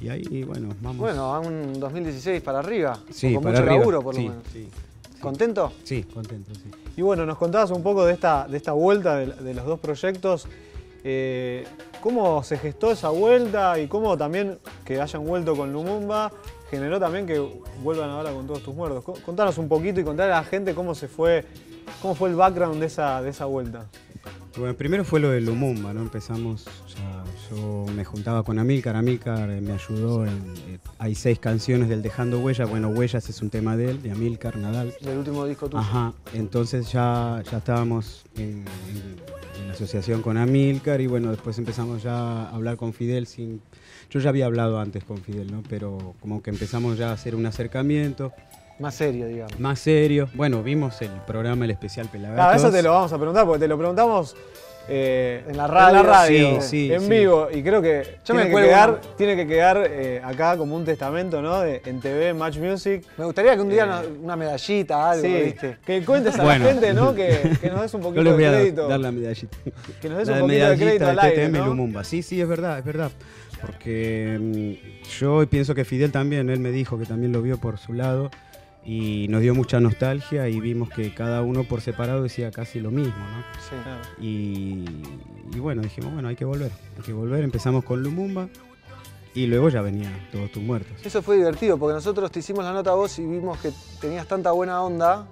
Y 0.00 0.08
ahí, 0.10 0.44
bueno, 0.44 0.68
vamos. 0.82 0.98
Bueno, 0.98 1.34
a 1.34 1.40
un 1.40 1.80
2016 1.80 2.42
para 2.42 2.58
arriba. 2.58 2.98
sí, 3.10 3.32
con 3.32 3.42
para 3.44 3.52
mucho 3.54 3.62
arriba. 3.62 3.78
laburo, 3.78 4.02
por 4.02 4.14
lo 4.14 4.20
sí, 4.20 4.28
menos. 4.28 4.44
sí, 4.52 4.68
¿Contento? 5.20 5.72
sí, 5.84 6.02
contento, 6.02 6.54
sí. 6.54 6.70
Y 6.98 7.02
bueno, 7.02 7.24
nos 7.24 7.38
contabas 7.38 7.70
un 7.70 7.82
poco 7.82 8.04
de 8.04 8.12
esta, 8.12 8.46
de 8.46 8.56
esta 8.58 8.72
vuelta 8.72 9.16
de, 9.16 9.26
de 9.26 9.54
los 9.54 9.64
dos 9.64 9.80
proyectos. 9.80 10.46
Eh, 11.02 11.64
¿Cómo 12.02 12.42
se 12.42 12.58
gestó 12.58 12.90
esa 12.92 13.08
vuelta 13.08 13.78
y 13.78 13.86
cómo 13.88 14.16
también 14.18 14.58
que 14.84 15.00
hayan 15.00 15.24
vuelto 15.24 15.56
con 15.56 15.72
Lumumba 15.72 16.30
generó 16.70 16.98
también 17.00 17.26
que 17.26 17.38
vuelvan 17.82 18.10
ahora 18.10 18.32
con 18.32 18.46
todos 18.46 18.62
tus 18.62 18.74
muertos? 18.74 19.04
Co- 19.04 19.14
Contanos 19.24 19.58
un 19.58 19.68
poquito 19.68 20.00
y 20.00 20.04
contar 20.04 20.30
a 20.30 20.36
la 20.36 20.44
gente 20.44 20.74
cómo 20.74 20.94
se 20.94 21.08
fue, 21.08 21.44
cómo 22.02 22.14
fue 22.14 22.28
el 22.30 22.34
background 22.36 22.80
de 22.80 22.86
esa, 22.86 23.22
de 23.22 23.30
esa 23.30 23.44
vuelta. 23.44 23.86
Bueno, 24.56 24.74
primero 24.74 25.04
fue 25.04 25.20
lo 25.20 25.30
de 25.30 25.40
Lumumba, 25.42 25.92
¿no? 25.92 26.00
Empezamos, 26.00 26.64
ya, 26.64 27.24
yo 27.54 27.84
me 27.94 28.04
juntaba 28.06 28.42
con 28.42 28.58
Amílcar, 28.58 28.96
Amílcar 28.96 29.50
eh, 29.50 29.60
me 29.60 29.72
ayudó, 29.74 30.24
en, 30.24 30.32
eh, 30.68 30.78
hay 30.98 31.14
seis 31.14 31.38
canciones 31.38 31.90
del 31.90 32.00
Dejando 32.00 32.40
Huellas, 32.40 32.68
bueno, 32.68 32.88
Huellas 32.88 33.28
es 33.28 33.42
un 33.42 33.50
tema 33.50 33.76
de 33.76 33.90
él, 33.90 34.02
de 34.02 34.12
Amílcar, 34.12 34.56
Nadal. 34.56 34.94
Del 35.02 35.18
último 35.18 35.44
disco 35.44 35.66
tuyo. 35.68 35.78
Ajá, 35.78 36.14
entonces 36.32 36.90
ya, 36.90 37.42
ya 37.50 37.58
estábamos 37.58 38.24
en, 38.36 38.64
en- 38.88 39.62
en 39.62 39.70
asociación 39.72 40.22
con 40.22 40.38
Amílcar 40.38 41.02
y 41.02 41.06
bueno, 41.06 41.30
después 41.30 41.58
empezamos 41.58 42.02
ya 42.02 42.14
a 42.46 42.50
hablar 42.50 42.78
con 42.78 42.94
Fidel 42.94 43.26
sin... 43.26 43.60
Yo 44.10 44.20
ya 44.20 44.28
había 44.30 44.46
hablado 44.46 44.78
antes 44.80 45.04
con 45.04 45.18
Fidel, 45.18 45.50
¿no? 45.50 45.62
Pero 45.68 46.14
como 46.20 46.42
que 46.42 46.50
empezamos 46.50 46.96
ya 46.98 47.10
a 47.10 47.12
hacer 47.12 47.34
un 47.34 47.44
acercamiento 47.46 48.32
Más 48.78 48.94
serio, 48.94 49.26
digamos. 49.26 49.58
más 49.58 49.78
serio. 49.78 50.28
Bueno, 50.34 50.62
vimos 50.62 51.00
el 51.02 51.10
programa, 51.26 51.64
el 51.64 51.72
especial 51.72 52.08
Pelagatos. 52.08 52.44
Claro, 52.44 52.56
eso 52.58 52.70
te 52.70 52.82
lo 52.82 52.92
vamos 52.92 53.12
a 53.12 53.16
preguntar 53.16 53.44
porque 53.44 53.60
te 53.60 53.68
lo 53.68 53.76
preguntamos 53.78 54.36
eh, 54.88 55.42
En 55.48 55.56
la 55.56 55.66
radio, 55.66 56.04
radio, 56.04 56.60
sí, 56.62 56.68
sí, 56.86 56.92
en 56.92 57.00
sí. 57.00 57.08
vivo. 57.10 57.48
Y 57.52 57.60
creo 57.64 57.82
que 57.82 58.18
Yo 58.24 58.34
me 58.34 58.42
tiene, 58.42 58.44
que 58.44 58.50
cuelgo 58.52 58.68
quedar, 58.68 59.00
tiene 59.16 59.34
que 59.34 59.44
quedar 59.48 59.84
eh, 59.90 60.20
acá 60.24 60.56
como 60.56 60.76
un 60.76 60.84
testamento, 60.84 61.42
¿no? 61.42 61.60
De- 61.60 61.82
en 61.86 62.00
TV, 62.00 62.28
en 62.28 62.38
Match 62.38 62.58
Music. 62.58 63.04
Me 63.18 63.24
gustaría 63.24 63.56
que 63.56 63.62
un 63.62 63.68
día 63.68 64.02
Eh, 64.04 64.08
una 64.22 64.36
medallita, 64.36 65.10
algo, 65.10 65.26
Sí, 65.26 65.34
¿viste? 65.42 65.78
que 65.84 66.04
cuentes 66.04 66.38
a 66.38 66.44
Bueno. 66.44 66.64
la 66.66 66.70
gente, 66.70 66.94
¿no? 66.94 67.12
Que, 67.16 67.56
que 67.60 67.68
nos 67.70 67.80
des 67.82 67.94
un 67.94 68.00
Yo 68.00 68.06
poquito 68.06 68.22
les 68.22 68.32
voy 68.34 68.42
de 68.44 68.48
a 68.48 68.52
crédito. 68.52 68.86
dar 68.88 69.00
la 69.00 69.10
medallita. 69.10 69.56
Que 70.00 70.08
nos 70.08 70.18
des 70.18 70.28
La 70.28 70.34
un 70.34 70.40
poquito 70.42 70.46
de 70.52 70.60
medallita 70.60 70.84
crédito 70.86 71.06
al 71.08 71.18
aire, 71.18 71.46
TTM 71.48 71.58
¿no? 71.58 71.66
Lumumba. 71.66 72.04
Sí, 72.04 72.22
sí, 72.22 72.40
es 72.40 72.46
verdad, 72.48 72.78
es 72.78 72.84
verdad. 72.84 73.10
Porque 73.60 74.38
mm, 74.40 75.08
yo 75.18 75.46
pienso 75.48 75.74
que 75.74 75.84
Fidel 75.84 76.12
también, 76.12 76.50
él 76.50 76.60
me 76.60 76.70
dijo 76.70 76.98
que 76.98 77.06
también 77.06 77.32
lo 77.32 77.42
vio 77.42 77.58
por 77.58 77.78
su 77.78 77.92
lado 77.92 78.30
y 78.84 79.26
nos 79.28 79.40
dio 79.40 79.54
mucha 79.54 79.80
nostalgia 79.80 80.48
y 80.48 80.60
vimos 80.60 80.90
que 80.90 81.12
cada 81.12 81.42
uno 81.42 81.64
por 81.64 81.80
separado 81.80 82.22
decía 82.22 82.50
casi 82.52 82.80
lo 82.80 82.90
mismo, 82.90 83.18
¿no? 83.18 83.42
Sí. 83.60 83.74
Claro. 83.82 84.02
Y, 84.20 84.84
y 85.56 85.58
bueno, 85.58 85.82
dijimos, 85.82 86.12
bueno, 86.12 86.28
hay 86.28 86.36
que 86.36 86.44
volver, 86.44 86.70
hay 86.96 87.02
que 87.02 87.12
volver. 87.12 87.42
Empezamos 87.42 87.84
con 87.84 88.02
Lumumba 88.02 88.48
y 89.34 89.46
luego 89.46 89.68
ya 89.68 89.82
venía 89.82 90.10
Todos 90.32 90.50
tus 90.50 90.62
muertos. 90.62 91.04
Eso 91.04 91.20
fue 91.20 91.36
divertido 91.36 91.78
porque 91.78 91.94
nosotros 91.94 92.30
te 92.30 92.38
hicimos 92.38 92.64
la 92.64 92.72
nota 92.72 92.90
a 92.90 92.94
vos 92.94 93.18
y 93.18 93.26
vimos 93.26 93.58
que 93.58 93.70
tenías 94.00 94.26
tanta 94.26 94.52
buena 94.52 94.80
onda 94.82 95.26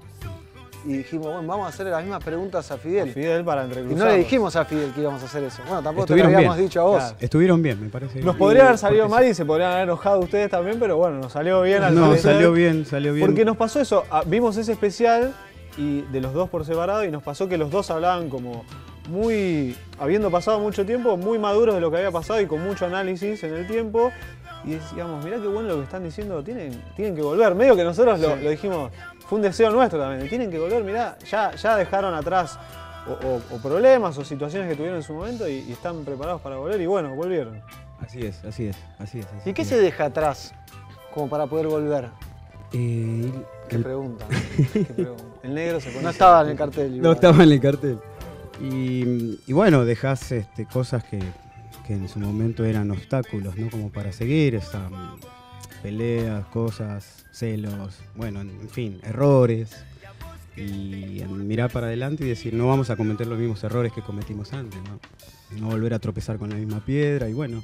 y 0.86 0.98
dijimos, 0.98 1.26
bueno, 1.28 1.46
vamos 1.46 1.66
a 1.66 1.68
hacer 1.70 1.86
las 1.86 2.02
mismas 2.02 2.22
preguntas 2.22 2.70
a 2.70 2.76
Fidel. 2.76 3.10
Fidel 3.12 3.44
para 3.44 3.64
Y 3.64 3.94
no 3.94 4.04
le 4.06 4.18
dijimos 4.18 4.54
a 4.56 4.64
Fidel 4.64 4.92
que 4.92 5.00
íbamos 5.00 5.22
a 5.22 5.26
hacer 5.26 5.42
eso. 5.44 5.62
Bueno, 5.66 5.82
tampoco 5.82 6.06
te 6.06 6.16
lo 6.16 6.24
habíamos 6.24 6.56
bien. 6.56 6.68
dicho 6.68 6.80
a 6.80 6.84
vos. 6.84 6.98
Claro. 7.02 7.16
Estuvieron 7.20 7.62
bien, 7.62 7.80
me 7.82 7.88
parece. 7.88 8.20
Nos 8.20 8.36
podría 8.36 8.64
haber 8.66 8.78
salido 8.78 9.08
mal 9.08 9.26
y 9.26 9.32
se 9.34 9.44
podrían 9.44 9.70
haber 9.72 9.84
enojado 9.84 10.20
ustedes 10.20 10.50
también, 10.50 10.78
pero 10.78 10.96
bueno, 10.98 11.18
nos 11.18 11.32
salió 11.32 11.62
bien 11.62 11.82
al 11.82 11.94
No, 11.94 12.08
parecer. 12.08 12.32
salió 12.34 12.52
bien, 12.52 12.84
salió 12.84 13.12
bien. 13.14 13.26
Porque 13.26 13.44
nos 13.44 13.56
pasó 13.56 13.80
eso, 13.80 14.04
ah, 14.10 14.22
vimos 14.26 14.56
ese 14.58 14.72
especial 14.72 15.34
y 15.78 16.02
de 16.02 16.20
los 16.20 16.32
dos 16.34 16.48
por 16.50 16.64
separado 16.66 17.04
y 17.04 17.10
nos 17.10 17.22
pasó 17.22 17.48
que 17.48 17.56
los 17.58 17.70
dos 17.70 17.90
hablaban 17.90 18.28
como 18.28 18.64
muy, 19.08 19.76
habiendo 19.98 20.30
pasado 20.30 20.60
mucho 20.60 20.84
tiempo, 20.86 21.16
muy 21.16 21.38
maduros 21.38 21.74
de 21.74 21.80
lo 21.80 21.90
que 21.90 21.98
había 21.98 22.10
pasado 22.10 22.40
y 22.40 22.46
con 22.46 22.62
mucho 22.62 22.86
análisis 22.86 23.42
en 23.44 23.54
el 23.54 23.66
tiempo. 23.66 24.12
Y 24.64 24.70
decíamos, 24.76 25.22
mirá 25.22 25.36
qué 25.38 25.46
bueno 25.46 25.68
lo 25.68 25.76
que 25.76 25.82
están 25.82 26.02
diciendo, 26.04 26.42
tienen, 26.42 26.82
tienen 26.96 27.14
que 27.14 27.20
volver. 27.20 27.54
Medio 27.54 27.76
que 27.76 27.84
nosotros 27.84 28.18
lo, 28.18 28.34
Sí. 28.34 28.44
lo 28.44 28.48
dijimos, 28.50 28.90
fue 29.28 29.36
un 29.36 29.42
deseo 29.42 29.70
nuestro 29.70 29.98
también, 29.98 30.28
tienen 30.28 30.50
que 30.50 30.58
volver, 30.58 30.82
mirá, 30.84 31.16
ya, 31.30 31.54
ya 31.54 31.76
dejaron 31.76 32.14
atrás 32.14 32.58
o, 33.08 33.12
o- 33.26 33.42
o 33.56 33.58
problemas 33.62 34.16
o 34.18 34.24
situaciones 34.24 34.68
que 34.68 34.76
tuvieron 34.76 34.96
en 34.98 35.02
su 35.02 35.12
momento 35.14 35.48
y, 35.48 35.60
y 35.60 35.72
están 35.72 36.04
preparados 36.04 36.40
para 36.40 36.56
volver 36.56 36.80
y 36.80 36.86
bueno, 36.86 37.14
volvieron. 37.14 37.60
Así 38.00 38.24
es, 38.26 38.44
así 38.44 38.66
es, 38.66 38.76
así 38.98 39.20
es. 39.20 39.26
así 39.40 39.50
¿Y 39.50 39.52
qué 39.54 39.62
es. 39.62 39.68
se 39.68 39.78
deja 39.78 40.06
atrás 40.06 40.52
como 41.12 41.28
para 41.28 41.46
poder 41.46 41.66
volver? 41.68 42.08
Eh, 42.72 43.30
Qué 43.68 43.76
el- 43.76 43.82
pregunta. 43.82 44.26
Qué 44.72 44.80
pregunta. 44.84 45.22
El 45.42 45.54
negro 45.54 45.80
se 45.80 45.90
pone 45.90 46.02
No 46.02 46.10
estaba 46.10 46.42
en 46.42 46.48
el 46.50 46.56
cartel. 46.56 47.00
No 47.00 47.12
estaba 47.12 47.42
en 47.44 47.52
el 47.52 47.60
cartel. 47.60 47.98
Y, 48.60 49.40
y 49.46 49.52
bueno, 49.52 49.84
dejás 49.84 50.32
este, 50.32 50.66
cosas 50.66 51.04
que, 51.04 51.18
que 51.86 51.92
en 51.94 52.08
su 52.08 52.18
momento 52.18 52.64
eran 52.64 52.90
obstáculos, 52.90 53.56
¿no? 53.56 53.70
Como 53.70 53.90
para 53.90 54.12
seguir. 54.12 54.54
esa- 54.56 54.88
peleas, 55.84 56.46
cosas, 56.46 57.26
celos, 57.30 57.98
bueno, 58.14 58.40
en 58.40 58.70
fin, 58.70 59.00
errores. 59.02 59.84
Y 60.56 61.22
mirar 61.28 61.70
para 61.70 61.88
adelante 61.88 62.24
y 62.24 62.28
decir, 62.28 62.54
no 62.54 62.68
vamos 62.68 62.88
a 62.88 62.96
cometer 62.96 63.26
los 63.26 63.38
mismos 63.38 63.62
errores 63.64 63.92
que 63.92 64.00
cometimos 64.00 64.54
antes, 64.54 64.80
¿no? 64.84 64.98
No 65.60 65.66
volver 65.68 65.92
a 65.92 65.98
tropezar 65.98 66.38
con 66.38 66.48
la 66.48 66.56
misma 66.56 66.82
piedra 66.82 67.28
y 67.28 67.34
bueno, 67.34 67.62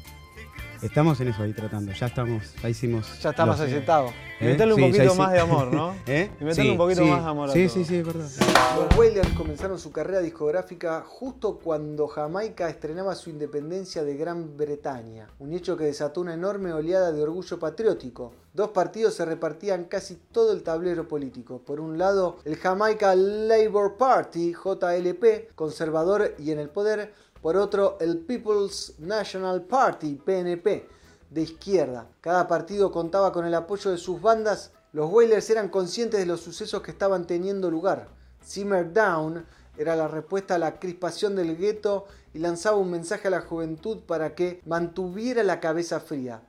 Estamos 0.82 1.20
en 1.20 1.28
eso 1.28 1.42
ahí 1.42 1.52
tratando, 1.52 1.92
ya 1.92 2.06
estamos, 2.06 2.54
ya 2.62 2.68
hicimos. 2.70 3.20
Ya 3.20 3.30
está 3.30 3.44
más 3.44 3.60
aceptado. 3.60 4.08
Y 4.40 4.44
meterle 4.44 4.72
un 4.74 4.80
Sí, 4.80 4.86
poquito 4.90 5.14
más 5.14 5.32
de 5.32 5.40
amor, 5.40 5.70
¿no? 5.70 5.94
¿Eh? 6.06 6.30
Y 6.40 6.44
meterle 6.44 6.62
Sí, 6.62 6.70
un 6.70 6.78
poquito 6.78 7.02
sí. 7.04 7.10
más 7.10 7.22
de 7.22 7.28
amor 7.30 7.50
a 7.50 7.52
Sí, 7.52 7.66
todo. 7.66 7.74
sí, 7.74 7.84
sí, 7.84 7.96
es 7.96 8.06
verdad. 8.06 8.28
Los 8.76 8.98
Wailers 8.98 9.28
comenzaron 9.34 9.78
su 9.78 9.92
carrera 9.92 10.20
discográfica 10.20 11.04
justo 11.06 11.58
cuando 11.62 12.08
Jamaica 12.08 12.70
estrenaba 12.70 13.14
su 13.14 13.28
independencia 13.28 14.02
de 14.04 14.16
Gran 14.16 14.56
Bretaña, 14.56 15.28
un 15.38 15.52
hecho 15.52 15.76
que 15.76 15.84
desató 15.84 16.22
una 16.22 16.32
enorme 16.32 16.72
oleada 16.72 17.12
de 17.12 17.22
orgullo 17.22 17.58
patriótico. 17.58 18.32
Dos 18.52 18.70
partidos 18.70 19.14
se 19.14 19.24
repartían 19.24 19.84
casi 19.84 20.16
todo 20.16 20.52
el 20.52 20.64
tablero 20.64 21.06
político. 21.06 21.60
Por 21.60 21.78
un 21.78 21.98
lado, 21.98 22.38
el 22.44 22.56
Jamaica 22.56 23.14
Labour 23.14 23.96
Party, 23.96 24.52
JLP, 24.52 25.54
conservador 25.54 26.34
y 26.36 26.50
en 26.50 26.58
el 26.58 26.68
poder. 26.68 27.14
Por 27.42 27.56
otro, 27.56 27.96
el 28.00 28.18
People's 28.18 28.94
National 28.98 29.62
Party, 29.62 30.16
PNP, 30.16 30.88
de 31.30 31.42
izquierda. 31.42 32.08
Cada 32.20 32.48
partido 32.48 32.90
contaba 32.90 33.32
con 33.32 33.46
el 33.46 33.54
apoyo 33.54 33.92
de 33.92 33.98
sus 33.98 34.20
bandas. 34.20 34.72
Los 34.92 35.12
Wailers 35.12 35.48
eran 35.48 35.68
conscientes 35.68 36.18
de 36.18 36.26
los 36.26 36.40
sucesos 36.40 36.82
que 36.82 36.90
estaban 36.90 37.28
teniendo 37.28 37.70
lugar. 37.70 38.08
Simmer 38.42 38.92
Down 38.92 39.46
era 39.78 39.94
la 39.94 40.08
respuesta 40.08 40.56
a 40.56 40.58
la 40.58 40.80
crispación 40.80 41.36
del 41.36 41.56
gueto 41.56 42.06
y 42.34 42.40
lanzaba 42.40 42.78
un 42.78 42.90
mensaje 42.90 43.28
a 43.28 43.30
la 43.30 43.42
juventud 43.42 43.98
para 44.00 44.34
que 44.34 44.60
mantuviera 44.66 45.44
la 45.44 45.60
cabeza 45.60 46.00
fría. 46.00 46.42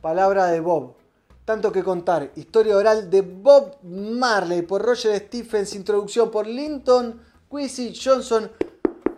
Palabra 0.00 0.46
de 0.46 0.60
Bob. 0.60 0.94
Tanto 1.44 1.72
que 1.72 1.82
contar. 1.82 2.30
Historia 2.36 2.76
oral 2.76 3.10
de 3.10 3.22
Bob 3.22 3.78
Marley 3.82 4.62
por 4.62 4.82
Roger 4.82 5.18
Stephens. 5.18 5.74
Introducción 5.74 6.30
por 6.30 6.46
Linton 6.46 7.20
Quincy 7.50 7.92
Johnson. 7.94 8.50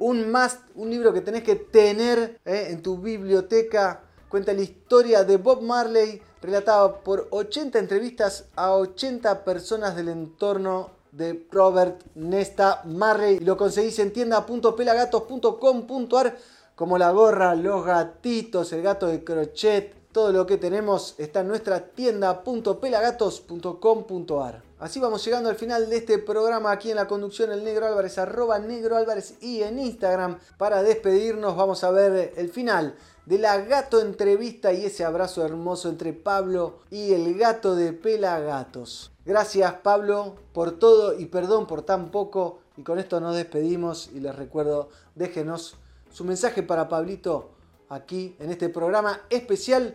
Un 0.00 0.32
must, 0.32 0.60
un 0.74 0.90
libro 0.90 1.12
que 1.12 1.20
tenés 1.20 1.44
que 1.44 1.56
tener 1.56 2.40
eh, 2.44 2.68
en 2.70 2.82
tu 2.82 2.98
biblioteca. 2.98 4.02
Cuenta 4.28 4.52
la 4.52 4.62
historia 4.62 5.24
de 5.24 5.36
Bob 5.36 5.62
Marley 5.62 6.20
relatada 6.40 6.98
por 7.00 7.28
80 7.30 7.78
entrevistas 7.78 8.46
a 8.56 8.72
80 8.72 9.44
personas 9.44 9.94
del 9.94 10.08
entorno 10.08 11.02
de 11.12 11.46
Robert 11.50 12.02
Nesta 12.14 12.82
Marley. 12.86 13.40
Lo 13.40 13.56
conseguís 13.56 13.98
en 13.98 14.12
tienda.pelagatos.com.ar 14.12 16.36
como 16.74 16.98
la 16.98 17.12
gorra, 17.12 17.54
los 17.54 17.84
gatitos, 17.84 18.72
el 18.72 18.82
gato 18.82 19.06
de 19.06 19.22
crochet, 19.22 19.94
todo 20.12 20.32
lo 20.32 20.46
que 20.46 20.58
tenemos 20.58 21.16
está 21.18 21.40
en 21.40 21.48
nuestra 21.48 21.86
tienda.pelagatos.com.ar. 21.86 24.62
Así 24.78 25.00
vamos 25.00 25.24
llegando 25.24 25.48
al 25.48 25.56
final 25.56 25.88
de 25.88 25.96
este 25.96 26.18
programa 26.18 26.70
aquí 26.70 26.90
en 26.90 26.96
la 26.96 27.08
conducción 27.08 27.50
el 27.52 27.64
Negro 27.64 27.86
Álvarez, 27.86 28.18
arroba 28.18 28.58
Negro 28.58 28.96
Álvarez 28.96 29.36
y 29.40 29.62
en 29.62 29.78
Instagram. 29.78 30.38
Para 30.58 30.82
despedirnos 30.82 31.56
vamos 31.56 31.82
a 31.84 31.90
ver 31.90 32.34
el 32.36 32.50
final 32.50 32.94
de 33.24 33.38
la 33.38 33.56
gato 33.58 34.00
entrevista 34.00 34.72
y 34.72 34.84
ese 34.84 35.04
abrazo 35.04 35.44
hermoso 35.44 35.88
entre 35.88 36.12
Pablo 36.12 36.80
y 36.90 37.12
el 37.12 37.38
gato 37.38 37.76
de 37.76 37.92
Pelagatos. 37.92 39.12
Gracias 39.24 39.72
Pablo 39.82 40.34
por 40.52 40.72
todo 40.72 41.16
y 41.18 41.26
perdón 41.26 41.66
por 41.66 41.82
tan 41.82 42.10
poco. 42.10 42.58
Y 42.76 42.82
con 42.82 42.98
esto 42.98 43.20
nos 43.20 43.36
despedimos 43.36 44.10
y 44.12 44.20
les 44.20 44.34
recuerdo, 44.34 44.88
déjenos 45.14 45.76
su 46.10 46.24
mensaje 46.24 46.62
para 46.62 46.88
Pablito 46.88 47.50
aquí 47.92 48.34
en 48.38 48.50
este 48.50 48.70
programa 48.70 49.20
especial 49.28 49.94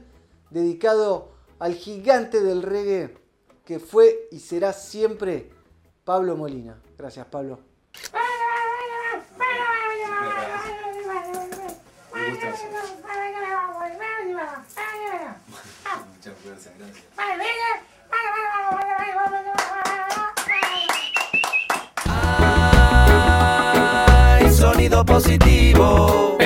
dedicado 0.52 1.32
al 1.60 1.74
gigante 1.74 2.41
del 2.41 2.62
reggae 2.62 3.18
que 3.66 3.80
fue 3.80 4.28
y 4.32 4.39
será 4.39 4.72
siempre 4.72 5.50
Pablo 6.06 6.38
Molina. 6.38 6.80
Gracias 6.98 7.26
Pablo. 7.26 7.60
Sonido 24.52 25.06
positivo. 25.06 26.38